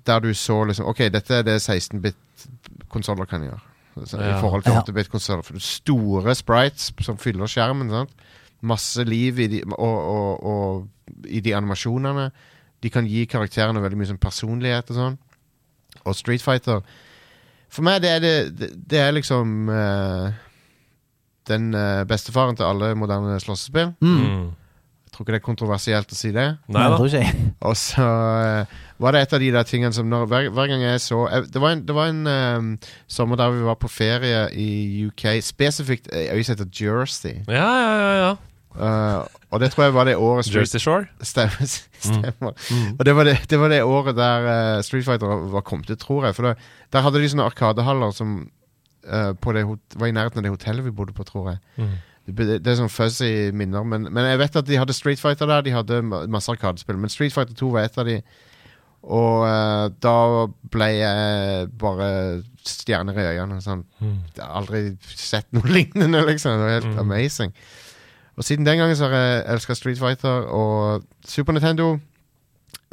[0.07, 3.61] Der du så liksom Ok, dette er det 16-bit-konsoller kan gjøre.
[4.07, 5.43] Så, I forhold til 8-bit-konsoller.
[5.43, 7.91] For det er store sprites som fyller skjermen.
[7.91, 8.15] Sant?
[8.61, 12.31] Masse liv i de, og, og, og i de animasjonene.
[12.83, 15.19] De kan gi karakterene veldig mye sånn personlighet og sånn.
[16.05, 16.85] Og Street Fighter
[17.73, 20.31] For meg det er det Det, det er liksom uh,
[21.49, 23.95] den uh, bestefaren til alle moderne slåssespill.
[24.05, 24.51] Mm.
[25.19, 26.45] Tror ikke det er kontroversielt å si det.
[26.71, 27.23] Nei da.
[27.66, 30.85] Og så uh, var det et av de der tingene som når, hver, hver gang
[30.85, 32.69] jeg så jeg, Det var en, det var en um,
[33.11, 34.69] sommer der vi var på ferie i
[35.09, 37.41] UK, spesifikt som heter Jersey.
[37.51, 38.12] Ja, ja, ja.
[38.21, 38.31] ja.
[38.79, 41.09] Uh, og det tror jeg var det året Street Jersey Shore.
[41.27, 41.73] Stemmer.
[41.99, 42.69] stemmer.
[42.95, 45.99] Og det var det, det var det året der uh, Street Fighter var kommet ut,
[45.99, 46.39] tror jeg.
[46.39, 46.55] For det,
[46.95, 48.39] der hadde de sånne arkadehaller som
[49.11, 49.66] uh, på det,
[49.99, 51.59] var i nærheten av det hotellet vi bodde på, tror jeg.
[51.83, 51.97] Mm.
[52.29, 55.62] Det, er sånn fuzzy minner, men, men jeg vet at de hadde Street Fighter der.
[55.64, 58.18] De hadde masse arkadespill, men Street Fighter 2 var et av de.
[59.09, 60.14] Og uh, da
[60.74, 62.09] ble jeg bare
[62.68, 63.62] stjerner i øynene.
[63.64, 63.87] Sånn.
[64.03, 64.18] Mm.
[64.37, 66.59] Jeg har aldri sett noe lignende, liksom.
[66.59, 66.99] Det var helt Mm.
[67.07, 67.55] amazing.
[68.39, 71.95] Og siden den gangen så har jeg elska Street Fighter og Super Nintendo.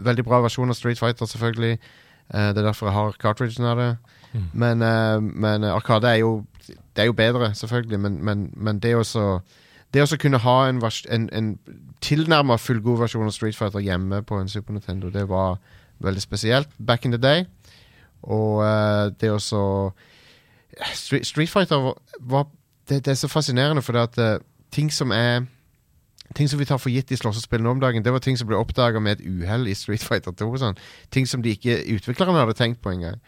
[0.01, 1.75] Veldig bra versjon av Street Fighter, selvfølgelig.
[2.33, 3.91] Uh, det er derfor jeg har cartridgen av det.
[4.31, 4.47] Mm.
[4.53, 6.37] Men, uh, men Arkade er jo
[6.95, 9.41] Det er jo bedre, selvfølgelig, men, men, men det å
[9.93, 11.59] Det kunne ha en, en, en
[12.01, 15.57] tilnærma fullgod versjon av Street Fighter hjemme på en Super Nintendo, det var
[15.99, 17.45] veldig spesielt back in the day.
[18.23, 19.91] Og uh, det også
[20.93, 22.47] Street, Street Fighter var, var
[22.89, 24.41] det, det er så fascinerende, fordi at uh,
[24.71, 25.45] ting som er
[26.35, 28.47] Ting som vi tar for gitt i slåssespill nå om dagen, det var ting som
[28.49, 30.47] ble oppdaga med et uhell i Street Fighter 2.
[30.57, 30.79] Sånn.
[31.13, 33.19] Ting som de ikke utviklerne hadde tenkt på engang.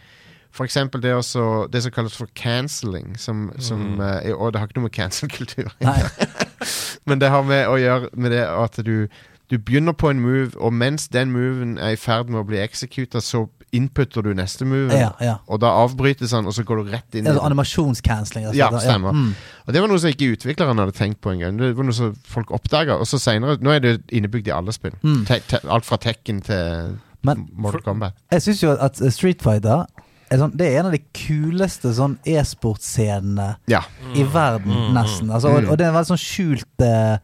[0.64, 3.18] Eksempel det, også, det som kalles for cancelling.
[3.20, 5.70] Som, som, eh, og det har ikke noe med cancel-kultur
[7.08, 9.08] men det har med å gjøre med det at du,
[9.52, 12.60] du begynner på en move, og mens den moven er i ferd med å bli
[12.60, 13.46] executa, så
[13.76, 14.96] inputter du neste move.
[14.96, 15.36] Ja, ja.
[15.48, 17.40] Og da avbrytes han, og så går du rett inn i den.
[17.44, 18.48] Animasjonscancelling.
[18.48, 18.60] altså.
[18.60, 19.16] Ja, stemmer.
[19.16, 19.34] Mm.
[19.66, 21.60] Og det var noe som ikke utvikleren hadde tenkt på engang.
[21.60, 23.00] Det var noe som folk oppdaga.
[23.00, 24.96] Og så senere Nå er det innebygd i alle spill.
[25.04, 25.26] Mm.
[25.64, 26.98] Alt fra Tekken til
[27.28, 28.16] Men Mortal Kombat.
[28.32, 29.97] jeg syns jo at Street Fighter er
[30.30, 33.82] sånn, det er en av de kuleste sånn e-sportscenene Ja.
[34.16, 35.30] i verden, Mm, nesten.
[35.32, 35.70] Altså, og, Mm.
[35.72, 37.18] og det er en veldig sånn skjult eh,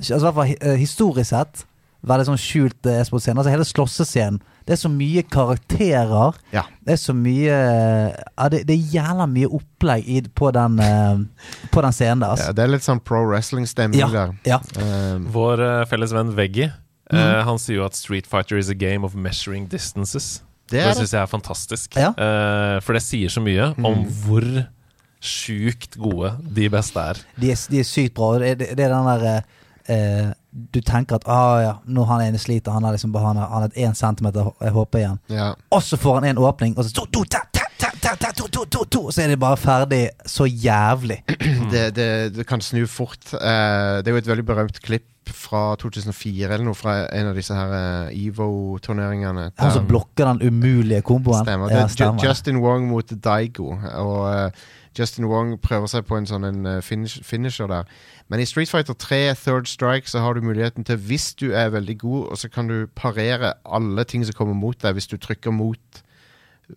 [0.00, 1.64] Altså i hvert fall eh, historisk sett
[2.06, 3.36] veldig sånn skjult eh, e-sportscene.
[3.36, 4.40] Altså hele slåssescenen.
[4.64, 6.34] Det er så mye karakterer.
[6.52, 6.62] Ja.
[6.84, 11.18] Det er så mye ja, det, det er jævla mye opplegg i, på, den, uh,
[11.72, 12.26] på den scenen der.
[12.28, 12.54] Ja, Altså.
[12.54, 14.34] det er litt sånn pro wrestling-stemning Ja, der.
[14.46, 14.60] ja.
[14.78, 16.70] Um, Vår uh, felles venn Veggie
[17.10, 20.42] eh, Han sier jo at Street Fighter is a game of measuring distances.
[20.70, 21.96] Det Det syns jeg er fantastisk.
[21.96, 22.10] Ja.
[22.16, 24.44] Uh, for det sier så mye om hvor
[25.24, 27.22] sjukt gode de beste er.
[27.36, 28.34] De, er, de er sykt bra.
[28.42, 29.40] Det, det, det er den der
[29.88, 30.34] uh,
[30.74, 33.50] Du tenker at ah, ja, nå han ene sliter, han har liksom bare han har,
[33.52, 35.20] han har et én centimeter HP igjen.
[35.32, 35.52] Ja.
[35.74, 38.32] Og så får han en åpning, og så to, to, ta, ta, ta, ta, ta,
[38.32, 41.22] to, to, to, to, Så er de bare ferdig så jævlig.
[41.68, 43.20] Det, det, det kan snu fort.
[43.34, 47.38] Uh, det er jo et veldig berømt klipp fra 2004 eller noe, fra en av
[47.38, 49.50] disse her eh, EVO-turneringene.
[49.60, 51.44] Han som blokker den umulige komboen.
[51.46, 51.72] Stemmer.
[51.72, 52.24] Ja, er stemmer.
[52.24, 53.74] Justin Wong mot Daigo.
[53.76, 54.66] Og uh,
[54.98, 57.86] Justin Wong prøver seg på en sånn en, eh, finish, finisher der.
[58.28, 61.70] Men i Street Fighter 3 Third Strike så har du muligheten til, hvis du er
[61.74, 65.16] veldig god, og så kan du parere alle ting som kommer mot deg, hvis du
[65.16, 66.02] trykker mot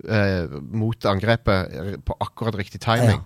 [0.07, 3.23] uh, mot angrepet på akkurat riktig timing.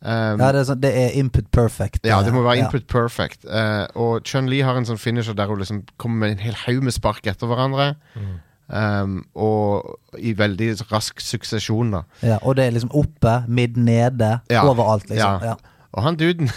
[0.00, 2.04] Um, Ja, det er, sånn, det er input perfect.
[2.06, 2.64] ja, det må være Ja.
[2.66, 3.44] input perfect.
[3.44, 6.82] Uh, og Chun-Li har en sånn finisher der hun liksom kommer med en hel haug
[6.82, 7.96] med spark etter hverandre.
[8.70, 12.02] Um, og i veldig rask suksesjon, da.
[12.22, 14.62] Ja, og det er liksom oppe, midt, nede, Ja.
[14.68, 15.40] overalt, liksom.
[15.42, 15.54] Ja.
[15.54, 15.54] Ja.
[15.94, 16.50] Og han duden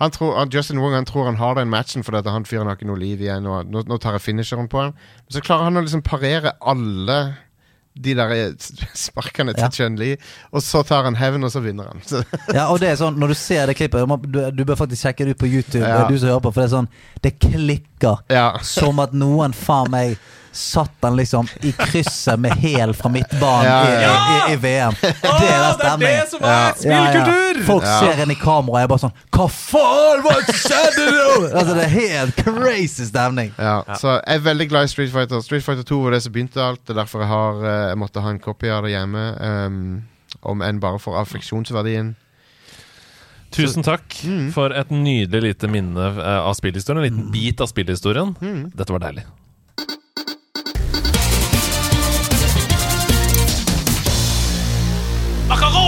[0.00, 2.86] han tror, Justin Wong han tror han har den matchen fordi han fyren har ikke
[2.88, 3.46] noe liv igjen.
[3.46, 4.94] Og nå, nå tar jeg finisheren på han.
[4.96, 7.36] Men så klarer han å liksom parere alle
[8.04, 8.32] de der
[9.06, 9.70] sparkene til Ja.
[9.74, 10.12] Chun-Li,
[10.52, 12.02] og så tar han hevn, og så vinner han.
[12.56, 15.02] Ja, og det er sånn, når du ser det klippet Du, du, du bør faktisk
[15.06, 16.04] sjekke det ut på YouTube, Ja.
[16.08, 16.88] du som hører på, for det er sånn
[17.24, 18.48] Det klikker ja.
[18.62, 20.18] som at noen faen meg
[20.52, 24.12] satt den liksom i krysset med hæl fra midtbanen Ja, i, ja.
[24.48, 24.94] i, i, i VM.
[25.00, 26.26] Det er den stemningen.
[26.30, 26.72] som Ja.
[26.76, 27.62] spillkultur!
[27.66, 27.98] Folk Ja.
[28.00, 31.48] ser en i kamera og er bare sånn Hva faen, hva skjedde nå?!
[31.52, 33.52] altså, det er helt crazy stemning.
[33.58, 35.40] Ja, Så jeg er veldig glad i Street Fighter.
[35.42, 36.80] Street Fighter 2 var det som begynte alt.
[36.86, 39.26] Det er derfor jeg, har, eh, jeg måtte ha en kopi av det hjemme.
[39.40, 40.02] Um,
[40.42, 42.14] om enn bare for affeksjonsverdien.
[43.50, 44.50] Tusen takk Mm.
[44.52, 47.00] for et nydelig lite minne eh, av spillhistorien.
[47.00, 48.34] En liten bit av spillhistorien.
[48.40, 48.70] Mm.
[48.76, 49.24] Dette var deilig.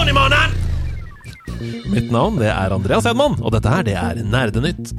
[0.01, 0.55] Makaronimannen!
[1.93, 4.95] Mitt navn det er Andreas Hedman, og dette her det er Nerdenytt.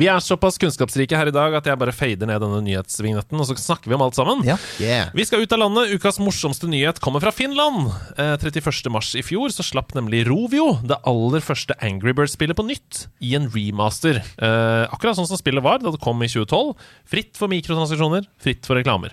[0.00, 3.50] Vi er såpass kunnskapsrike her i dag at jeg bare fader ned denne nyhetsvignetten, og
[3.50, 4.40] så snakker vi om alt sammen.
[4.48, 4.56] Ja.
[4.80, 5.12] Yeah.
[5.12, 5.92] Vi skal ut av landet.
[5.92, 7.92] Ukas morsomste nyhet kommer fra Finland.
[8.16, 8.88] Eh, 31.
[8.96, 13.36] mars i fjor så slapp nemlig Rovio det aller første Angry Birds-spillet på nytt i
[13.36, 14.24] en remaster.
[14.24, 16.76] Eh, akkurat sånn som spillet var da det kom i 2012.
[17.12, 19.12] Fritt for mikrotransaksjoner, fritt for reklamer.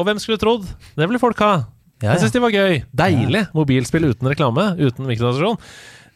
[0.00, 0.64] Og hvem skulle trodd?
[0.96, 1.58] Det ville folk ha.
[2.02, 2.20] Ja, Jeg ja.
[2.22, 2.82] syns de var gøy.
[2.94, 5.58] Deilig mobilspill uten reklame, uten mikrotransaksjon.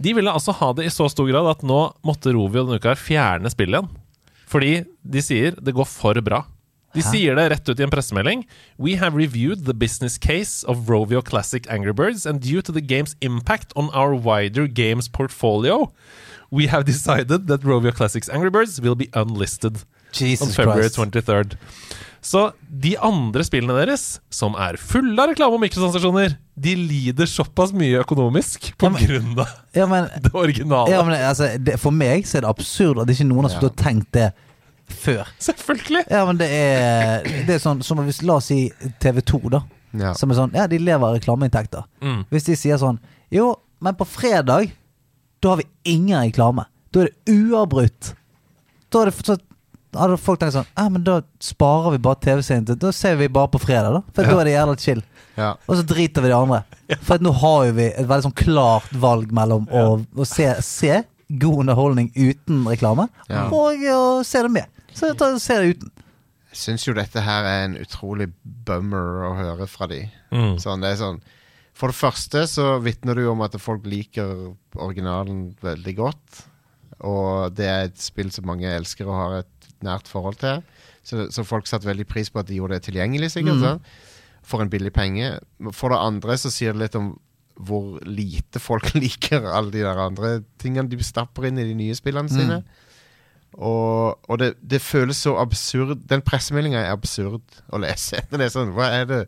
[0.02, 2.94] De ville altså ha det i så stor grad at nå måtte Rovio denne uka
[2.98, 3.90] fjerne spillet igjen.
[4.52, 4.72] Fordi
[5.02, 6.44] de sier det går for bra.
[6.92, 8.42] De sier det rett ut i en pressemelding.
[8.76, 12.82] We have reviewed the business case of Rovio Classic Angry Birds, and due to the
[12.82, 15.90] game's impact on our wider games portfolio,
[16.50, 19.78] we have decided that Rovio Classics Angry Birds will be unlisted
[20.20, 20.98] on February Christ.
[20.98, 21.56] 23rd.
[22.22, 27.72] Så de andre spillene deres, som er fulle av reklame og mikrotransaksjoner, de lider såpass
[27.74, 30.90] mye økonomisk på Ja, men- grunn av Ja, men, det originale.
[30.94, 33.72] ja, men altså, det, for meg så er det absurd at ikke noen har stått
[33.74, 34.28] og tenkt det
[34.92, 35.26] før.
[35.42, 36.04] Selvfølgelig!
[36.12, 38.66] Ja, men det er, det er sånn som hvis La oss si
[39.02, 39.62] TV 2, da.
[39.92, 40.14] Ja.
[40.16, 41.84] Som er sånn Ja, de lever av reklameinntekter.
[42.00, 42.22] Mm.
[42.32, 42.96] Hvis de sier sånn
[43.34, 43.50] Jo,
[43.84, 44.70] men på fredag
[45.42, 46.64] Da har vi ingen reklame.
[46.94, 48.12] Da er det uavbrutt.
[48.92, 49.42] Da er det fortsatt
[50.01, 53.28] hadde folk tenkt sånn Ja, men da sparer vi bare TV-serien til Da ser vi
[53.32, 54.02] bare på fredag, da.
[54.16, 55.02] For da er det jævla chill.
[55.36, 55.51] Ja.
[55.69, 56.62] Og så driter vi de det andre.
[57.06, 60.48] For at nå har jo vi et veldig sånn klart valg mellom å, å se,
[60.64, 61.02] se
[61.32, 63.47] god underholdning uten reklame, Ja.
[63.48, 64.69] og å se det med.
[64.93, 65.93] Så jeg tar, ser det uten.
[66.52, 70.02] Jeg syns jo dette her er en utrolig bummer å høre fra de.
[70.35, 70.59] Mm.
[70.60, 71.23] Sånn, det er sånn
[71.73, 76.43] For det første så vitner du om at folk liker originalen veldig godt.
[77.09, 79.51] Og det er et spill som mange elsker og har et
[79.86, 80.62] nært forhold til.
[81.02, 83.62] Så, så folk satte veldig pris på at de gjorde det tilgjengelig, sikkert.
[83.62, 84.40] Mm.
[84.46, 85.34] For en billig penge.
[85.74, 87.14] For det andre så sier det litt om
[87.62, 91.96] hvor lite folk liker alle de der andre tingene de stapper inn i de nye
[91.98, 92.62] spillene sine.
[93.52, 98.22] Og, og det, det føles så absurd Den pressemeldinga er absurd å lese.
[98.30, 99.18] Det er sånn, hva er det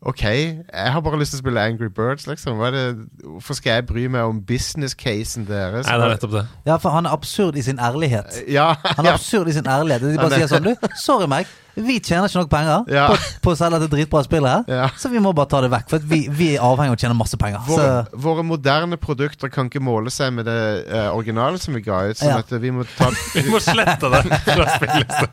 [0.00, 2.56] OK, jeg har bare lyst til å spille Angry Birds, liksom.
[2.56, 2.84] Hva er det,
[3.20, 5.84] hvorfor skal jeg bry meg om business-casen deres?
[5.84, 6.44] Nei, det er nettopp det.
[6.64, 8.38] Ja, for han er absurd i sin ærlighet.
[8.48, 9.18] Ja, Han er ja.
[9.18, 10.00] absurd i sin ærlighet.
[10.00, 13.04] De bare er- sier sånn Du, sorry meg, vi tjener ikke nok penger Ja.
[13.12, 14.88] på, på å selge dette dritbra spillet her, Ja.
[14.96, 15.90] så vi må bare ta det vekk.
[15.92, 17.60] For vi, vi er avhengig av å tjene masse penger.
[17.68, 20.56] Så Våre, våre moderne produkter kan ikke måle seg med det
[20.88, 22.16] uh, originale som vi ga ut.
[22.16, 22.38] Sånn Ja.
[22.40, 25.28] at vi må ta Vi må slette den fra spillelisten.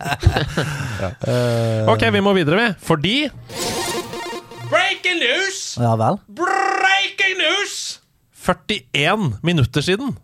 [1.32, 2.76] eh, Ok, vi må videre, vi.
[2.84, 3.16] Fordi
[5.08, 5.78] Breaking news!
[5.80, 6.18] Ja vel?
[6.28, 8.02] Breaking news!
[8.44, 10.18] 41 minutter siden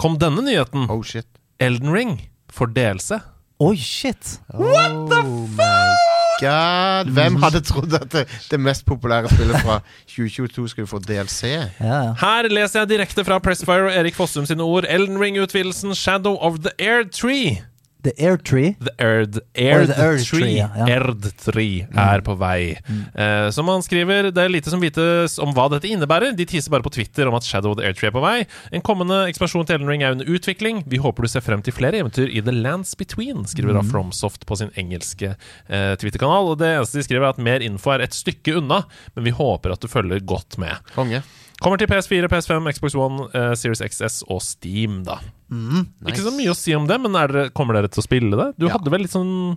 [0.00, 0.86] kom denne nyheten.
[0.88, 1.26] Oh shit.
[1.60, 2.14] Elden Ring
[2.48, 3.18] for DLC.
[3.60, 4.40] Oi, shit.
[4.54, 5.20] What the
[5.58, 6.40] fuck?
[6.40, 11.42] God, hvem hadde trodd at det, det mest populære spillet fra 2022 skulle få DLC?
[11.52, 12.14] Ja, ja.
[12.22, 14.88] Her leser jeg direkte fra Pressfire og Erik Fossum sine ord.
[14.88, 17.60] Elden Ring-utvidelsen Shadow of the Air Tree.
[18.02, 18.74] The Air Tree.
[18.80, 20.86] The Erd, Erd, the Erd Tree, Tree, ja, ja.
[20.96, 22.76] Erd Tree er på vei.
[23.14, 26.32] Eh, som han skriver, det er lite som vites om hva dette innebærer.
[26.36, 28.36] De tiser bare på Twitter om at Shadow of the Air Tree er på vei.
[28.72, 30.82] En kommende ekspansjon til Elden Ring er under utvikling.
[30.90, 34.46] Vi håper du ser frem til flere eventyr i The Lands Between, skriver da Fromsoft
[34.48, 36.52] på sin engelske uh, Twitter-kanal.
[36.52, 38.84] Og det eneste de skriver, er at mer info er et stykke unna,
[39.16, 40.80] men vi håper at du følger godt med.
[40.96, 41.22] Konge.
[41.60, 45.20] Kommer til PS4, PS5, Xbox One, uh, Series XS og Steam, da.
[45.50, 48.48] Ikke så mye å si om det, men dere, kommer dere til å spille det?
[48.58, 48.76] Du Ja.
[48.76, 49.56] hadde vel litt sånn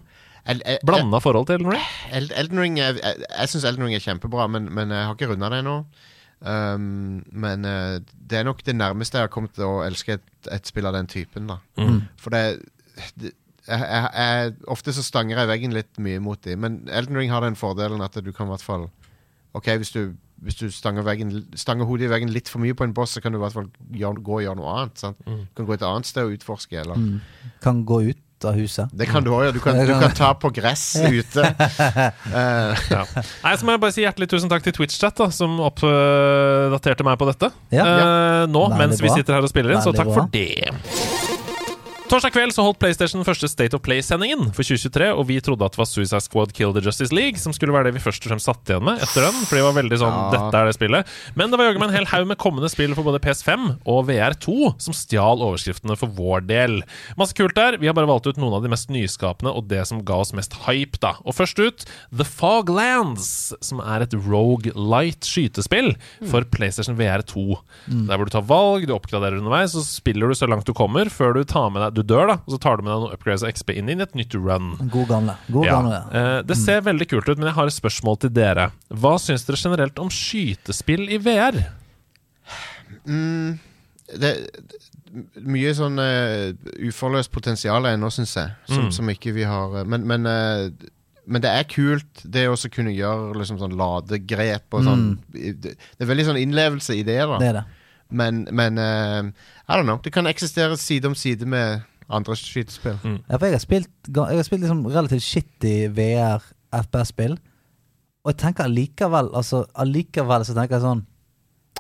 [0.84, 1.86] blanda forhold til Elden Ring?
[2.12, 5.30] Elden Ring er, Jeg, jeg syns Elden Ring er kjempebra, men, men jeg har ikke
[5.32, 5.78] runda det ennå.
[6.44, 10.26] Um, men eh, det er nok det nærmeste jeg har kommet til å elske et,
[10.52, 11.48] et spill av den typen.
[11.48, 11.60] da
[12.20, 12.66] For det,
[13.16, 13.32] det
[13.64, 17.32] jeg, jeg, jeg, Ofte så stanger jeg veggen litt mye mot dem, men Elden Ring
[17.32, 18.90] har den fordelen at du kan i hvert fall
[19.56, 22.84] Ok, hvis du, hvis du stanger, veggen, stanger hodet i veggen litt for mye på
[22.88, 25.00] en boss, så kan du i hvert fall gjøre, gå og gjøre noe annet.
[25.00, 25.24] Sant?
[25.26, 26.78] Du kan gå et annet sted og utforske.
[26.84, 27.00] Eller.
[27.64, 28.92] Kan gå ut av huset.
[28.92, 29.56] Det kan du òg gjøre.
[29.56, 31.48] Du kan, du kan ta på gress ute.
[31.48, 32.76] uh.
[32.94, 33.06] Ja.
[33.44, 37.30] Nei, så må jeg bare si hjertelig tusen takk til Twitch-chat, som oppdaterte meg på
[37.32, 37.88] dette Ja.
[37.88, 39.84] uh, nå Veldig mens vi sitter her og spiller inn.
[39.86, 40.26] Så takk bra.
[40.26, 40.74] for det.
[42.12, 45.74] Torsdag kveld så holdt PlayStation første State of Play-sendingen for 2023, og vi trodde at
[45.74, 48.34] det var Suicide Squad Kill the Justice League som skulle være det vi først og
[48.34, 49.38] fremst satt igjen med etter den.
[49.48, 50.26] For det var veldig sånn Ja.
[50.36, 51.14] Dette er det spillet.
[51.40, 54.04] Men det var jaggu meg en hel haug med kommende spill for både PS5 og
[54.12, 56.76] VR2 som stjal overskriftene for vår del.
[57.18, 57.80] Masse kult der.
[57.82, 60.36] Vi har bare valgt ut noen av de mest nyskapende og det som ga oss
[60.38, 61.16] mest hype, da.
[61.26, 65.96] Og først ut The Foglands, som er et Rogue Light skytespill
[66.30, 67.58] for PlayStation VR2.
[67.90, 71.10] Der hvor du tar valg, du oppgraderer underveis, så spiller du så langt du kommer
[71.10, 73.14] før du tar med deg Du dør, da, og så tar du med deg noen
[73.18, 74.72] upgrades og XP inn i et nytt run.
[74.90, 75.36] God gamle.
[75.54, 75.76] God Ja.
[75.78, 76.00] gamle.
[76.12, 78.72] Eh, det ser veldig kult ut, men jeg har et spørsmål til dere.
[78.90, 81.62] Hva syns dere generelt om skytespill i VR?
[83.08, 83.60] mm,
[84.20, 84.82] det, det
[85.46, 86.56] Mye sånn uh,
[86.90, 88.92] uforløst potensial ennå, syns jeg, som, Mm.
[88.96, 90.72] som ikke vi har eh, Men, men, uh,
[91.30, 95.04] men det er kult, det å kunne gjøre liksom sånn ladegrep og sånn.
[95.32, 97.38] Det, det er veldig sånn innlevelse i det, da.
[97.40, 97.64] Det er det.
[98.14, 99.32] Men, men uh,
[99.68, 100.00] I don't know.
[100.04, 103.00] Det kan eksistere side om side med andre skytespill.
[103.30, 107.40] Ja, for jeg har spilt, jeg har spilt liksom relativt shitty VR FPS-spill.
[108.24, 111.08] Og jeg tenker allikevel altså, allikevel så tenker jeg sånn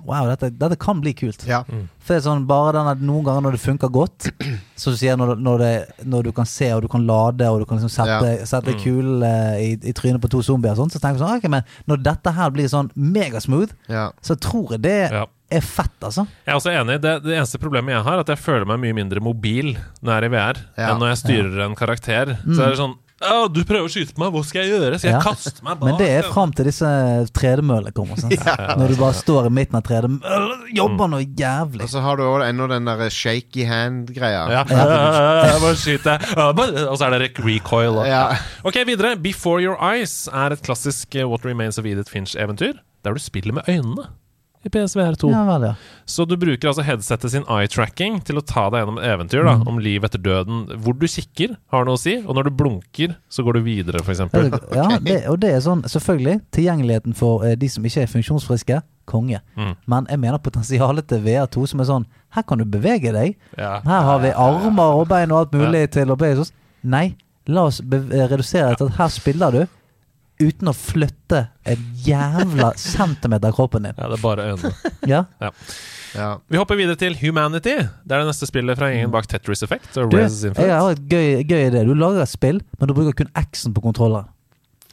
[0.01, 1.43] Wow, dette, dette kan bli kult.
[1.45, 1.59] Ja.
[1.63, 4.25] For det er sånn, bare den at Noen ganger når det funker godt,
[4.81, 7.61] som du sier, når, når, det, når du kan se og du kan lade og
[7.61, 10.95] du kan liksom sette, sette kulen eh, i, i trynet på to zombier, og sånn,
[10.95, 14.09] så tenker jeg sånn, ok, men når dette her blir sånn megasmooth, ja.
[14.25, 15.27] så tror jeg det Ja.
[15.59, 16.25] Er fett, altså.
[16.45, 16.99] Jeg er også enig.
[17.03, 20.11] Det, det eneste problemet jeg har, er at jeg føler meg mye mindre mobil når
[20.13, 20.89] jeg er i VR, Ja.
[20.93, 22.37] enn når jeg styrer en karakter.
[22.49, 24.97] Så er det sånn Å, du prøver å skyte på meg, hva skal jeg gjøre?
[24.99, 25.19] Skal jeg Ja.
[25.23, 25.85] kaste meg bak?
[25.87, 26.89] Men det er fram til disse
[27.31, 28.17] tredemøllene kommer.
[28.19, 28.33] Sant?
[28.81, 31.85] Når du bare står i midten av tredemøllen, jobber noe jævlig.
[31.85, 34.41] Og så har du òg ennå den der shaky hand-greia.
[34.51, 34.65] Ja.
[34.67, 36.17] Bare skyte.
[36.35, 38.01] Ja, Og så er det recoil.
[38.09, 38.25] Ja.
[38.67, 39.15] Ok, videre.
[39.23, 42.75] Before Your Eyes er et klassisk eh, What Remains of Edith Finch-eventyr,
[43.07, 44.09] der du spiller med øynene
[44.63, 45.29] i PSVR2.
[45.31, 45.73] Ja vel, ja.
[46.07, 49.55] Så du bruker altså headsetet sin eye-tracking til å ta deg gjennom et eventyr da,
[49.59, 49.67] Mm.
[49.67, 50.65] om liv etter døden.
[50.79, 53.99] Hvor du kikker, har noe å si, og når du blunker, så går du videre,
[54.03, 54.19] f.eks.
[54.75, 58.81] Ja, det, og det er sånn, selvfølgelig, tilgjengeligheten for eh, de som ikke er funksjonsfriske,
[59.05, 59.41] konge.
[59.59, 59.75] Mm.
[59.91, 62.05] Men jeg mener potensialet til VR2 som er sånn,
[62.37, 63.35] her kan du bevege deg.
[63.59, 63.81] Ja.
[63.83, 66.53] Her har vi armer og bein og alt mulig til å bevege oss.
[66.83, 67.15] Nei,
[67.51, 69.65] la oss be eh, redusere det til at her spiller du
[70.41, 73.93] uten å flytte en jævla centimeter av kroppen din.
[73.97, 74.73] ja, det er bare øynene.
[75.13, 75.23] Ja?
[75.41, 76.27] Ja.
[76.49, 77.73] Vi hopper videre til Humanity.
[78.05, 81.01] Det er det neste spillet fra gjengen bak Tetris Effect og Du, jeg har et
[81.09, 81.81] gøy, gøy idé.
[81.87, 84.29] Du lager et spill, men du bruker kun X-en på kontrolleren.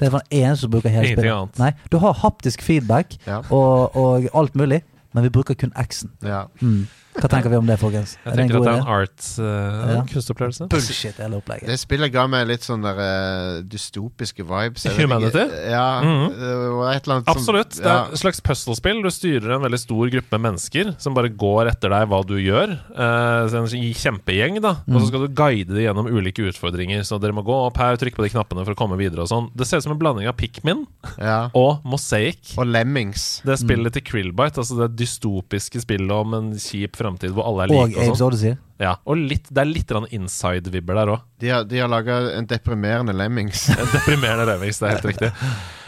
[0.00, 1.36] Det er den eneste som bruker hele Ingenting spillet.
[1.36, 1.58] annet.
[1.60, 3.42] Nei, du har haptisk feedback Ja.
[3.52, 4.80] og, og alt mulig,
[5.12, 6.12] men vi bruker kun X-en.
[6.24, 6.46] ja.
[6.62, 6.86] Mm.
[7.18, 8.12] Hva tenker vi om det, folkens?
[8.22, 10.02] Jeg Er tenker at det er en art uh, Ja.
[10.12, 10.68] kunstopplevelse.
[10.70, 11.66] Bullshit, hele opplegget.
[11.66, 14.86] Det spillet ga meg litt sånn der eh, dystopiske vibes.
[14.94, 15.42] Humanity?
[15.72, 16.00] Ja.
[16.04, 16.94] mm -hmm.
[16.94, 17.70] et eller annet som- Absolutt.
[17.76, 19.02] Det er et slags puslespill.
[19.02, 22.78] Du styrer en veldig stor gruppe mennesker som bare går etter deg hva du gjør.
[22.94, 24.76] Uh, en kjempegjeng, da.
[24.86, 27.02] Og så skal du guide dem gjennom ulike utfordringer.
[27.02, 29.28] Så dere må gå opp her, trykke på de knappene for å komme videre og
[29.28, 29.50] sånn.
[29.56, 30.86] Det ser ut som en blanding av Pikmin
[31.18, 31.50] ja.
[31.54, 32.54] og Mosaic.
[32.56, 33.42] Og Lemmings.
[33.44, 37.72] Det spillet til Krillbite, altså det dystopiske spillet om en kjip framtid hvor alle er
[37.72, 38.26] like Og, og sånn.
[38.28, 38.56] Odyssey.
[38.80, 41.26] Ja, og litt, det er litt inside-vibber der òg.
[41.42, 43.66] De har, de har laga en deprimerende Lemmings.
[43.74, 45.32] en Deprimerende Lemmings, det er helt riktig.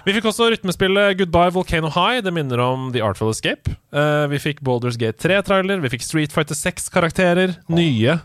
[0.02, 2.24] Vi fikk også rytmespillet Goodbye Volcano High.
[2.26, 3.76] Det minner om The Artful Escape.
[3.94, 5.78] Uh, vi fikk Boulders Gate 3-trailer.
[5.84, 7.54] Vi fikk Street Fighter 6-karakterer.
[7.70, 8.18] Nye.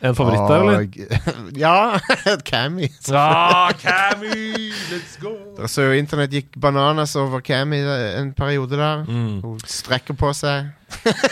[0.00, 0.88] En favoritt der, eller?
[1.60, 2.00] Ja!
[2.44, 2.88] Cammy.
[3.08, 5.34] Ja, Cammy, let's go!
[5.56, 9.04] Dere så jo internett gikk bananas over Cammy en periode der.
[9.04, 9.40] Mm.
[9.44, 10.70] Hun strekker på seg.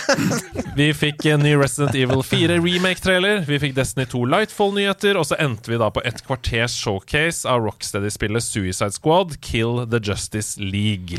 [0.79, 3.41] Vi fikk en ny Resident Evil 4 remake-trailer.
[3.49, 5.19] Vi fikk Destiny 2 Lightfall-nyheter.
[5.19, 10.01] Og så endte vi da på et kvarters showcase av Rocksteady-spillet Suicide Squad, Kill the
[10.05, 11.19] Justice League.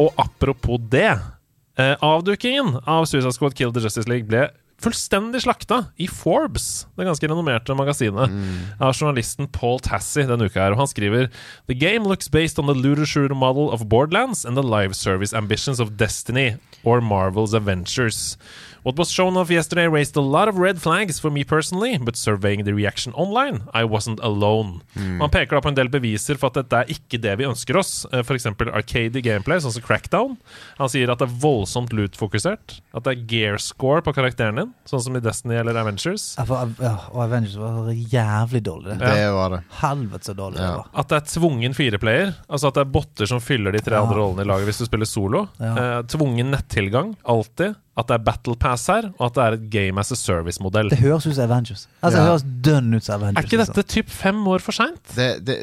[0.00, 4.48] Og apropos det eh, Avdukingen av Suicide Squad, Kill the Justice League ble
[4.80, 8.32] fullstendig slakta i Forbes, det ganske renommerte magasinet,
[8.80, 10.60] av journalisten Paul Tassi denne uka.
[10.60, 11.28] her, og Han skriver
[11.68, 15.32] The game looks based on the looter shooter model of Borderlands and the live service
[15.36, 18.36] ambitions of Destiny or Marvel's Adventures.
[18.82, 22.16] What was shown off yesterday raised a lot of red flags for me personally, but
[22.16, 24.80] surveying the reaction online, I wasn't alone.
[24.96, 27.76] Man peker da på en del beviser for at dette er ikke det vi ønsker
[27.76, 28.06] oss.
[28.08, 28.26] F.eks.
[28.30, 30.38] For eksempel arcade gameplay, sånn som Crackdown.
[30.78, 32.78] Han sier at det er voldsomt loot-fokusert.
[32.96, 36.30] At det er gear score på karakteren din, sånn som i Destiny eller Avengers.
[36.38, 38.96] Ja, for, ja, og Avengers var jævlig dårlig.
[38.96, 39.12] Det.
[39.20, 39.60] Det var det.
[39.82, 40.88] Helvete så dårlig det var.
[41.04, 42.32] At det er tvungen fireplayer.
[42.48, 44.88] Altså at det er botter som fyller de tre andre rollene i laget hvis du
[44.88, 45.44] spiller solo.
[45.60, 45.74] Ja.
[45.76, 47.76] Eh, tvungen nettilgang, alltid.
[48.00, 50.90] At det er battle pass her, og at det er et game as a service-modell.
[50.92, 51.86] Det høres ut som Avengers.
[52.00, 52.22] Altså, Ja.
[52.22, 53.42] Det høres dønn ut som Avengers.
[53.42, 53.76] Er ikke liksom.
[53.76, 55.14] dette typ fem år for seint?
[55.16, 55.56] Det, det,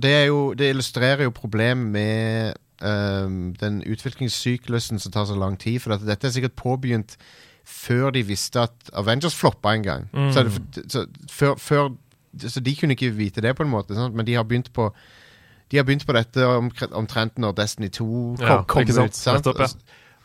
[0.00, 0.12] det,
[0.58, 5.80] det illustrerer jo problemet med um, den utviklingssyklusen som tar så lang tid.
[5.84, 7.16] For at dette er sikkert påbegynt
[7.64, 10.08] før de visste at Avengers floppa en gang.
[10.32, 11.90] Så, er det, så, før, før,
[12.48, 13.94] så de kunne ikke vite det, på en måte.
[13.94, 14.14] Sant?
[14.14, 14.90] Men de har begynt på
[15.70, 16.46] De har begynt på dette
[16.92, 19.14] omtrent når Destiny 2 kom, Ja, kom ut.
[19.16, 19.46] Sant?
[19.46, 19.68] Nettopp, ja.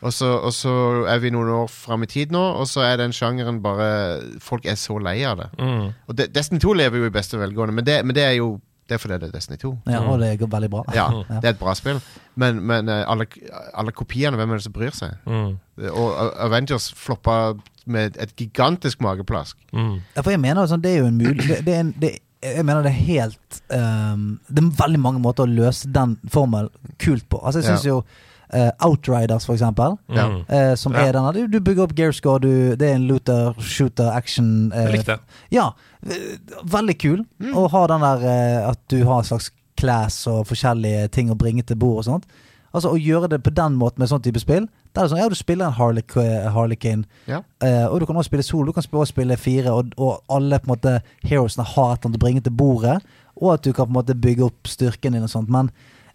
[0.06, 0.72] Og så, og så
[1.10, 3.88] er vi noen år fram i tid nå, og så er den sjangeren bare
[4.44, 5.48] Folk er så lei av det.
[5.58, 5.88] Mm.
[6.08, 8.60] Og De, Destiny 2 lever jo i beste velgående, men det, men det er jo
[8.88, 9.72] Det er fordi det er Destiny 2.
[9.92, 10.84] Ja, og det går veldig bra.
[10.96, 11.98] Ja, det er et bra spill.
[12.40, 13.26] Men, men eh, alle,
[13.76, 15.18] alle kopiene, hvem er det som bryr seg?
[15.28, 15.58] Mm.
[15.92, 16.14] Og
[16.46, 17.56] Avengers floppa
[17.86, 19.58] med et gigantisk mageplask.
[19.74, 19.98] Mm.
[20.16, 22.14] Ja, for jeg mener sånn, det er jo en mulig det, det er en, det,
[22.48, 26.70] Jeg mener det er helt um, Det er veldig mange måter å løse den formelen
[27.04, 27.42] kult på.
[27.44, 27.98] Altså Jeg syns Ja.
[27.98, 28.04] jo
[28.54, 30.28] eh, Outriders, for eksempel, Ja.
[30.48, 31.00] Eh, som Ja.
[31.08, 34.84] er denne du, du bygger opp gearscore, du, det er en looter, shooter, action Uh,
[34.86, 35.20] jeg likte det.
[35.52, 35.72] Ja,
[36.64, 37.24] veldig kul.
[37.42, 37.54] Mm.
[37.56, 38.28] Å ha den der
[38.72, 42.26] at du har en slags class og forskjellige ting å bringe til bord og sånt.
[42.74, 44.68] Altså Å gjøre det på den måten med sånn type spill.
[44.94, 46.04] Der er det sånn, ja, Du spiller en Harley-
[47.28, 47.42] Ja.
[47.64, 48.66] uh, og du kan også spille solo.
[48.66, 52.10] Du kan også spille fire, og, og alle på en måte heroesene har et eller
[52.10, 53.02] annet å bringe til bordet.
[53.42, 55.50] Og at du kan på en måte bygge opp styrken din og sånt.
[55.50, 55.70] Men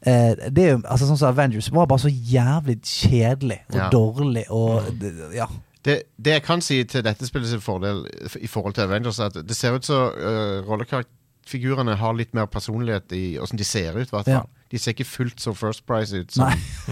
[0.04, 3.88] det er jo altså sånn som Avengers var bare så jævlig kjedelig og Ja.
[3.90, 5.46] dårlig og det- Ja.
[5.84, 8.04] Det, det jeg kan si til dette spillet fordel
[8.40, 12.46] i forhold til Avengers, er at det ser ut som uh, rollekarakterfigurene har litt mer
[12.46, 14.10] personlighet i åssen de ser ut.
[14.10, 14.42] Hvert Ja.
[14.70, 16.48] De ser ikke fullt så First Price ut som,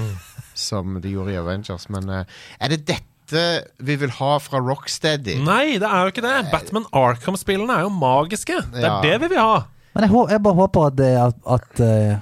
[0.55, 1.89] som de gjorde i Avengers.
[1.89, 2.25] Men uh,
[2.61, 5.37] er det dette vi vil ha fra Rocksteady?
[5.45, 6.51] Nei, det er jo ikke det.
[6.51, 8.59] Batman Arkham-spillene er jo magiske.
[8.75, 9.01] Det er Ja.
[9.07, 9.61] det vi vil ha.
[9.95, 12.19] Men jeg, jeg bare håper at, at, at, eh,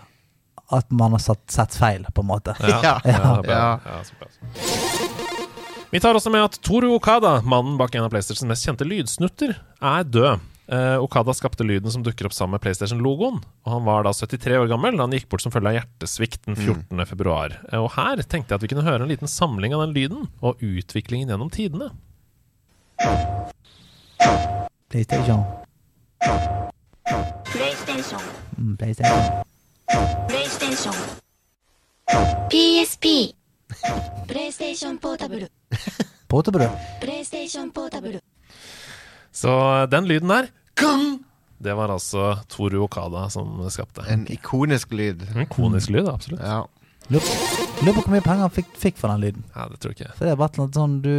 [0.75, 2.55] at man har satt, sett feil, på en måte.
[2.61, 4.01] Ja, ja, ja.
[5.91, 9.57] Vi tar også med at Toru Okada, mannen bak en av PlayStations mest kjente lydsnutter,
[9.81, 10.45] er død.
[10.69, 13.39] Eh, Okada skapte lyden som dukker opp sammen med PlayStation-logoen.
[13.65, 16.45] Og Han var da 73 år gammel da han gikk bort som følge av hjertesvikt
[16.45, 16.93] den 14.2.
[16.93, 17.07] Mm.
[17.09, 17.57] Februar.
[17.73, 20.29] Eh, og Her tenkte jeg at vi kunne høre en liten samling av den lyden
[20.45, 21.89] og utviklingen gjennom tidene.
[24.93, 25.41] PlayStation.
[27.49, 28.21] PlayStation.
[28.59, 29.45] Mm, PlayStation.
[30.28, 31.24] プレイステーション
[32.50, 33.36] PSP
[34.28, 35.52] プレイステーションポータブル
[36.30, 36.70] Portable.
[37.00, 38.24] プレイステーションポータブル
[39.32, 41.20] Så eh, den lyden der kung,
[41.60, 44.02] Det var altså Toru Okada som skapte.
[44.10, 45.24] En ikonisk lyd.
[45.36, 46.42] En konisk lyd, absolutt.
[46.42, 46.66] Ja.
[47.10, 47.24] Lurer
[47.84, 49.44] lurer på hvor mye penger han fikk, fikk for den lyden.
[49.56, 50.16] Ja, det tror jeg ikke.
[50.18, 51.14] For det er bare noe sånn du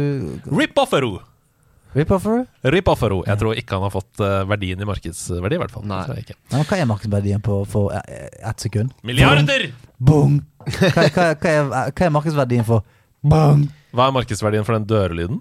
[1.94, 2.44] Rip-offero!
[2.44, 2.70] Rip-offer?
[2.74, 3.18] Rip-offero.
[3.26, 5.84] Jeg tror ikke han har fått eh, verdien i markedsverdi, i hvert fall.
[5.90, 6.00] Nei.
[6.06, 6.38] Tror jeg ikke.
[6.52, 8.94] Nei, hva er markedsverdien på for eh, ett sekund?
[9.06, 9.66] Milliarder!
[9.98, 10.38] Bong!
[10.60, 12.86] Hva, hva, hva, hva er markedsverdien for
[13.26, 13.66] bong?
[13.96, 15.40] Hva er markedsverdien for den dørelyden?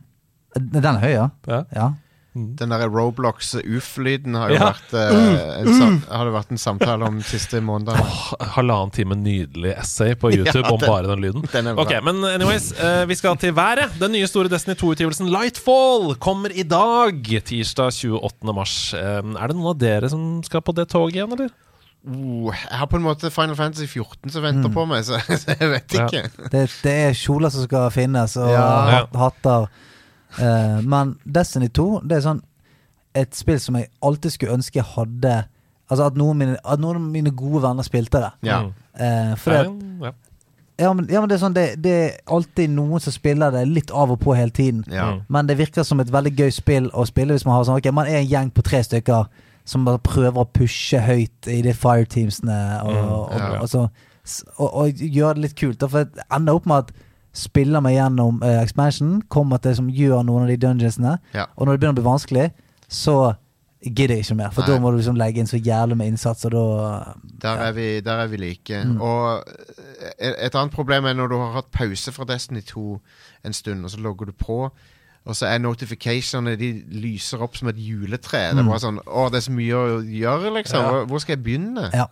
[0.58, 1.28] Den er høy, ja.
[1.46, 1.60] Ja.
[1.76, 1.90] ja.
[2.36, 4.68] Den der Roblox UF-lyden har jo Ja.
[4.72, 8.04] vært, eh, en sam har det vært en samtale om siste siste månedene.
[8.54, 11.42] Halvannen time nydelig essay på YouTube Ja, om den- bare den lyden.
[11.52, 11.84] den er bra.
[11.84, 13.98] Ok, men anyways, eh, vi skal til været.
[14.00, 18.54] Den nye store Destiny 2-utgivelsen Lightfall kommer i dag, tirsdag 28.
[18.54, 18.94] mars.
[18.94, 21.50] Eh, er det noen av dere som skal på det toget igjen, eller?
[22.08, 25.48] Oh, jeg har på en måte Final Fantasy 14 som venter på meg, så, så
[25.60, 26.06] jeg vet Ja.
[26.08, 26.50] ikke.
[26.50, 28.70] Det, det er kjoler som skal finnes, og Ja.
[29.02, 29.68] hat, hatter.
[30.38, 32.44] Eh, men Destiny 2 Det er sånn
[33.18, 35.32] et spill som jeg alltid skulle ønske jeg hadde
[35.90, 38.28] Altså at noen, av mine, at noen av mine gode venner spilte det.
[38.46, 38.60] Ja.
[38.94, 39.62] Eh, for det,
[40.06, 40.12] ja.
[40.84, 43.64] ja, men, ja, men det er sånn det, det er alltid noen som spiller det
[43.66, 44.84] litt av og på hele tiden.
[44.86, 45.08] Ja.
[45.16, 45.24] Mm.
[45.34, 47.90] Men det virker som et veldig gøy spill å spille hvis man har sånn Ok,
[47.90, 49.26] man er en gjeng på tre stykker
[49.70, 53.10] som bare prøver å pushe høyt i de fireteamsene og, mm,
[53.42, 53.50] ja.
[53.58, 54.06] og, og,
[54.60, 55.82] og, og gjøre det litt kult.
[55.82, 56.94] Da, for det ender opp med at
[57.40, 61.46] spiller meg gjennom uh, expansion, kommer til som gjør noen av de dungeonsene, Ja.
[61.56, 62.50] og når det begynner å bli vanskelig,
[62.90, 63.16] så
[63.80, 64.52] gidder jeg ikke mer.
[64.52, 64.74] For Nei.
[64.76, 67.88] da må du liksom legge inn så jævlig med innsats, og da Der er vi,
[68.04, 68.82] der er vi like.
[68.86, 68.98] Mm.
[69.02, 69.44] Og
[70.20, 73.00] et, et annet problem er når du har hatt pause fra Destiny 2
[73.46, 74.70] en stund, og så logger du på,
[75.26, 76.70] og så er notificationene De
[77.04, 78.40] lyser opp som et juletre.
[78.56, 80.80] Det er bare sånn Å, det er så mye å gjøre, liksom.
[80.84, 81.02] Ja.
[81.06, 81.90] Hvor skal jeg begynne?
[81.94, 82.06] Ja.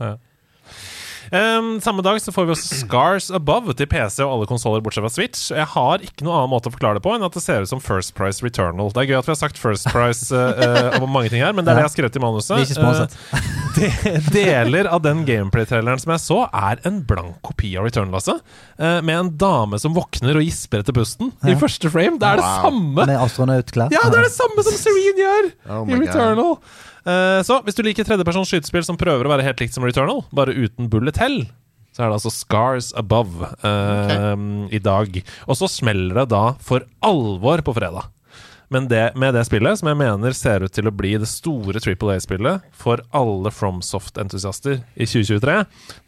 [1.32, 5.04] Ehm, samme dag så får vi også Scars Above til PC og alle konsoller bortsett
[5.04, 5.50] fra Switch.
[5.52, 7.72] Jeg har ikke noen annen måte å forklare det på enn at det ser ut
[7.72, 8.94] som First Price Returnal.
[8.96, 11.68] Det er gøy at vi har sagt First Price eh, om mange ting her, men
[11.68, 13.18] det er det jeg har skrevet i manuset.
[13.28, 13.92] Eh, de,
[14.34, 18.40] deler av den gameplay-traileren som jeg så, er en blank kopi av Returnal, altså.
[18.78, 22.18] Uh, med en dame som våkner og gisper etter pusten i første frame.
[22.22, 22.68] Det er det Wow.
[22.68, 23.06] samme!
[23.10, 23.92] Med astronautklær.
[23.94, 26.56] Ja, det er det samme som Serene gjør Oh i Returnal.
[26.58, 26.86] Eh,
[27.48, 30.56] så hvis du liker tredjepersons skytespill som prøver å være helt likt som Returnal, bare
[30.56, 31.40] uten bullet hell,
[31.96, 34.36] så er det altså Scars Above okay.
[34.76, 35.18] i dag.
[35.48, 38.12] Og så smeller det da for alvor på fredag.
[38.70, 41.80] Men det, med det spillet, som jeg mener ser ut til å bli det store
[41.84, 45.62] Triple A-spillet for alle FromSoft-entusiaster i 2023,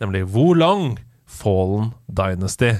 [0.04, 0.98] nemlig Hvor Long
[1.40, 2.74] Fallen Dynasty.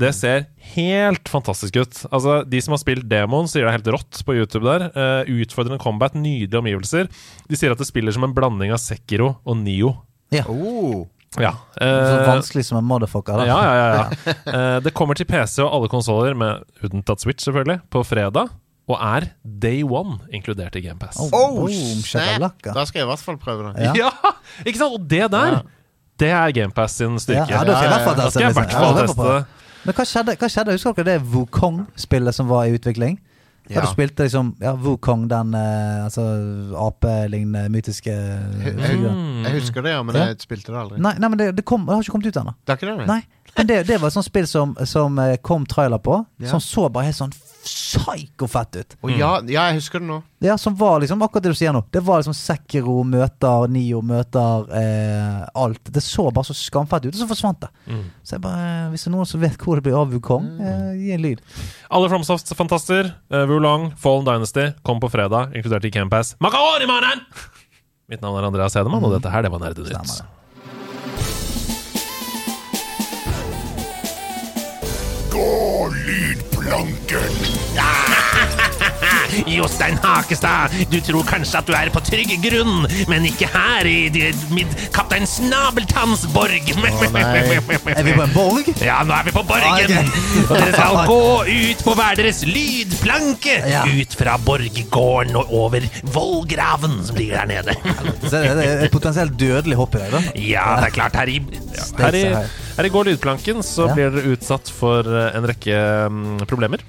[0.00, 0.44] Det ser
[0.74, 2.02] helt fantastisk ut.
[2.10, 4.86] Altså, De som har spilt demoen, sier det er helt rått på YouTube der.
[4.94, 7.10] Uh, utfordrende combat, nydelige omgivelser.
[7.50, 9.96] De sier at det spiller som en blanding av Sekiro og Nio.
[10.34, 10.46] Ja.
[10.48, 11.06] Oh,
[11.38, 11.52] Ja.
[11.76, 13.38] Så eh, vanskelig som en motherfucker.
[13.38, 13.44] Da.
[13.46, 14.34] ja, ja, ja, ja.
[14.50, 16.34] uh, det kommer til PC og alle konsoller,
[16.86, 18.50] unntatt Switch selvfølgelig, på fredag.
[18.90, 21.20] Og er day one inkludert i GamePass.
[21.22, 21.68] Oh, oh.
[21.70, 23.90] Da skal jeg i hvert fall prøve det.
[23.90, 23.92] Ja.
[24.00, 24.32] Ja,
[24.66, 24.96] ikke sant?
[24.96, 25.79] Og det der, Ja.
[26.20, 27.48] Det er GamePass sin styrke.
[27.50, 29.66] ja, da skal jeg i hvert fall Da skal jeg i teste hvert det.
[29.80, 30.36] Men hva skjedde?
[30.36, 30.76] Hva skjedde?
[30.76, 33.18] Husker dere det Wukong-spillet som var i utvikling?
[33.70, 33.84] Ja.
[33.84, 36.22] du spilte liksom ja, Wukong, den eh, altså
[36.74, 39.44] apelignende mytiske Jeg, figuren.
[39.44, 40.24] jeg husker det, ja, men Ja.
[40.32, 40.98] jeg spilte det aldri.
[40.98, 42.54] Nei, nei, men det, det, kom, det har ikke kommet ut ennå.
[42.66, 42.96] Det det?
[42.96, 43.06] nei?
[43.06, 43.20] Nei.
[43.56, 46.48] Men det, det var et sånt spill som, som eh, kom trailer på, Ja.
[46.50, 47.32] som så bare helt sånn
[47.64, 48.96] psyko-fett ut.
[49.00, 50.20] Å, ja, ja, jeg husker det nå.
[50.40, 51.82] Ja, som var liksom akkurat det du sier nå.
[51.92, 55.92] Det var liksom Sekiro møter Nio møter eh, alt.
[55.92, 57.70] Det så bare så skamfett ut, og så forsvant det.
[57.90, 58.02] Mm.
[58.24, 60.48] Så jeg bare, eh, hvis det er noen som vet hvor det blir av Wukong,
[60.64, 61.44] eh, gi en lyd.
[61.92, 66.36] Alle FromSoft-fantaster, uh, Wulong, Fallen Dynasty, kom på fredag, inkludert i Campass.
[66.40, 67.24] Makaori, mannen!
[68.10, 69.94] Mitt navn er Andreas Hedemann, og dette her, det var Nerdenytt.
[69.94, 70.40] Stemmer
[76.60, 78.60] det.
[79.50, 83.98] Jostein Hakestad, du tror kanskje at du er på trygg grunn, men ikke her i
[84.54, 86.70] mid kaptein Snabeltanns borg.
[86.70, 88.70] Er vi på en borg?
[88.82, 89.68] Ja, nå er vi på borgen!
[89.70, 90.04] Ah, okay.
[90.50, 91.20] Og dere skal gå
[91.50, 93.56] ut på hver deres lydplanke!
[93.70, 93.84] Ja.
[93.90, 95.84] Ut fra borggården og over
[96.14, 97.76] vollgraven som ligger der nede.
[98.26, 100.22] Så det er et potensielt dødelig hopp i dag, da.
[100.40, 101.18] Ja, det er klart.
[101.20, 101.38] Her i,
[101.76, 102.24] ja, her i,
[102.78, 103.94] her i Går lydplanken så Ja.
[103.96, 105.76] blir dere utsatt for eh, en rekke
[106.08, 106.82] um, problemer.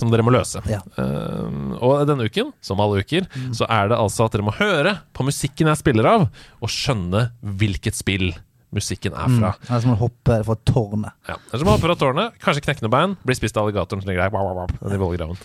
[0.00, 0.62] Som dere må løse.
[0.70, 0.80] Ja.
[0.96, 4.96] Uh, og denne uken, som alle uker, så er det altså at dere må høre
[5.16, 6.30] på musikken jeg spiller av,
[6.62, 7.28] og skjønne
[7.60, 8.32] hvilket spill
[8.72, 9.50] musikken er fra.
[9.60, 11.16] Det er som å hoppe fra tårnet.
[11.28, 11.36] Ja.
[11.44, 14.02] Det er som å hoppe fra tårnet, kanskje knekke noe bein, bli spist av alligatoren
[14.02, 15.36] som ligger der wap, vollgraven.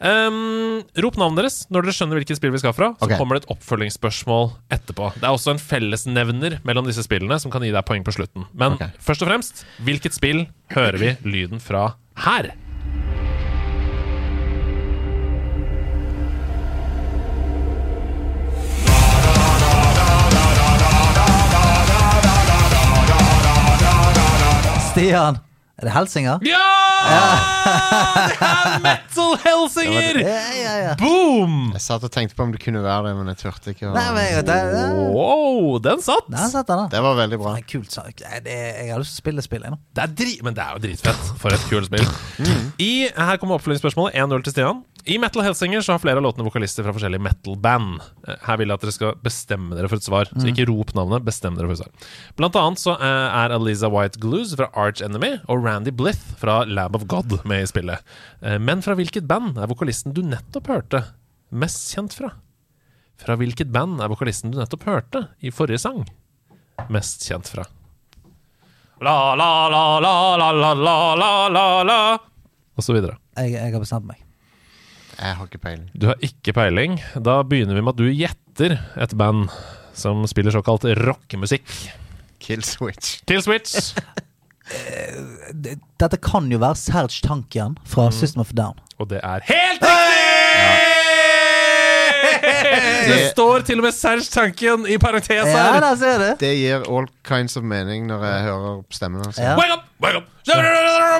[0.00, 2.92] um, rop navnet deres når dere skjønner hvilket spill vi skal fra.
[2.96, 3.20] Så okay.
[3.20, 5.12] kommer det et oppfølgingsspørsmål etterpå.
[5.18, 8.48] Det er også en fellesnevner mellom disse spillene som kan gi deg poeng på slutten.
[8.56, 8.96] Men okay.
[9.04, 11.90] først og fremst, hvilket spill hører vi lyden fra
[12.24, 12.54] her?
[24.94, 25.38] Stian,
[25.80, 26.38] er det Helsinger?
[26.46, 26.66] Ja!
[28.30, 30.18] Det er Metal Helsinger!
[30.22, 30.92] Ja, ja, ja.
[31.00, 31.72] Boom!
[31.74, 33.88] Jeg satt og tenkte på om det kunne være det, men jeg turte ikke.
[33.90, 34.84] å- Nei, men jeg, det, det,
[35.16, 36.28] Wow, den satt!
[36.30, 36.86] Den satt den, da.
[36.94, 37.56] Det var veldig bra.
[37.58, 38.22] Det er kult sak.
[38.46, 39.80] Det, jeg har lyst til å spille spillet nå.
[39.98, 41.28] Det er dri men det er jo dritfett.
[41.42, 42.06] For et kult spill.
[42.78, 44.14] I, her kommer oppfølgingsspørsmålet.
[44.22, 44.84] 1-0 til Stian.
[45.06, 47.98] I Metal Helsinger så har flere av låtene vokalister fra forskjellige metal-band.
[48.24, 50.30] Eh, Her vil jeg at dere skal bestemme dere for et svar.
[50.32, 52.14] Så ikke rop navnet, bestem dere for et svar.
[52.38, 56.62] Blant annet så eh, er Aliza White Glues fra Arch Enemy og Randy Blith fra
[56.64, 58.00] Lab of God med i spillet.
[58.40, 61.02] Eh, Men fra hvilket band er vokalisten du nettopp hørte,
[61.52, 62.32] mest kjent fra?
[63.20, 66.00] Fra hvilket band er vokalisten du nettopp hørte i forrige sang,
[66.88, 67.68] mest kjent fra?
[69.04, 72.02] La, la, la, la, la, la, la, la, la, la
[72.72, 73.18] Og så videre.
[73.36, 74.23] Jeg, jeg har bestemt meg.
[75.18, 75.88] Jeg har ikke peiling.
[75.94, 76.98] Du har ikke peiling.
[77.22, 79.48] Da begynner vi med at du gjetter et band
[79.94, 81.68] som spiller såkalt rockemusikk.
[82.42, 83.20] Killswitch.
[83.28, 83.94] Killswitch.
[85.54, 88.78] Det- Dette kan jo være Serge Tankian fra System of Down.
[88.98, 90.13] Og det er helt riktig!
[93.10, 95.44] Det står til og med Serge Tanken i parentes Ja,
[95.74, 95.80] her.
[95.84, 96.32] der ser det.
[96.40, 99.38] Det gir all kinds of mening når jeg hører stemmen hans.
[99.38, 99.54] Ja.
[99.58, 100.28] Wake up, wake up,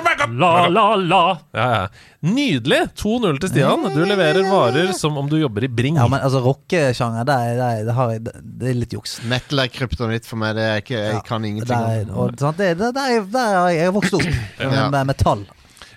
[0.05, 0.35] wake up.
[0.39, 1.21] La, la, la.
[1.55, 1.87] Ja, ja.
[2.25, 2.79] Nydelig.
[2.97, 3.83] 2-0 til Stian.
[3.93, 5.99] Du leverer varer som om du jobber i Bring.
[6.01, 7.95] Ja, men altså rockesjanger, det, det,
[8.25, 9.19] det, det, er litt juks.
[9.29, 10.55] Metal er kryptonitt for meg.
[10.57, 13.29] Det er ikke, jeg kan Det ingenting er, om og, sant, det, det, der, er-
[13.35, 14.41] der har jeg, har vokst opp med,
[14.73, 14.89] Ja.
[14.89, 15.45] med metall.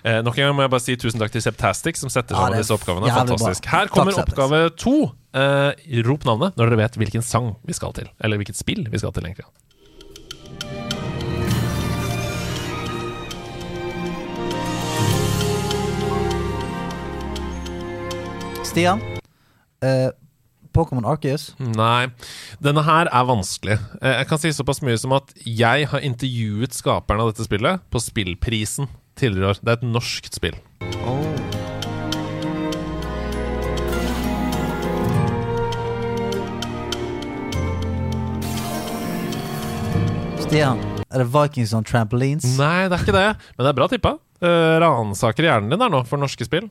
[0.03, 2.45] Eh, nok en gang må jeg bare si tusen takk til Septastic, som setter Ja,
[2.45, 3.11] sammen er disse oppgavene.
[3.13, 3.63] Fantastisk.
[3.65, 3.79] bra.
[3.79, 4.95] Her kommer Takk, oppgave to.
[5.33, 8.07] Eh, rop navnet når dere vet hvilken sang vi skal til.
[8.23, 9.45] Eller hvilket spill vi skal til, egentlig.
[18.63, 19.01] Stian,
[19.81, 20.09] eh,
[20.75, 21.53] Pokémon Arceus.
[21.59, 22.07] Nei,
[22.61, 23.79] denne her er vanskelig.
[24.01, 27.81] Eh, jeg kan si såpass mye som at jeg har intervjuet skaperen av dette spillet
[27.89, 28.89] på Spillprisen
[29.19, 29.61] tidligere år.
[29.61, 30.57] Det er et norskt spill.
[40.49, 40.79] Stian,
[41.13, 42.47] er det Vikings on Trampolines?
[42.57, 44.15] Nei, det er ikke det, men det er bra tippa.
[44.39, 46.69] Uh, Ransaker hjernen din der nå for norske spill.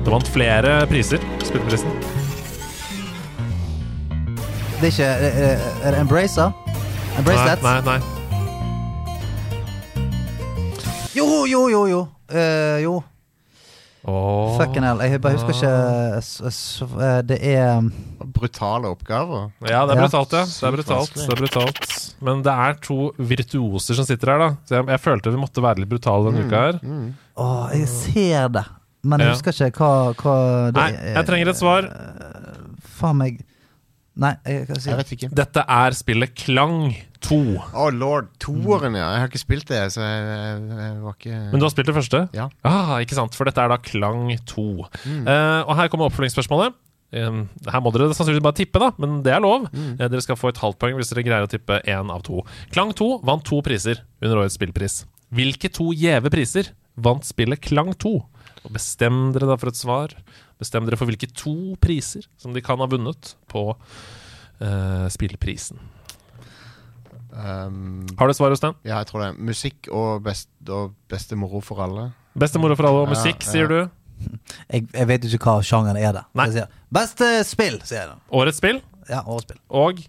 [0.00, 1.20] Det vant flere priser.
[1.44, 1.92] Spillprisen.
[4.80, 5.10] Det er ikke
[5.84, 6.56] Er, det Embracer?
[7.18, 8.19] Embrace Nei, nei, nei.
[11.16, 12.00] Jo, jo, jo, jo.
[12.30, 13.00] Eh, jo.
[14.08, 15.00] Oh, Fucking hell.
[15.04, 17.82] Jeg bare husker ikke s- s- eh, Det er
[18.24, 19.50] Brutale oppgaver.
[19.68, 20.06] Ja, det er Ja.
[20.08, 20.44] brutalt, ja.
[20.46, 21.14] Det er brutalt.
[21.14, 22.14] Det er brutalt.
[22.22, 24.48] Men det er to virtuoser som sitter her, da.
[24.64, 26.80] Så jeg, jeg følte vi måtte være litt brutale denne uka her.
[27.36, 28.64] Å, jeg ser det.
[29.02, 29.34] Men jeg Ja.
[29.34, 31.82] husker ikke hva, hva det Nei, jeg trenger et svar.
[33.00, 33.44] Faen meg
[34.16, 35.34] Nei, jeg kan si Jeg vet ikke.
[35.34, 36.94] Dette er spillet Klang
[37.24, 37.38] 2.
[37.76, 38.30] Å, lord.
[38.42, 39.08] Toeren, ja.
[39.14, 41.96] Jeg har ikke spilt det, så jeg, jeg, var ikke Men du har spilt det
[41.96, 42.22] første?
[42.36, 42.46] Ja.
[42.66, 44.66] Ah, ikke sant, for dette er da Klang 2.
[45.04, 45.26] Mm.
[45.28, 46.78] Eh, og her kommer oppfølgingsspørsmålet.
[47.10, 49.66] Um, her må dere sannsynligvis bare tippe, da, men det er lov.
[49.74, 49.96] Mm.
[49.96, 52.44] Eh, dere skal få et halvt poeng hvis dere greier å tippe én av to.
[52.74, 55.02] Klang 2 vant to priser under årets spillpris.
[55.34, 56.70] Hvilke to gjeve priser
[57.00, 58.14] vant spillet Klang 2?
[58.60, 60.14] Og bestem dere da for et svar.
[60.60, 65.80] Bestem dere for hvilke to priser som de kan ha vunnet på uh, spillprisen.
[67.32, 68.74] Um, Har du svar, Jostein?
[68.84, 69.30] Ja, jeg tror det.
[69.38, 72.08] Musikk og, best, og beste moro for alle.
[72.38, 73.50] Beste moro for alle og musikk, ja.
[73.52, 73.80] sier du.
[74.72, 76.26] jeg, jeg vet ikke hva sjangeren er der.
[76.36, 76.48] Nei.
[76.54, 78.18] Sier, Beste spill, sier jeg da.
[78.36, 79.60] Årets spill Ja, årets spill.
[79.68, 80.02] og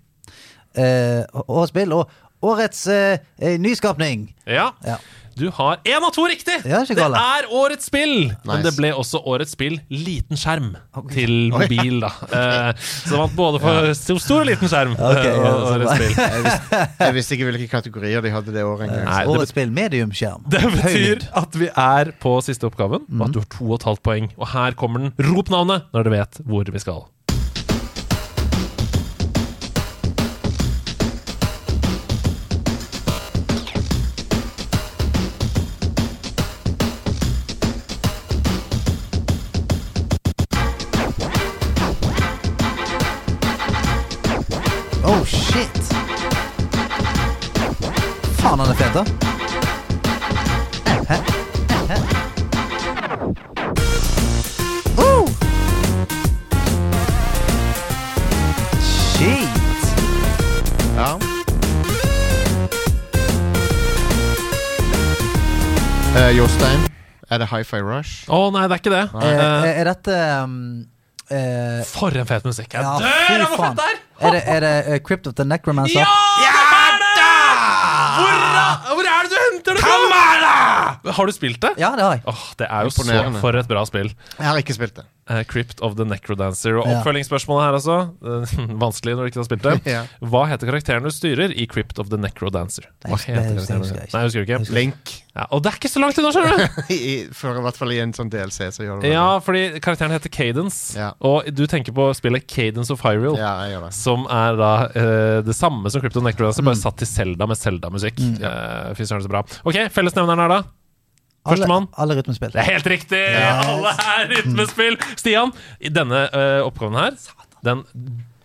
[0.72, 2.08] Eh, årets spill og
[2.48, 3.18] årets eh,
[3.60, 4.30] nyskapning.
[4.48, 4.70] Ja.
[4.88, 4.96] Ja.
[5.38, 6.58] Du har én av to riktig!
[6.68, 8.32] Ja, det er årets spill!
[8.48, 11.14] Men det ble også årets spill liten skjerm okay.
[11.16, 12.12] til mobil, da.
[12.26, 12.82] okay.
[13.06, 14.98] så det vant både for stor, stor og liten skjerm.
[14.98, 16.18] Okay, eh, ja, og årets spill.
[16.32, 19.08] Jeg visste, jeg visste ikke hvilke kategorier de hadde det året engang.
[19.08, 20.46] Det årets spill mediumskjerm.
[20.52, 23.88] Det betyr at vi er på siste oppgaven, og at du har to og et
[23.90, 24.30] halvt poeng.
[24.38, 25.16] Og her kommer den.
[25.32, 27.04] Rop navnet når du vet hvor vi skal.
[45.14, 45.78] Oh, shit!
[48.40, 49.04] Faen, han er fet, da.
[51.10, 51.18] Hæ?
[51.90, 51.98] Hæ?
[54.98, 55.28] Oh!
[58.80, 59.84] Shit!
[60.96, 61.12] Ja.
[66.16, 66.80] Eh, Jostein,
[67.32, 68.26] er det Hi-Fi Rush?
[68.32, 69.06] Å nei, det er ikke det.
[69.16, 70.58] Eh, Eh, er dette um,
[71.32, 72.74] eh, for en fet musikk.
[72.76, 74.00] Jeg Ja, dør av hvor fett det er!
[74.22, 76.04] Er det, er det eh, Crypt of the Necromancer?
[76.04, 76.06] Ja!
[76.42, 77.30] det er det!
[78.18, 78.36] Hvor,
[78.96, 81.12] hvor er det du venter du på?!
[81.12, 81.74] Har du spilt det?
[81.82, 82.24] Ja, det har jeg.
[82.28, 83.06] Åh, det er jo så
[83.42, 84.12] for et bra spill.
[84.38, 85.08] Jeg har ikke spilt det.
[85.32, 86.76] Uh, Crypt of the Necrodancer.
[86.82, 87.98] Og oppfølgingsspørsmålet her, altså.
[88.84, 89.76] vanskelig når du ikke har spilt det.
[89.88, 90.02] Ja.
[90.28, 92.90] Hva heter karakteren du styrer i Crypt of the Necrodancer?
[93.06, 94.02] Hva det heter husker jeg karakteren?
[94.02, 94.16] ikke.
[94.18, 94.76] Nei, husker du ikke?
[94.76, 95.14] Link.
[95.32, 96.82] Ja, og det er ikke så langt unna, skjønner du!
[96.98, 99.14] I, for i hvert fall i en sånn DLC, så gjør det det.
[99.14, 101.14] Ja, fordi karakteren heter Cadence, Ja.
[101.24, 103.38] og du tenker på spillet Cadence of Hyrule.
[103.40, 103.94] Ja, jeg gjør det.
[103.96, 106.74] Som er da uh, det samme som Crypto Necrodancer, Mm.
[106.74, 108.20] bare satt til Zelda med Zelda-musikk.
[108.20, 109.46] Eh, Fy søren, så bra.
[109.64, 110.60] Ok, fellesnevneren er da?
[111.48, 111.88] Førstemann?
[111.96, 112.52] Alle, alle rytmespill.
[112.54, 113.22] Det er helt riktig!
[113.42, 114.98] Alle er rytmespill!
[115.18, 117.16] Stian, i denne eh, oppgaven her
[117.66, 117.82] den,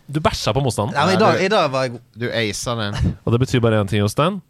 [0.09, 0.97] Du bæsja på motstanden.
[0.97, 2.05] Ja, men i, dag, I dag var jeg god.
[2.17, 3.17] Du acer den.
[3.25, 4.41] Og det betyr bare én ting, Jostein.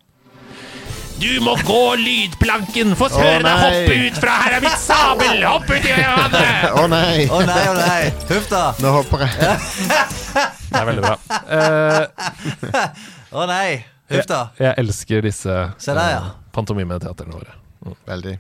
[1.17, 2.91] Du må gå lydplanken!
[3.01, 5.39] Få høre deg hoppe ut fra her er mitt sabel!
[5.49, 6.67] Hopp ut i vannet!
[6.77, 7.25] Å nei!
[7.33, 8.01] Å nei, å nei!
[8.29, 8.65] Huff da!
[8.85, 9.57] Nå hopper jeg.
[10.37, 11.17] Det er veldig bra.
[11.57, 13.71] Eh, Å nei!
[14.13, 14.43] Huff da!
[14.61, 16.21] jeg elsker disse Se der, ja.
[16.57, 17.53] Pantomimeteaterne våre.
[18.07, 18.39] Veldig.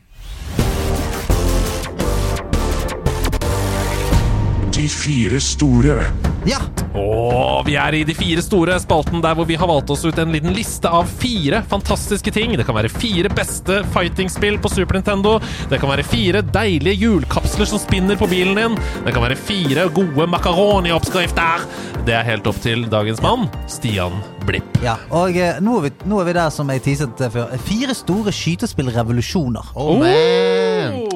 [4.76, 6.00] De fire store.
[6.46, 6.60] Ja!
[6.96, 10.16] Og vi er i De fire store, spalten der hvor vi har valgt oss ut
[10.22, 12.54] en liten liste av fire fantastiske ting.
[12.56, 15.36] Det kan være fire beste fighting-spill på Super Nintendo.
[15.70, 18.78] Det kan være fire deilige hjulkapsler som spinner på bilen din.
[19.04, 21.66] Det kan være fire gode makaroni-oppskrifter.
[22.06, 24.14] Det er helt opp til dagens mann, Stian
[24.46, 24.78] Blipp.
[24.84, 24.94] ja.
[25.10, 27.56] Og eh, nå, er vi, nå er vi der som jeg teaset eh, før.
[27.66, 29.74] Fire store skytespillrevolusjoner.
[29.74, 30.65] Oh, man!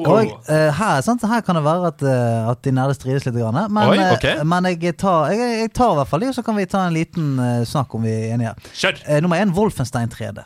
[0.01, 3.37] Og uh, her, sant, her kan det være at, uh, at de nerde strides litt.
[3.37, 6.31] Grann, men, Oi, eh, uh, men jeg tar, jeg, jeg tar i hvert fall de,
[6.31, 8.55] og så kan vi ta en liten uh, snakk om vi er enige.
[8.73, 9.03] Kjør!
[9.07, 10.43] Uh, nummer én Wolfenstein 3D.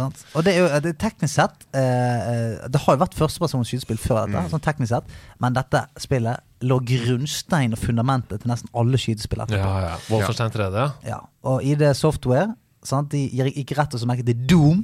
[0.00, 0.22] Sant?
[0.36, 3.68] Og det er jo det er teknisk sett eh, eh, Det har jo vært førstepersons
[3.68, 8.70] skytespill før dette, sånn teknisk sett men dette spillet lå grunnstein og fundamentet til nesten
[8.76, 9.60] alle skytespill etterpå.
[9.64, 9.98] Ja, ja.
[10.12, 10.86] Wolfenstein 3D.
[11.08, 11.20] Ja.
[11.48, 12.50] Og ID Software
[12.86, 13.12] sant?
[13.14, 14.82] De gikk rett og slett merke til Doom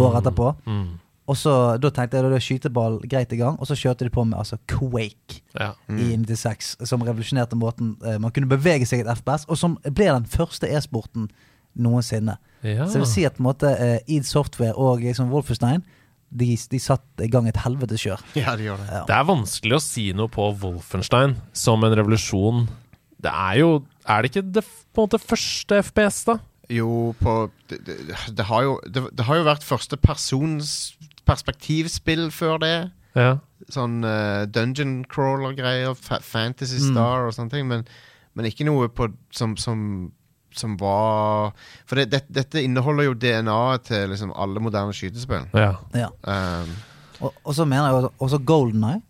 [0.00, 0.54] året etterpå.
[0.64, 0.86] Mm.
[1.26, 4.10] Og så, Da tenkte jeg da da skyteball greit i gang, og så kjørte de
[4.12, 5.70] på med altså Quake Ja.
[5.88, 9.78] i 96, som revolusjonerte måten eh, man kunne bevege seg i et FPS, og som
[9.86, 11.30] ble den første e-sporten
[11.74, 12.36] noensinne.
[12.62, 12.84] Ja.
[12.86, 15.82] Så jeg vil si at på en måte eh, id Software og liksom Wolfenstein
[16.34, 18.20] de, de satt i gang et helvetes kjør.
[18.42, 19.02] Ja, de gjør det.
[19.08, 22.66] Det er vanskelig å si noe på Wolfenstein som en revolusjon.
[23.24, 23.68] Det er jo
[24.04, 26.38] Er det ikke det på en måte første FPS, da?
[26.72, 27.96] Jo, på Det, det,
[28.36, 30.94] det, har, jo, det, det har jo vært førstepersons
[31.26, 32.74] perspektivspill før det.
[33.16, 33.36] Ja.
[33.70, 37.68] Sånn uh, dungeon crawler-greier, fa Fantasy Star og sånne ting.
[37.70, 37.84] Men,
[38.34, 40.10] men ikke noe på, som, som,
[40.54, 41.52] som var
[41.86, 45.46] For det, det, dette inneholder jo DNA-et til liksom alle moderne skytespill.
[45.54, 45.76] Ja.
[45.94, 46.10] Ja.
[46.26, 46.74] Um,
[47.22, 49.00] Og, og så mener jeg også- også Golden Eye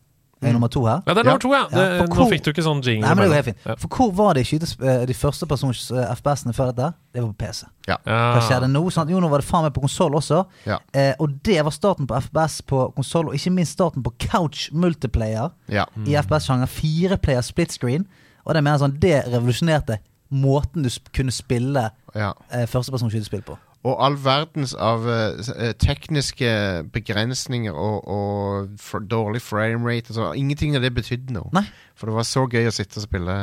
[0.42, 1.00] er nummer to her.
[1.06, 1.62] ja, det er nummer to, ja.
[1.72, 3.06] Ja, Hvor, nå fikk du ikke sånn jingle.
[3.06, 3.64] Nei, men det går helt fint.
[3.64, 3.76] Ja.
[3.80, 6.90] For hvor var de, skytes, eh, de første persons eh, FPS-ene før dette?
[7.14, 7.66] Det var på PC.
[7.88, 7.98] ja.
[8.04, 8.82] Hva skjedde det nå?
[8.94, 9.12] Sant?
[9.12, 10.42] Jo, nå var det faen meg på konsoll også.
[10.68, 10.80] Ja.
[10.92, 14.68] Eh, og det var starten på FPS på konsoll, og ikke minst starten på couch
[14.72, 15.86] multiplayer ja.
[15.94, 16.08] Mm.
[16.10, 16.70] i FPS-sjanger.
[16.70, 18.08] Fireplayer split screen.
[18.44, 20.00] Og det mener jeg sånn, det revolusjonerte
[20.34, 22.32] måten du sp kunne spille ja.
[22.50, 23.56] eh, førstepersons skytespill på.
[23.84, 26.50] Og all verdens av eh, eh, tekniske
[26.94, 30.14] begrensninger og, og for dårlig framerate.
[30.14, 31.52] Altså, ingenting av det betydde noe.
[31.52, 31.66] Nei.
[31.98, 33.36] For det var så gøy å sitte og spille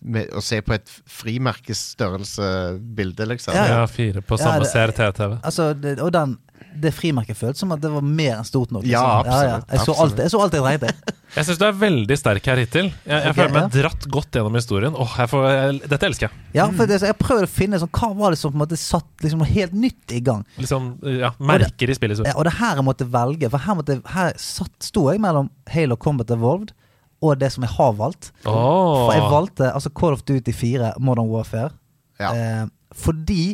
[0.00, 2.50] med, og se på et frimerkesstørrelse
[2.96, 3.56] bilde, liksom.
[3.56, 5.38] Ja, ja, fire på samme ja, CRT-TV.
[5.40, 6.36] Altså, og den,
[6.74, 8.84] det frimerket føltes som at det var mer enn stort nok.
[8.88, 10.92] Ja, absolutt, Jeg, så alt, jeg så alt jeg dreide.
[11.34, 12.88] Jeg syns du er veldig sterk her hittil.
[12.90, 13.70] Jeg, jeg okay, føler meg ja.
[13.76, 14.96] dratt godt gjennom historien.
[14.98, 16.44] Åh, jeg får, jeg, dette elsker jeg.
[16.56, 18.64] Ja, for det, så jeg prøvde å finne sånn, hva var det som på en
[18.64, 20.42] måte satt liksom noe helt nytt i gang.
[20.58, 20.90] Liksom,
[21.20, 22.22] ja, merker i spillet.
[22.26, 25.52] Ja, og det her jeg måtte velge, for her, måtte, her satt, sto jeg mellom
[25.70, 26.74] Halo Combat Evolved
[27.20, 28.30] og det som jeg har valgt.
[28.46, 31.74] For jeg valgte altså Call of Duty 4 Modern Warfare.
[32.20, 32.32] Ja.
[32.32, 32.64] Eh,
[32.96, 33.44] fordi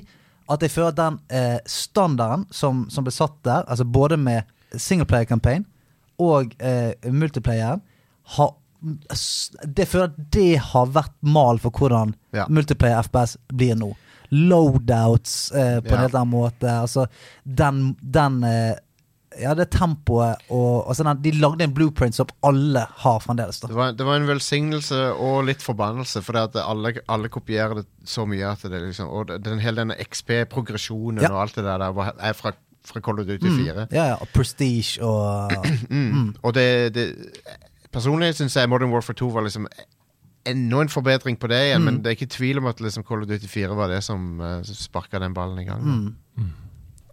[0.48, 4.42] at jeg føler at den eh, standarden som, som ble satt der, altså både med
[4.76, 5.64] singleplayer-campaign
[6.22, 7.82] og eh, multiplayeren,
[8.36, 8.54] har
[9.76, 12.44] det føler at det har vært mal for hvordan Ja.
[12.52, 13.88] multiplayer FPS blir nå.
[14.30, 16.68] Loadouts eh, på en helt annen måte.
[16.70, 17.06] Altså
[17.44, 18.76] den, den eh,
[19.40, 23.60] Ja, det tempoet og altså den, De lagde en blueprint som alle har fremdeles.
[23.60, 27.74] da Det var, det var en velsignelse og litt forbannelse, for at alle, alle kopierer
[27.82, 31.32] det så mye at det liksom Og den hele denne XP-progresjonen Ja.
[31.32, 32.52] og alt det der, der er fra,
[32.86, 33.86] fra Call of Duty 4.
[33.92, 35.52] Ja, ja, og Prestige og
[36.46, 37.06] Og det, det
[37.92, 39.66] Personlig syns jeg Modern Warfare 2 var liksom
[40.46, 43.22] enda en forbedring på det igjen, men det er ikke tvil om at liksom Call
[43.24, 46.12] of Duty 4 var det som uh, sparka den ballen i gang.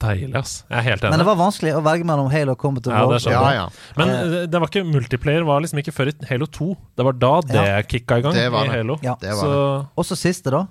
[0.03, 0.53] Deilig, ass.
[0.69, 3.21] Jeg er helt Men det var vanskelig å velge mellom Halo og Combat Ja, det
[3.23, 3.31] Evolved.
[3.31, 3.65] Ja, ja.
[3.97, 6.69] Men det, det var ikke multiplayer var liksom ikke før i Halo 2.
[6.99, 7.81] Det var da det Ja.
[7.81, 8.77] kicka i gang Det var i det.
[8.77, 8.99] Halo.
[9.01, 9.15] Ja.
[9.21, 9.59] Det var Så
[9.95, 10.65] Og så siste, da.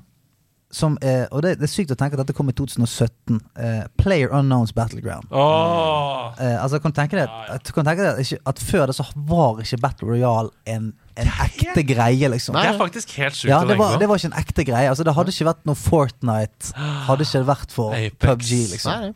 [0.73, 3.41] som er, og det, det er sykt å tenke at dette kom i 2017.
[3.61, 5.27] eh, Player Unknowns Battleground.
[5.31, 6.33] Åh.
[6.41, 9.05] Eh, altså, kan du tenke deg, at, tenke deg at, ikke, at før det så
[9.29, 12.57] var ikke Battle Royale en, en ekte greie, liksom.
[12.57, 14.89] Det er faktisk helt sjukt Ja, det var, det var ikke en ekte greie.
[14.89, 16.73] Altså, det hadde ikke vært noe Fortnite.
[17.11, 18.17] Hadde ikke vært for Apex.
[18.25, 18.93] PubG, liksom.
[18.97, 19.15] Nei, nei.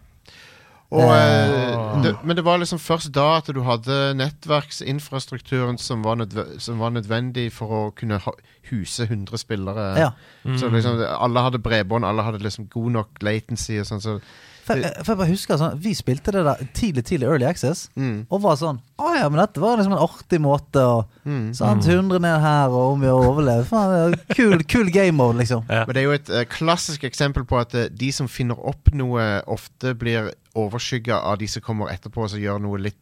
[0.95, 6.21] Og, eh, det, men det var liksom først da at du hadde nettverksinfrastrukturen som var,
[6.21, 8.35] nødv som var nødvendig for å kunne ha
[8.71, 9.87] huse 100 spillere.
[9.99, 10.11] Ja.
[10.59, 14.05] Så liksom, alle hadde bredbånd, alle hadde liksom god nok latency og sånn.
[14.05, 14.19] Så,
[14.67, 18.27] For, for jeg bare husker sånn, Vi spilte det der tidlig tidlig Early Access, mm,
[18.27, 21.45] og var sånn Å ja, men dette var liksom en artig måte å mm.
[21.55, 23.69] Sant, 100 ned her, og om vi har overlevd.
[23.71, 25.63] Faen, kul, kul game mode, liksom.
[25.71, 25.85] Ja.
[25.87, 28.91] Men det er jo et uh, klassisk eksempel på at uh, de som finner opp
[28.97, 32.99] noe, ofte blir overskygga av de som kommer etterpå og gjør noe litt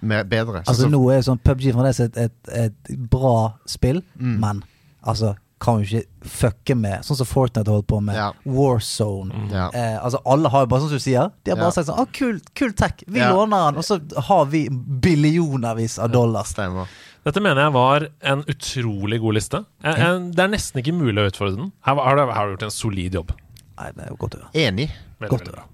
[0.00, 0.62] mer, bedre.
[0.62, 4.38] Så, Altså så, Nå er sånn PubG fremdeles et, et, et bra spill, Mm.
[4.42, 4.62] men
[5.02, 8.14] altså kan jo ikke fucke med Sånn som Fortnite holdt på med.
[8.14, 8.32] Ja.
[8.46, 9.48] Warzone.
[9.50, 9.68] ja.
[9.74, 11.30] Eh, altså Alle har jo bare sånn som du sier.
[11.44, 11.76] De har bare Ja.
[11.76, 13.02] sagt sånn Å, kul, kul tech.
[13.08, 13.32] Vi Ja.
[13.32, 13.98] låner den, og så
[14.28, 16.52] har vi billionervis av dollars.
[16.54, 16.86] Stemmer.
[17.24, 19.64] Dette mener jeg var en utrolig god liste.
[19.84, 21.72] En, en, det er nesten ikke mulig å utfordre den.
[21.84, 23.32] Her har du, her har du gjort en solid jobb.
[23.78, 24.52] Nei, det er jo godt å høre.
[24.54, 24.90] Enig.
[25.18, 25.64] Veldig, Godt å høre.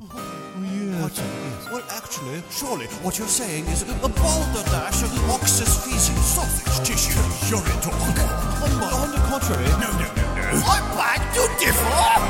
[1.69, 7.21] Well, actually, surely what you're saying is a balderdash of ox's feces, sausage tissue,
[7.53, 7.93] urine talk.
[8.65, 10.62] On, on the contrary, no, no, no, no.
[10.65, 12.25] I beg to differ!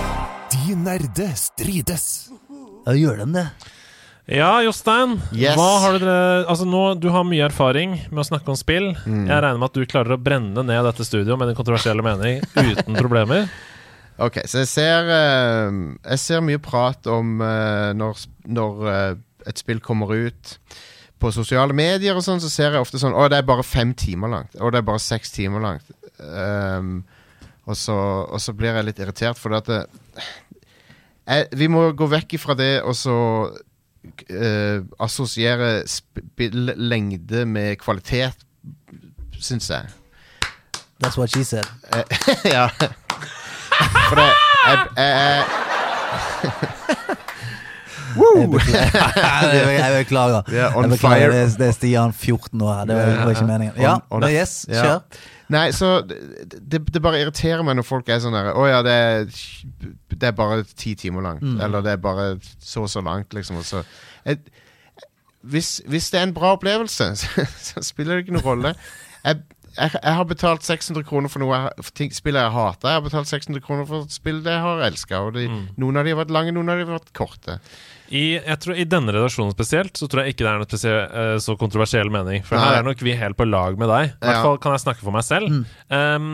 [0.56, 2.06] De nerde strides.
[2.88, 3.46] Ja, gjør de det?
[4.40, 5.18] Ja, Jostein.
[5.36, 5.54] Yes.
[5.60, 6.08] Hva har du,
[6.48, 8.90] Altså nå, Du har mye erfaring med å snakke om spill.
[9.04, 9.28] Mm.
[9.28, 12.42] Jeg regner med at du klarer å brenne ned dette studioet med din kontroversielle mening
[12.58, 13.46] uten problemer.
[14.22, 19.16] Ok, så jeg ser eh, Jeg ser mye prat om eh, når, når eh,
[19.50, 20.54] et spill kommer ut
[21.18, 23.94] på sosiale medier og sånn, så ser jeg ofte sånn Å, det er bare fem
[23.96, 24.54] timer langt.
[24.58, 25.90] Å, det er bare seks timer langt.
[26.18, 27.02] Um,
[27.64, 27.96] og, så,
[28.28, 29.80] og så blir jeg litt irritert, for at det,
[31.24, 33.16] jeg, Vi må gå vekk ifra det og så
[33.48, 38.44] uh, assosiere spillengde med kvalitet,
[39.40, 39.88] syns jeg.
[41.00, 41.66] That's what she said.
[42.44, 42.68] ja.
[44.08, 44.26] For det
[44.64, 45.44] jeg, jeg,
[48.14, 49.70] jeg, beklager.
[49.72, 50.42] jeg beklager.
[50.54, 51.30] Er Jeg beklager.
[51.30, 52.84] Det, er, det er Stian, 14 år her.
[52.84, 53.80] Det var, ikke meningen.
[53.80, 54.98] Ja, men yes, kjør.
[55.52, 58.92] Nei, så det, det, bare irriterer meg når folk er sånn der Å ja, det
[58.94, 59.26] er,
[60.14, 61.44] det er bare ti timer langt.
[61.44, 61.58] Mm.
[61.66, 62.28] Eller det er bare
[62.64, 63.60] så og så langt, liksom.
[63.66, 63.82] Så,
[64.24, 64.40] jeg,
[65.44, 68.74] hvis, hvis det er en bra opplevelse, så, så spiller det ikke noen rolle.
[69.24, 69.42] Jeg,
[69.74, 72.90] jeg, jeg har betalt 600 kroner for noe jeg, for ting, spill jeg hater.
[72.90, 75.20] Jeg har betalt 600 kroner for spill jeg har elska.
[75.34, 75.60] Mm.
[75.80, 77.58] noen av de har vært lange, noen av de har vært korte.
[78.14, 78.24] I,
[78.60, 81.56] tror, I denne redaksjonen spesielt Så tror jeg ikke det er noe spesiell, uh, så
[81.58, 82.44] kontroversiell mening.
[82.46, 82.68] For Nei.
[82.68, 84.14] her er nok vi helt på lag med deg.
[84.14, 85.64] I hvert fall kan jeg snakke for meg selv.
[85.88, 86.30] Um,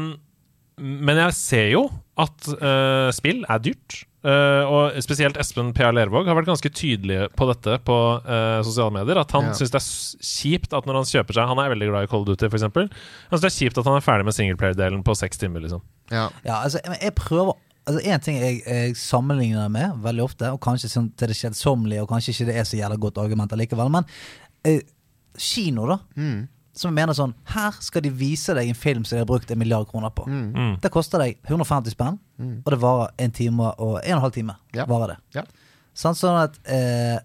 [0.81, 1.85] men jeg ser jo
[2.21, 4.03] at uh, spill er dyrt.
[4.21, 5.89] Eh, og spesielt Espen P.A.
[5.97, 9.17] Lervåg har vært ganske tydelig på dette på uh, sosiale medier.
[9.23, 9.55] At han Ja.
[9.57, 9.87] syns det er
[10.29, 12.67] kjipt at når han kjøper seg Han er veldig glad i Cold Duty, f.eks.
[12.69, 12.91] Han
[13.33, 15.61] syns det er kjipt at han er ferdig med singleplayer-delen på seks timer.
[15.65, 15.81] liksom
[16.13, 16.29] Ja.
[16.45, 17.57] Ja, altså, jeg, jeg prøver
[17.89, 21.37] Altså, En ting jeg, jeg sammenligner det med veldig ofte, og kanskje sånn til det
[21.41, 24.05] kjedsommelige, og kanskje ikke det er så jævla godt argument allikevel, men
[24.69, 24.83] eh,
[25.41, 25.97] kino, da.
[26.15, 26.43] Mm.
[26.77, 29.59] Som mener sånn Her skal de vise deg en film som de har brukt en
[29.59, 30.27] milliard kroner på.
[30.31, 30.53] Mm.
[30.55, 30.75] Mm.
[30.81, 32.19] Det koster deg 150 spenn,
[32.65, 34.55] og det varer en time og en og en halv time.
[34.77, 34.87] Ja.
[34.87, 35.19] Varer det.
[35.41, 35.43] Ja.
[35.97, 37.19] Sånn, sånn at eh,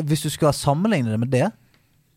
[0.00, 1.50] Hvis du skal sammenligne det med det,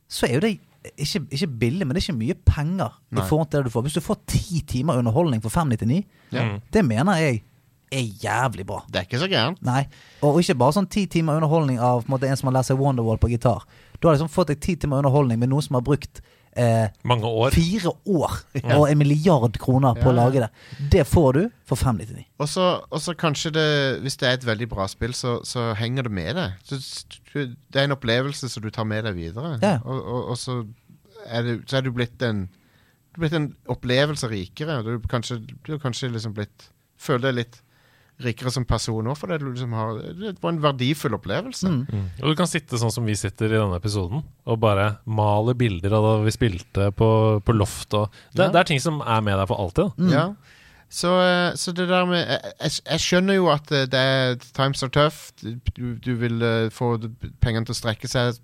[0.08, 0.54] så er jo det
[0.96, 3.20] ikke, ikke billig, men det er ikke mye penger Nei.
[3.24, 3.86] i forhold til det du får.
[3.88, 6.44] Hvis du får ti timer underholdning for 599, Ja.
[6.46, 6.62] Mm.
[6.74, 7.44] det mener jeg
[7.92, 8.84] er jævlig bra.
[8.90, 9.62] Det er ikke så gærent.
[9.66, 9.86] Nei,
[10.26, 12.70] og ikke bare sånn ti timer underholdning av på en, måte, en som har lært
[12.70, 13.66] seg Wonderwall på gitar.
[14.06, 16.20] Du har liksom fått deg ti timer underholdning med noen som har brukt
[16.54, 17.50] eh, Mange år.
[17.56, 18.36] fire år
[18.78, 20.50] og en milliard kroner på å lage det.
[20.94, 22.28] Det får du for 599.
[22.38, 23.66] Og så og så kanskje det
[24.06, 26.54] Hvis det er et veldig bra spill, så, så henger det med deg.
[26.70, 26.78] Så,
[27.34, 29.56] du- det er en opplevelse som du tar med deg videre.
[29.66, 29.80] Ja.
[29.84, 30.60] Og, og, og så,
[31.26, 32.46] er du, så er du blitt en
[33.16, 34.84] Du er blitt en opplevelse rikere.
[34.86, 36.70] Du, kanskje, du har kanskje liksom blitt
[37.02, 37.58] Føler deg litt
[38.24, 41.68] rikere som person òg, for det, liksom har Det var en verdifull opplevelse.
[41.68, 41.82] Mm.
[41.92, 42.06] Mm.
[42.22, 45.98] Og du kan sitte sånn som vi sitter i denne episoden, og bare male bilder
[45.98, 47.10] av da vi spilte på,
[47.44, 48.52] på loft og det, Ja.
[48.54, 49.92] det er ting som er med deg for alltid.
[50.00, 50.14] Mm.
[50.14, 50.28] Ja.
[50.90, 54.84] Så, eh, så det der med jeg, jeg, skjønner jo at eh, det er times
[54.84, 55.34] are tough.
[55.42, 56.96] Du, du vil eh, få
[57.42, 58.40] pengene til å strekke seg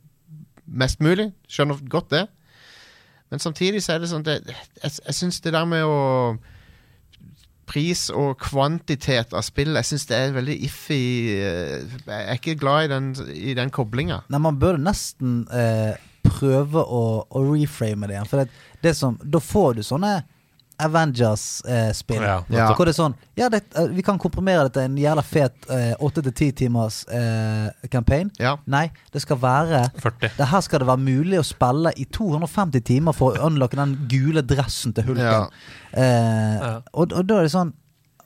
[0.66, 1.32] mest mulig.
[1.48, 2.26] Skjønner godt det.
[3.32, 6.36] Men samtidig så er det sånn det, Jeg, jeg syns det der med å
[7.72, 11.02] Pris og kvantitet av spill Jeg syns det er veldig iffy.
[11.40, 14.22] eh, Jeg er ikke glad i den, i den koblinga.
[14.30, 15.94] Nei, man bør nesten eh,
[16.28, 18.28] prøve å, å reframe det igjen.
[18.30, 18.52] For det,
[18.84, 20.18] det som, da får du sånne
[20.82, 22.22] Avengers-spill.
[22.22, 22.68] Ja, Ja.
[22.76, 25.68] Hvor det er sånn Ja, det, eh, vi kan komprimere det til en jævla fet
[26.00, 28.32] åtte til ti timers eh, campaign.
[28.40, 28.58] Ja.
[28.68, 30.32] Nei, det skal være 40.
[30.38, 33.96] det her skal det være mulig å spille i 250 timer for å unlocke den
[34.12, 35.24] gule dressen til Hulken.
[35.26, 35.48] Ja.
[35.94, 36.82] Eh, Ja.
[36.94, 37.74] og, og da er det sånn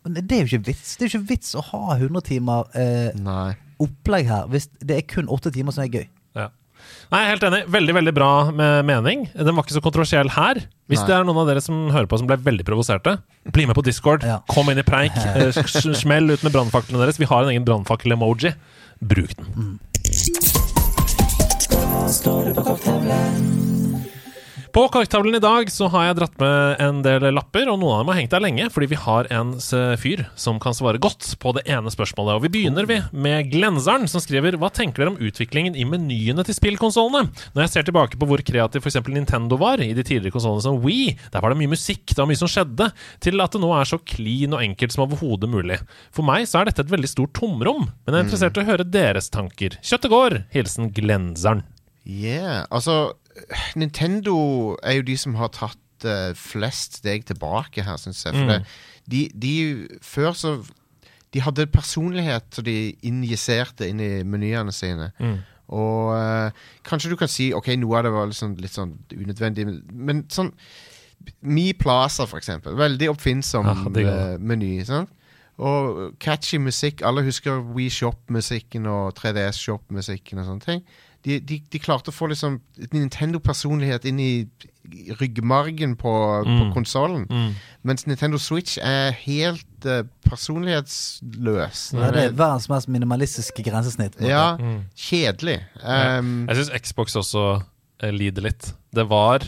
[0.06, 3.12] Det er jo ikke vits Det er jo ikke vits å ha 100 timer eh,
[3.82, 6.06] opplegg her hvis det er kun 8 timer som er gøy.
[7.16, 7.60] Nei, jeg er helt enig.
[7.72, 9.22] Veldig veldig bra med mening.
[9.32, 10.60] Den var ikke så kontroversiell her.
[10.92, 11.06] Hvis Nei.
[11.08, 13.14] det er noen av dere som hører på som ble veldig provoserte,
[13.56, 14.26] bli med på Discord.
[14.28, 14.42] Ja.
[14.52, 15.16] Kom inn i preik.
[15.40, 17.22] eh, Smell ut med brannfaklene deres.
[17.22, 18.52] Vi har en egen brannfakkel-emoji.
[19.00, 19.48] Bruk den.
[19.56, 19.80] Mm.
[22.12, 23.75] Står du På
[24.76, 28.10] korktavlen i dag så har jeg dratt med en del lapper, og noen av dem
[28.12, 29.54] har hengt der lenge, fordi vi har en
[30.02, 32.36] fyr som kan svare godt på det ene spørsmålet.
[32.36, 36.44] Og vi begynner vi med Glenseren, som skriver Hva tenker dere om utviklingen i menyene
[36.44, 37.32] til spillkonsollene?
[37.56, 39.00] Når jeg ser tilbake på hvor kreativ f.eks.
[39.16, 42.32] Nintendo var i de tidligere konsollene som Wii, der var det mye musikk, det var
[42.34, 42.92] mye som skjedde,
[43.24, 45.80] til at det nå er så clean og enkelt som overhodet mulig.
[46.12, 48.70] For meg så er dette et veldig stort tomrom, men jeg er interessert i å
[48.74, 49.80] høre deres tanker.
[49.80, 50.42] Kjøttet går!
[50.52, 51.64] Hilsen Glenseren.
[52.06, 52.68] Yeah.
[52.70, 53.16] Altså,
[53.76, 54.36] Nintendo
[54.84, 58.34] er jo de som har tatt uh, flest steg tilbake her, syns jeg.
[58.36, 58.50] For Mm.
[58.50, 58.64] det,
[59.12, 60.56] de, de Før så
[61.34, 65.12] De hadde personlighet som de injiserte inn i menyene sine.
[65.20, 65.38] Mm.
[65.76, 66.52] Og uh,
[66.86, 70.54] kanskje du kan si Ok, noe av det var sånn, litt sånn unødvendig, men, sånn
[71.42, 72.76] Mi Plaza, for eksempel.
[72.78, 74.84] Veldig oppfinnsom ah, uh, meny.
[74.86, 75.10] sant?
[75.58, 77.02] Og catchy musikk.
[77.08, 80.84] Alle husker We Shop-musikken og 3DS Shop-musikken og sånne ting.
[81.26, 82.60] De, de, de klarte å få liksom
[82.94, 84.32] Nintendo-personlighet inn i
[85.18, 86.12] ryggmargen på,
[86.46, 86.74] på Mm.
[86.76, 87.24] konsollen.
[87.30, 87.56] Mm.
[87.84, 91.82] Mens Nintendo Switch er helt uh, personlighetsløs.
[91.96, 94.18] Ja, det er verdens mest minimalistiske grensesnitt.
[94.18, 94.28] på.
[94.30, 94.84] Ja, Mm.
[94.96, 95.60] kjedelig.
[95.84, 96.20] Ja.
[96.20, 97.64] Um, Jeg syns Xbox også
[98.02, 98.74] eh, lider litt.
[98.94, 99.40] Det var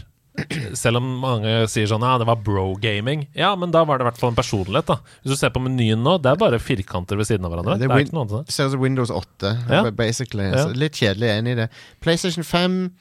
[0.77, 3.27] Selv om mange sier sånn Ja, det var bro-gaming.
[3.37, 4.99] Ja, men da var det i hvert fall en personlighet, da.
[5.23, 7.77] Hvis du ser på menyen nå, det er bare firkanter ved siden av hverandre.
[7.79, 8.51] Det Det er er, ikke noe annet.
[8.53, 9.83] Ser ut som Windows 8, Ja.
[9.91, 10.49] basically.
[10.51, 10.65] Ja.
[10.67, 11.69] Så litt kjedelig, jeg er enig i det.
[12.01, 12.91] PlayStation 5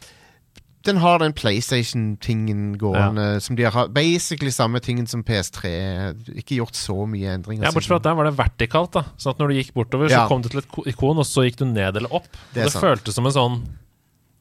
[0.87, 3.41] den har den PlayStation-tingen gående.
[3.43, 5.71] Som de har Basically samme tingen som PS3.
[6.39, 7.65] Ikke gjort så mye endringer.
[7.67, 8.93] Ja, Bortsett fra at der var det vertikalt.
[8.95, 10.25] da Sånn at når du gikk bortover, Ja.
[10.25, 12.29] så kom du til et ikon, og så gikk du ned eller opp.
[12.55, 13.63] Det er det føltes som en sånn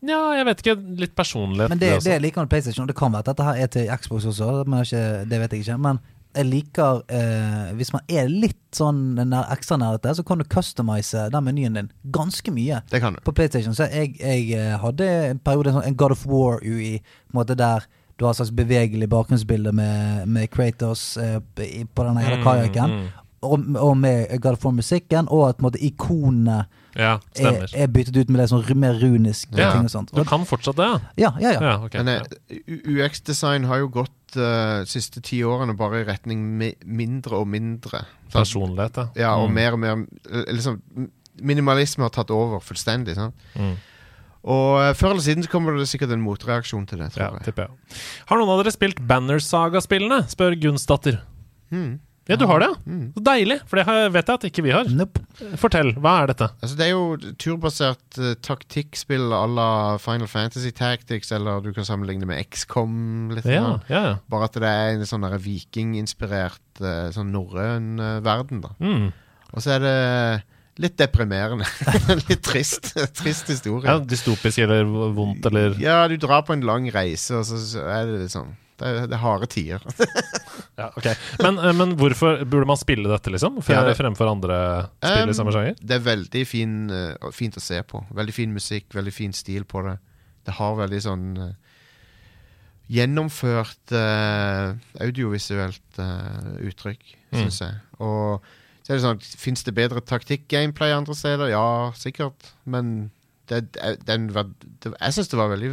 [0.05, 0.75] Ja, jeg vet ikke.
[1.01, 1.69] Litt personlighet.
[1.73, 3.87] Men det, det, det liker med PlayStation, det kan være at dette her er til
[3.97, 5.77] Xbox også, men ikke, det vet jeg ikke.
[5.81, 5.99] Men
[6.35, 11.29] jeg liker eh, Hvis man er litt sånn nær, ekstra nerdete, så kan du customize
[11.31, 12.81] den menyen din ganske mye.
[12.91, 13.21] Det kan du.
[13.23, 17.37] På PlayStation så jeg, jeg eh, hadde en periode sånn, en God of War-UI, på
[17.37, 22.21] en måte der du har et slags bevegelig bakgrunnsbilde med, med Kratos eh, på denne
[22.23, 22.93] hele Mm, kajakken.
[22.99, 23.24] mm.
[23.41, 28.29] Og, og med God of War-musikken, og at måte, ikonene Ja, er, er byttet ut
[28.31, 29.49] med det sånn mer runisk.
[29.53, 29.73] Ja.
[29.75, 30.13] ting og sånt.
[30.15, 31.51] Du kan fortsatt det, ja, ja, ja.
[31.51, 31.61] ja.
[31.67, 31.97] ja ok.
[31.99, 32.21] Men ja.
[32.49, 37.47] eh, UX-design har jo gått de siste ti årene bare i retning mi mindre og
[37.51, 38.05] mindre.
[38.33, 39.07] Personlighet, ja.
[39.15, 39.53] Ja, og Mm.
[39.59, 40.79] mer og mer eh, liksom,
[41.41, 43.15] Minimalisme har tatt over fullstendig.
[43.19, 43.35] Sant?
[43.59, 43.75] Mm.
[44.45, 47.11] Og eh, før eller siden så kommer det sikkert en motreaksjon til det.
[47.17, 47.53] Ja, jeg.
[47.57, 47.69] jeg.
[48.29, 50.23] Har noen av dere spilt Banner Saga-spillene?
[50.31, 51.19] spør Gunsdatter.
[51.73, 51.99] Hmm.
[52.25, 52.77] Ja, du har det, ja?
[52.89, 53.09] Mm.
[53.13, 54.87] Så deilig, for det vet jeg at ikke vi har.
[54.89, 55.21] Nope.
[55.61, 56.47] Fortell, hva er dette?
[56.57, 59.67] Altså, det er jo turbasert uh, taktikkspill à la
[60.01, 63.29] Final Fantasy Tactics, eller du kan sammenligne med XCOM.
[63.35, 63.45] litt.
[63.45, 64.15] Ja, ja, ja.
[64.31, 68.65] Bare at det er en sånn vikinginspirert uh, sånn norrøn uh, verden.
[68.65, 69.13] da Mm.
[69.55, 69.95] Og så er det
[70.83, 71.67] litt deprimerende.
[72.27, 72.91] litt trist.
[73.15, 73.87] trist historie.
[73.87, 74.01] ja.
[74.01, 74.83] Dystopisk eller
[75.15, 78.51] vondt eller Ja, du drar på en lang reise, og så så er det liksom
[78.75, 79.85] Det er, det er harde tider.
[80.75, 81.13] Ja, okay.
[81.39, 83.61] Men, eh, men hvorfor burde man spille dette, liksom?
[83.63, 84.57] For, Ja, det- Fremfor andre
[84.99, 85.77] spill Um, i samme sjanger?
[85.79, 88.01] Det er veldig fin, eh, fint å se på.
[88.11, 89.93] Veldig fin musikk, veldig fin stil på det.
[90.43, 91.53] Det har veldig sånn eh,
[92.91, 97.49] gjennomført uh, audiovisuelt uh, uttrykk, Mm.
[97.51, 97.73] jeg.
[97.99, 98.43] Og
[98.85, 101.49] så er det sånn Fins det bedre taktikk-gameplay andre steder?
[101.51, 102.51] Ja, sikkert.
[102.65, 103.11] Men
[103.49, 103.63] det,
[104.05, 105.71] den, det, jeg syns det var veldig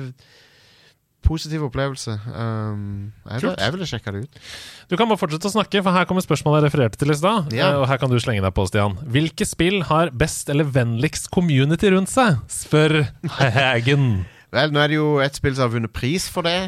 [1.25, 2.15] positiv opplevelse.
[2.35, 4.41] Um, jeg, vil, jeg ville sjekka det ut.
[4.91, 7.53] Du kan bare fortsette å snakke, for her kommer spørsmålet jeg refererte til i stad.
[7.55, 8.99] Eh, Og her kan du slenge deg på, Stian.
[9.15, 12.41] Hvilke spill har best eller vennligst community rundt seg?
[12.53, 13.01] Spør
[13.39, 14.09] Hagen.
[14.57, 16.59] Vel, nå er det jo et spill som har vunnet pris for det,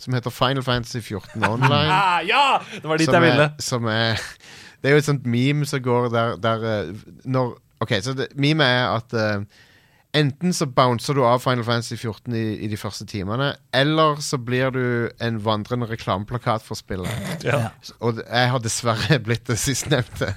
[0.00, 1.90] som heter Final Fantasy 14 Online.
[1.98, 2.44] Ah, ja!
[2.72, 3.50] Det var dit jeg ville.
[3.50, 4.16] Er, som er
[4.80, 7.54] Det er jo et sånt meme som går der, der eh, Når
[7.84, 9.44] Ok, så det, meme er at eh,
[10.14, 14.38] Enten så bouncer du av Final Fantasy 14 i, i de første timene, eller så
[14.38, 14.84] blir du
[15.18, 17.42] en vandrende reklameplakat for spillet.
[17.42, 17.72] Ja.
[17.98, 20.28] Og jeg har dessverre blitt det sistnevnte.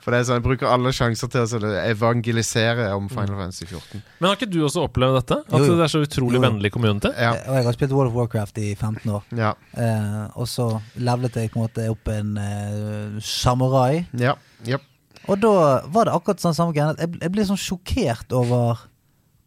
[0.00, 4.00] For det er sånn, jeg bruker alle sjanser til å evangelisere om Final Fantasy 14.
[4.18, 5.40] Men har ikke du også opplevd dette?
[5.44, 5.76] At Jo, jo.
[5.76, 6.46] det er så utrolig Jo, jo.
[6.48, 7.12] vennlig community?
[7.20, 7.34] Ja.
[7.50, 9.28] Og jeg har spilt World of Warcraft i 15 år.
[9.36, 9.52] Ja.
[9.76, 14.06] Eh, og så levlet jeg på en måte opp en eh, samurai.
[14.16, 14.38] ja.
[14.66, 14.88] Yep.
[15.28, 15.50] Og da
[15.92, 16.94] var det akkurat sånn samme greie.
[16.96, 18.78] Jeg, jeg ble sånn sjokkert over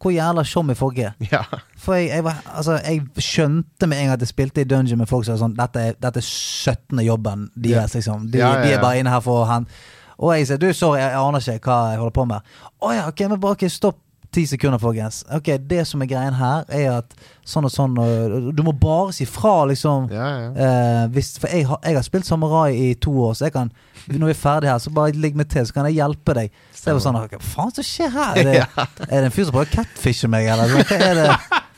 [0.02, 1.14] hvor jævla tjom folk er.
[1.30, 1.42] Ja.
[1.78, 4.98] For jeg, jeg, var, altså, jeg skjønte med en gang at jeg spilte i dungeon
[4.98, 7.02] med folk som var sånn Dette er, dette er 17.
[7.06, 8.28] jobben deres, liksom.
[8.30, 9.70] De, Ja, ja, de er bare inne her for å hente
[10.18, 12.56] Og jeg sier du, sorry, jeg, jeg aner ikke hva jeg holder på med.
[12.82, 13.98] Å ja, ok, men bare okay, stopp
[14.32, 15.22] ti sekunder, folkens.
[15.30, 17.14] Ok, Det som er greien her, er at
[17.44, 20.08] sånn og sånn og Du må bare si fra, liksom.
[20.12, 20.50] Ja, ja.
[20.52, 23.72] Eh, hvis, for jeg har, jeg har spilt samurai i to år, så jeg kan
[24.10, 26.54] når vi er ferdig her, så bare ligg meg til, så kan jeg hjelpe deg.
[26.74, 28.38] Så jeg var sånn Hva faen som skjer her?
[28.40, 28.54] Er det,
[29.12, 30.72] er det en fyr som prøver å catfishe meg, eller?
[30.72, 31.28] Hva er det,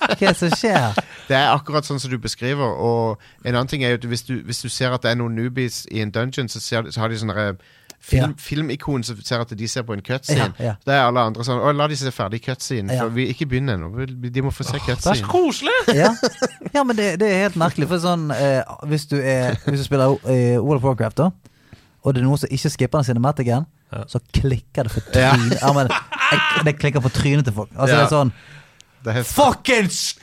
[0.05, 1.02] hva er det som skjer?
[1.28, 2.64] Det er akkurat sånn som du beskriver.
[2.64, 5.20] Og en annen ting er jo at hvis du, hvis du ser at det er
[5.20, 7.55] noen newbies i en dungeon, så, ser, så har de sånne
[8.05, 8.43] film, Ja.
[8.44, 10.51] filmikon som ser at de ser på en cutscene.
[10.59, 10.74] Ja, ja.
[10.85, 12.93] Det er alle andre sånn Å, la de se ferdig cutscene.
[12.93, 13.06] Ja.
[13.06, 14.06] For vi ikke begynner ennå.
[14.31, 15.78] De må få se cutscene Det er så koselig!
[16.02, 16.10] Ja,
[16.74, 17.89] ja men det, det er helt merkelig.
[17.89, 18.60] For sånn eh,
[18.90, 21.31] hvis, du er, hvis du spiller eh, World of Warcraft, da
[22.05, 23.64] og det er noen som ikke skipper den cinematicen,
[23.94, 24.02] Ja.
[24.10, 25.70] så klikker det for trynet ja.
[25.72, 27.70] men, jeg, Det klikker for trynet til folk.
[27.72, 28.02] Altså Ja.
[28.02, 28.32] det er sånn
[29.24, 30.14] Fuckings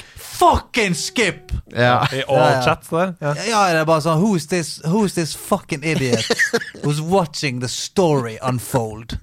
[0.41, 1.51] Fucking skip!
[1.69, 2.07] ja.
[2.11, 2.61] I all Ja, ja.
[2.65, 3.13] chats der.
[3.21, 3.35] Ja.
[3.47, 6.25] Ja, det er bare sånn Who's this, who's this fucking idiot
[6.83, 9.19] who's watching the story unfold?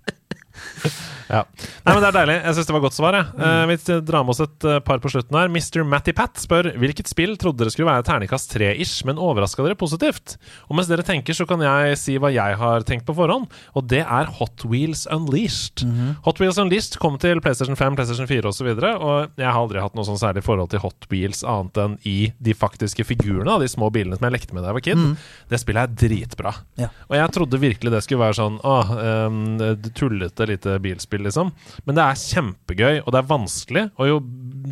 [1.28, 1.44] Ja.
[1.84, 2.36] Nei, men Det er deilig.
[2.44, 3.16] Jeg syns det var godt svar.
[3.18, 3.26] Jeg.
[3.36, 3.44] Mm.
[3.48, 5.52] Eh, vi drar med oss et eh, par på slutten her.
[5.52, 5.84] Mr.
[5.88, 10.36] Matty Pat spør hvilket spill trodde dere skulle være terningkast 3-ish, men overraska dere positivt?
[10.68, 13.88] Og mens dere tenker, så kan jeg si hva jeg har tenkt på forhånd, og
[13.90, 15.84] det er Hot Wheels Unleashed.
[15.86, 16.16] Mhm.
[16.26, 19.60] Hot Wheels Unleashed kom til PlayStation 5, PlayStation 4 osv., og, så og jeg har
[19.60, 23.52] aldri hatt noe sånn særlig forhold til Hot Wheels annet enn i de faktiske figurene
[23.56, 25.04] av de små bilene som jeg lekte med da jeg var kid.
[25.50, 26.54] Det spillet er dritbra.
[26.80, 26.90] Ja.
[27.08, 28.90] Og jeg trodde virkelig det skulle være sånn Åh,
[29.28, 29.58] um,
[29.96, 31.50] tullete lite bilspill, liksom.
[31.86, 33.84] Men det er kjempegøy, og det er vanskelig.
[33.98, 34.18] Og jo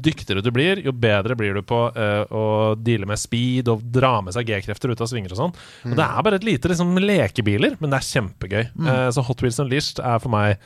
[0.06, 2.44] dyktigere du blir, jo bedre blir du på uh, å
[2.78, 5.54] deale med speed og dra med seg G-krefter ut av svinger og sånn.
[5.90, 8.64] Og det er bare et lite liksom, lekebiler, men det er kjempegøy.
[8.66, 10.56] Eh, så Hot Wheels Unleashed er for meg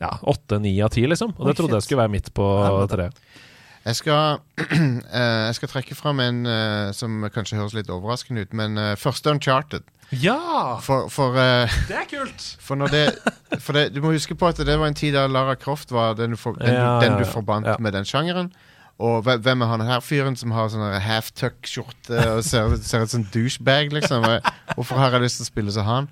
[0.00, 1.34] ja, åtte-ni av ti, liksom.
[1.36, 2.46] Og det trodde jeg skulle være midt på
[2.90, 3.10] tre.
[3.84, 8.52] Jeg skal, eh, jeg skal trekke fram en eh, som kanskje høres litt overraskende ut,
[8.56, 9.86] men uh, første Uncharted.
[10.10, 10.76] Ja!
[10.82, 12.44] For, for, eh, Det er kult!
[12.66, 13.04] for det
[13.62, 16.18] For det, du må huske på at det var en tid da Lara Croft var
[16.18, 17.76] den du, for, den, Ja, den du forbandt Ja.
[17.78, 18.52] med den sjangeren.
[19.00, 23.22] Og hvem er han her fyren som har sånn half-tuck-skjorte og ser, ser ut som
[23.22, 24.26] en douchebag, liksom?
[24.76, 26.10] Hvorfor har jeg lyst til å spille som han?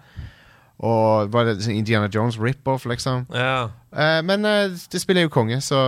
[0.78, 3.24] Og var det sånn Indiana Jones rip-off, liksom?
[3.34, 3.70] Ja.
[3.90, 5.80] Eh, men eh, det spiller jo konge, så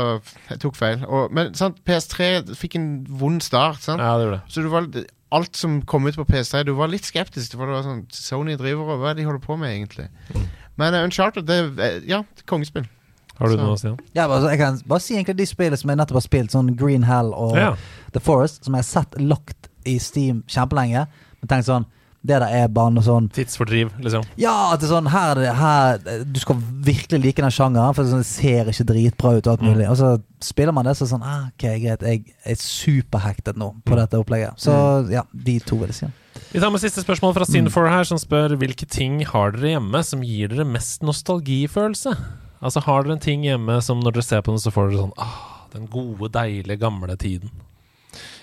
[0.49, 1.05] jeg tok feil.
[1.07, 2.89] Og, men sant, PS3 fikk en
[3.21, 3.85] vond start.
[3.87, 4.03] Sant?
[4.03, 4.53] ja, det gjorde det.
[4.55, 4.89] Så du var,
[5.31, 7.55] alt som kom ut på PS3, du var litt skeptisk.
[7.55, 10.09] For det var sånn, Sony driver og hva er det de holder på med, egentlig?
[10.81, 12.89] Men uh, Uncharted, det eh, ja, det er kongespill.
[13.39, 13.87] Har du Så- noe å si?
[13.89, 14.01] Jan?
[14.17, 16.75] Ja, bare, jeg kan bare si egentlig de spillene som jeg nettopp har spilt, sånn
[16.77, 17.71] Green Hell og Ja.
[18.13, 21.07] The Forest, som jeg har sett lagt i Steam kjempelenge.
[21.41, 21.87] Men tenk sånn
[22.21, 24.27] Det der er bare noe sånn Tidsfordriv, liksom.
[24.37, 28.05] Ja, at det er sånn her, er her Du skal virkelig like den sjangeren, for
[28.05, 29.47] det, sånn, ser ikke dritbra ut.
[29.47, 30.11] Og alt mulig Og så
[30.45, 33.97] spiller man det, så er det sånn ah, Ok, greit, jeg er superhektet nå på
[33.97, 34.61] dette opplegget.
[34.61, 34.75] Så
[35.13, 36.11] ja, de to vil jeg si.
[36.51, 40.05] Vi tar med siste spørsmål fra Sinfor her, som spør hvilke ting har dere hjemme
[40.07, 42.15] som gir dere mest nostalgifølelse?
[42.61, 45.07] Altså Har dere en ting hjemme som når dere ser på den, så får dere
[45.07, 45.41] sånn ah,
[45.73, 47.53] den gode, deilige, gamle tiden?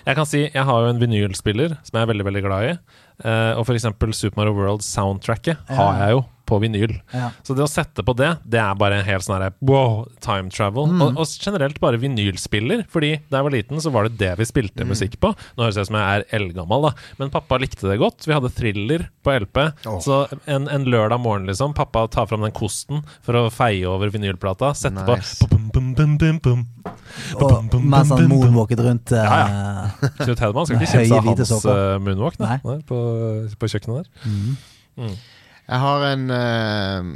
[0.08, 2.76] Jeg kan si, jeg har jo en vinylspiller som jeg er veldig veldig glad i.
[3.24, 3.88] Eh, og f.eks.
[4.14, 6.94] Super Mario World soundtracket har jeg jo på vinyl.
[7.12, 7.26] Ja.
[7.44, 10.48] Så det å sette på det, det er bare en helt sånn herre wow, time
[10.48, 10.86] travel.
[10.88, 11.02] Mm.
[11.04, 14.46] Og, og generelt bare vinylspiller, fordi da jeg var liten, så var det det vi
[14.48, 14.88] spilte Mm.
[14.94, 15.34] musikk på.
[15.58, 18.24] Nå høres det ut som jeg er eldgammel, da, men pappa likte det godt.
[18.24, 19.60] Vi hadde thriller på LP.
[19.90, 19.98] Oh.
[20.00, 24.08] Så en, en lørdag morgen, liksom, pappa tar fram den kosten for å feie over
[24.14, 25.44] vinylplata, sette Nice.
[25.44, 25.52] på
[27.38, 29.88] Og mens han moonwalket rundt uh, Ja,
[30.20, 32.76] Knut Hedman skal ikke kimse av hans uh, moonwalk nei, Nei.
[32.88, 32.98] på,
[33.58, 34.12] på kjøkkenet der.
[34.28, 35.16] mhm.
[35.68, 37.08] Jeg har en uh,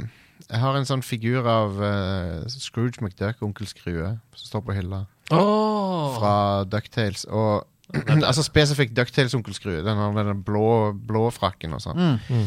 [0.51, 4.99] Jeg har en sånn figur av eh, Scrooge McDuck, onkel Skrue, som står på hylla.
[5.33, 6.11] Oh.
[6.19, 6.33] Fra
[6.69, 7.23] Ducktales.
[7.25, 7.63] Og
[8.27, 9.81] altså spesifikt Ducktales onkel Skrue.
[9.85, 12.19] Den har den blå, blå frakken og sånn.
[12.29, 12.45] Mm.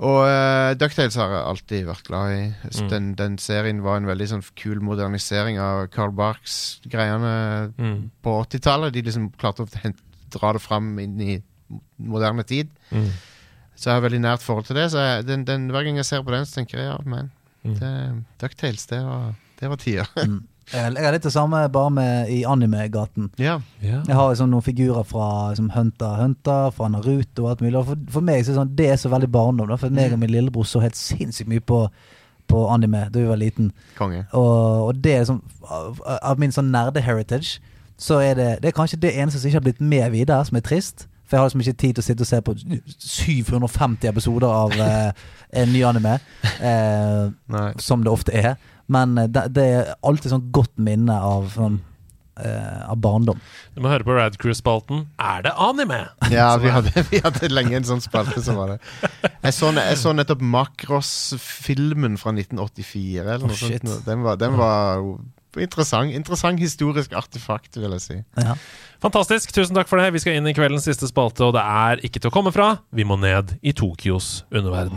[0.00, 2.44] Og uh, Ducktales har jeg alltid vært glad i.
[2.72, 2.88] Mm.
[2.90, 8.10] Den, den serien var en veldig sånn kul modernisering av Carl Barks greiene Mm.
[8.24, 8.92] på 80-tallet.
[8.96, 9.68] De liksom klarte å
[10.32, 11.36] dra det fram inn i
[12.02, 12.72] moderne tid.
[12.90, 13.10] Mm.
[13.76, 14.88] Så jeg har veldig nært forhold til det.
[14.92, 17.30] Så jeg, den, den, hver gang jeg ser på den, så tenker jeg ja, men
[17.62, 17.76] Mm.
[17.78, 17.90] det,
[18.42, 20.08] Ducktales, det var, det var tider.
[20.70, 23.30] Jeg har litt det samme bare med i anime-gaten.
[23.40, 23.60] Yeah.
[23.82, 24.04] Yeah.
[24.06, 25.26] Jeg har liksom noen figurer fra
[25.58, 27.76] som Hunter Hunter, fra Naruto og alt mulig.
[27.80, 29.68] Og for, for meg så er det sånn, det er så veldig barndom.
[29.72, 31.82] Da, for meg og min lillebror så helt sinnssykt mye på,
[32.48, 33.72] på anime da vi var liten.
[33.98, 34.24] Konge.
[34.30, 37.60] Og, og det er liksom Av, av min sånn nerde-heritage
[38.02, 40.56] så er det, det er kanskje det eneste som ikke har blitt med videre, som
[40.58, 41.06] er trist.
[41.32, 42.54] For jeg har liksom ikke tid til å sitte og se på
[42.98, 45.22] 750 episoder av eh,
[45.62, 46.18] en ny anime.
[46.60, 48.56] Eh, som det ofte er.
[48.88, 51.80] Men eh, det, det er alltid sånn godt minne av sånn
[52.42, 53.38] eh, Av barndom.
[53.76, 56.00] Du må høre på Radcrew-spalten Er det anime?
[56.32, 58.80] Ja, vi hadde, vi hadde lenge en sånn spalte som var det.
[59.42, 63.22] Jeg så, jeg så nettopp Makros-filmen fra 1984.
[63.22, 64.06] Eller noe Oh, sånt.
[64.06, 65.02] Den var, den var
[65.60, 66.14] interessant.
[66.16, 68.16] Interessant historisk artefakt, vil jeg si.
[68.40, 68.54] Ja.
[69.04, 69.52] Fantastisk.
[69.52, 70.12] Tusen takk for det.
[70.14, 72.70] Vi skal inn i kveldens siste spalte, og det er ikke til å komme fra.
[72.96, 74.96] Vi må ned i Tokyos underverden.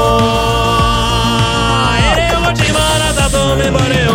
[3.51, 4.11] tatt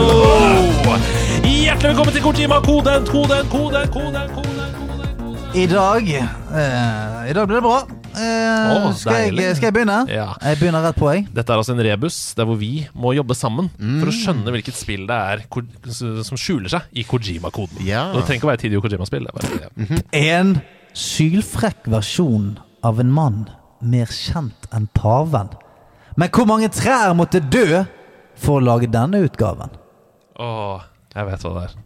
[0.86, 1.04] om en.
[1.46, 5.34] Hjertelig velkommen til Kojima-koden, koden, koden, koden, koden, koden.
[5.56, 7.78] I dag eh, I dag blir det bra.
[8.16, 9.98] Eh, oh, skal, jeg, skal jeg begynne?
[10.08, 10.30] Ja.
[10.40, 11.26] Jeg begynner rett på, jeg.
[11.36, 14.78] Dette er altså en rebus der hvor vi må jobbe sammen for å skjønne hvilket
[14.78, 15.44] spill det er
[16.24, 17.82] som skjuler seg i Kojima-koden.
[17.84, 18.06] Ja.
[18.14, 19.28] Det trenger ikke å være tidlig Kojima-spill.
[19.28, 19.36] Ja.
[19.36, 20.56] bare- En
[20.96, 22.54] sylfrekk versjon
[22.86, 23.44] av en mann
[23.84, 25.52] mer kjent enn paven.
[26.16, 27.82] Men hvor mange trær måtte dø
[28.36, 29.70] for å lage denne utgaven?
[30.38, 30.84] Åh,
[31.16, 31.76] jeg vet hva det er.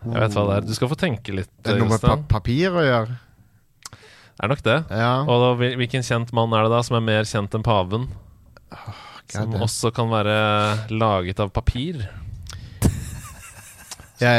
[0.00, 0.68] Jeg vet hva det er.
[0.68, 1.50] Du skal få tenke litt.
[1.60, 3.18] Det er noe med pa papir å gjøre.
[3.90, 4.78] Det er nok det.
[4.96, 5.10] Ja.
[5.28, 8.06] Og da, hvilken kjent mann er det da som er mer kjent enn paven?
[9.30, 10.38] Som også kan være
[10.94, 12.06] laget av papir.
[14.20, 14.34] Ja,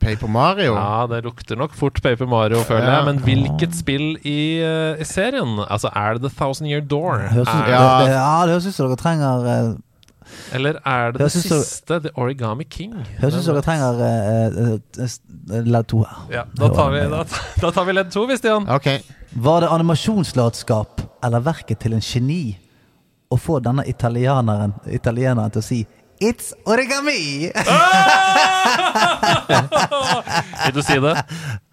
[0.00, 0.72] Paper Mario.
[0.72, 2.94] Ja, det lukter nok fort Paper Mario, føler Ja.
[2.96, 3.04] jeg.
[3.10, 5.58] Men hvilket spill i, eh, i serien?
[5.68, 7.18] Altså, er det The Thousand Year Door?
[7.28, 7.98] Høres Er, Ja.
[7.98, 9.74] det, det, ja, det høres ut som dere trenger eh,
[10.52, 12.94] eller er det det siste, The Origami King?
[13.20, 13.92] Høres ut som dere trenger
[15.68, 16.20] ledd to her.
[16.32, 17.24] Ja, da tar vi, da,
[17.62, 18.68] da tar vi ledd to, vi, Stian.
[18.68, 19.02] Okay.
[19.32, 22.58] Var det animasjonslatskap eller verket til en geni
[23.32, 25.80] å få denne italieneren, italieneren til å si
[26.22, 27.50] It's origami!
[30.62, 31.16] Vil du si det?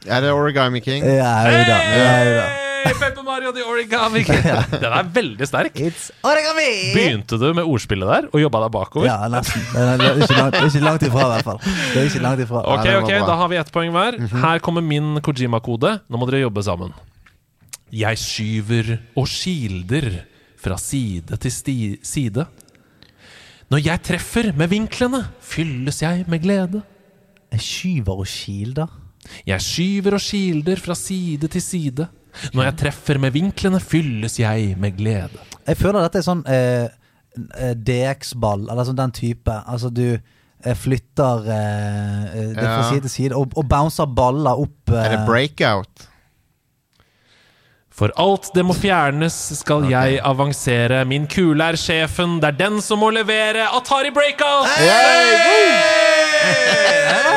[0.08, 1.06] Er det Origami King?
[1.06, 1.78] Ja, jo da.
[1.78, 2.69] Ja, jo da.
[2.80, 2.94] Hey,
[3.30, 4.42] Mario The Origami King!
[4.82, 5.76] Den er veldig sterk.
[5.80, 6.70] It's origami!
[6.96, 9.08] Begynte du med ordspillet der og jobba deg bakover?
[9.10, 9.64] Ja, nesten.
[9.74, 11.62] Det er, ikke, langt, det ikke langt ifra, i hvert fall.
[11.62, 12.64] Det er ikke langt ifra.
[12.74, 14.20] Ok, ok, da har vi ett poeng hver.
[14.46, 15.94] Her kommer min Kojima-kode.
[16.10, 16.96] Nå må dere jobbe sammen.
[17.94, 20.10] Jeg skyver og kilder
[20.60, 22.46] fra side til sti side.
[23.70, 26.82] Når jeg treffer med vinklene, fylles jeg med glede.
[27.54, 28.90] Jeg skyver og kilder.
[29.46, 32.08] Jeg skyver og kilder fra side til side.
[32.54, 35.40] Når jeg treffer med vinklene, fylles jeg med glede.
[35.68, 36.88] Jeg føler dette er sånn eh,
[37.58, 39.56] eh, DX-ball, eller sånn den type.
[39.68, 42.86] Altså du eh, flytter eh, eh, det fra Ja.
[42.92, 44.90] side til side og, og bouncer baller opp.
[44.94, 46.06] eh, Er det Breakout?
[48.00, 51.02] For alt det må fjernes, skal jeg avansere.
[51.10, 53.66] Min kule er sjefen, det er den som må levere.
[53.76, 54.70] Atari Breakout!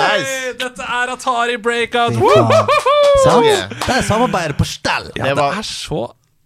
[0.02, 0.54] Nice.
[0.60, 2.12] Dette er Atari Breakout!
[2.12, 5.10] Det er samarbeidet på stell!
[5.16, 6.02] Ja, Det det er så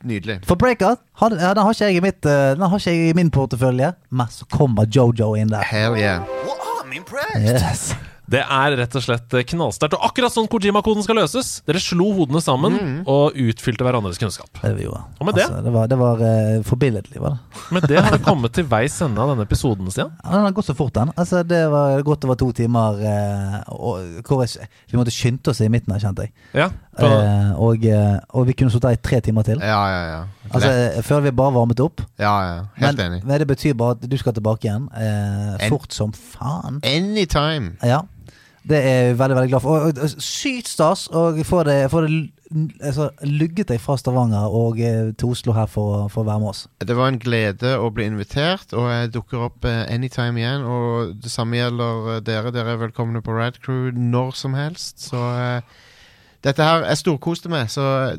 [0.06, 0.40] Nydelig.
[0.46, 3.08] For Breakout har, ja, den, har ikke jeg i mitt, eh, den har ikke jeg
[3.10, 5.64] i min portefølje, men så kommer Jojo inn der.
[5.66, 6.20] Hell yeah.
[6.44, 7.42] Well, I'm impressed.
[7.42, 7.96] Yes.
[8.30, 9.94] Det er rett og slett knallsterkt.
[9.96, 11.60] Og akkurat sånn Kojima-koden skal løses.
[11.68, 14.50] Dere slo hodene sammen og utfylte hverandres kunnskap.
[14.58, 15.04] Det er vi gjorde.
[15.20, 15.38] Og med?
[15.38, 17.62] Altså, det var, det var uh, forbilledlig, var det.
[17.76, 20.10] Med det har vi kommet til veis ende av denne episoden, Stian.
[20.24, 21.14] Ja, den har gått så fort, den.
[21.14, 22.98] Altså, det var godt over to timer.
[22.98, 26.34] Uh, og, hvor jeg, vi måtte skynde oss i midten her, kjente jeg.
[26.56, 29.60] Ja, Eh, og, eh, og vi kunne sittet her i tre timer til.
[29.60, 30.20] Ja, ja, ja.
[30.48, 32.00] Altså, før vi bare varmet opp.
[32.16, 32.58] Ja, ja.
[32.80, 33.24] Helt men, enig.
[33.26, 34.88] men det betyr bare at du skal tilbake igjen.
[34.96, 36.80] Eh, En- fort som faen.
[36.84, 37.76] Anytime.
[37.84, 38.00] Ja.
[38.66, 39.84] Det er jeg veldig veldig glad for.
[39.86, 42.10] Og, og, sykt stas å få det, få det
[42.82, 46.52] altså, lugget deg fra Stavanger og eh, til Oslo her for, for å være med
[46.52, 46.64] oss.
[46.82, 50.66] Det var en glede å bli invitert, og jeg dukker opp eh, anytime igjen.
[50.66, 52.54] Og det samme gjelder eh, dere.
[52.54, 55.06] Dere er velkomne på Radcrew når som helst.
[55.10, 55.22] Så
[56.44, 58.16] dette her Jeg storkoste meg, så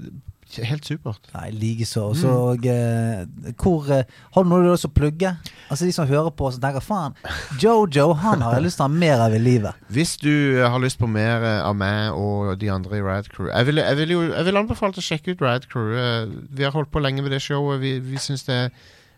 [0.56, 1.28] helt supert.
[1.34, 2.04] Nei, likeså.
[2.18, 3.26] Så og, eh,
[3.60, 4.04] hvor eh,
[4.34, 5.34] Har du noe du å plugge?
[5.70, 7.16] Altså De som hører på og tenker faen,
[7.62, 9.76] Jojo han har jeg lyst til å ha mer av i livet.
[9.96, 13.30] Hvis du eh, har lyst på mer eh, av meg og de andre i Rad
[13.34, 15.92] Crew Jeg vil, jeg vil, jo, jeg vil anbefale å sjekke ut Rad Crew.
[16.56, 17.82] Vi har holdt på lenge med det showet.
[17.84, 18.72] Vi, vi syns det er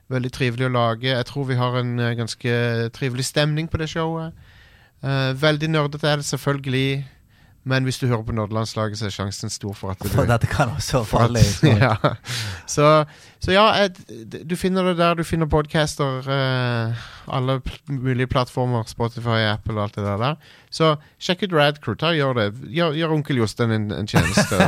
[0.10, 1.12] veldig trivelig å lage.
[1.12, 2.54] Jeg tror vi har en ganske
[2.96, 4.34] trivelig stemning på det showet.
[5.00, 7.06] Veldig nerdete er det selvfølgelig.
[7.64, 10.48] Men hvis du hører på Nordlandslaget, så er sjansen stor for at du For dette
[10.48, 11.96] kan også falle at, ja.
[12.68, 13.04] så,
[13.40, 13.88] så ja,
[14.46, 16.30] du finner det der du finner podcaster.
[16.30, 16.94] eh,
[17.28, 18.84] alle mulige plattformer.
[18.88, 20.18] Spotify, Apple og alt det der.
[20.18, 20.36] der.
[20.72, 21.96] Så sjekk ut Radcrew.
[21.96, 22.54] Ta Gjør det.
[22.74, 24.60] Gjør, gjør onkel Jostein en, en tjeneste.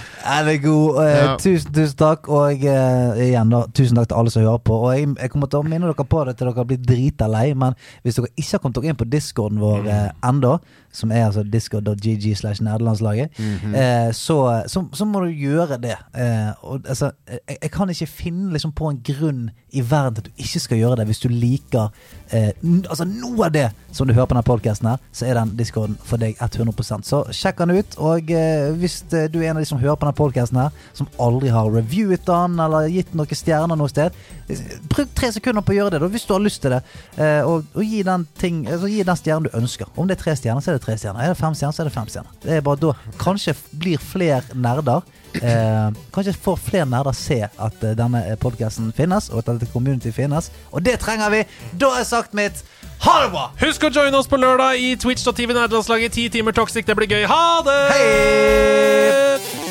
[0.20, 0.28] Så.
[0.28, 0.98] Er god?
[1.04, 1.36] Eh, Ja.
[1.40, 2.28] Tusen, tusen takk.
[2.28, 4.76] Og eh, igjen, da, tusen takk til alle som hører på.
[4.84, 7.54] Og jeg, jeg kommer til å minne dere på det til dere blir drita lei,
[7.54, 10.58] men hvis dere ikke har kommet dere inn på discorden vår eh, enda,
[10.92, 15.96] som er altså disco.gg slash nerdelandslaget, eh, så, så, så må du gjøre det.
[16.14, 20.24] Eh, og, altså, jeg, jeg kan ikke finne liksom, på en grunn i verden til
[20.24, 21.90] at du ikke skal gjøre det hvis du liker
[22.34, 22.50] eh,
[22.88, 25.96] altså, noe av det som du hører på denne podkasten her, så er den discorden
[26.06, 27.96] for deg 100% Så sjekk den ut.
[27.98, 30.74] Og eh, hvis eh, du er en av de som hører på denne podkasten her,
[30.96, 34.16] som aldri har reviewet den eller gitt noen stjerner noe sted,
[34.48, 36.82] eh, bruk tre sekunder på å gjøre det, da, hvis du har lyst til det.
[37.16, 39.90] Eh, og, og gi den ting altså, Gi den stjernen du ønsker.
[39.96, 41.24] Om det er tre stjerner, så er det tre stjerner.
[41.24, 42.36] Er det fem stjerner, så er det fem stjerner.
[42.42, 45.06] Det er bare da Kanskje blir flere nerder.
[45.34, 50.12] Eh, kanskje får flere nerder se at eh, denne podkasten finnes, og at dette community
[50.14, 50.50] finnes.
[50.72, 51.44] Og det trenger vi!
[51.80, 52.64] Da er sagt mitt.
[53.06, 53.48] Ha det bra!
[53.62, 56.16] Husk å joine oss på lørdag i Twitch.tv Nederlandslaget.
[56.18, 57.26] Ti timer toxic, det blir gøy.
[57.30, 57.82] Ha det!
[57.94, 59.69] Hei!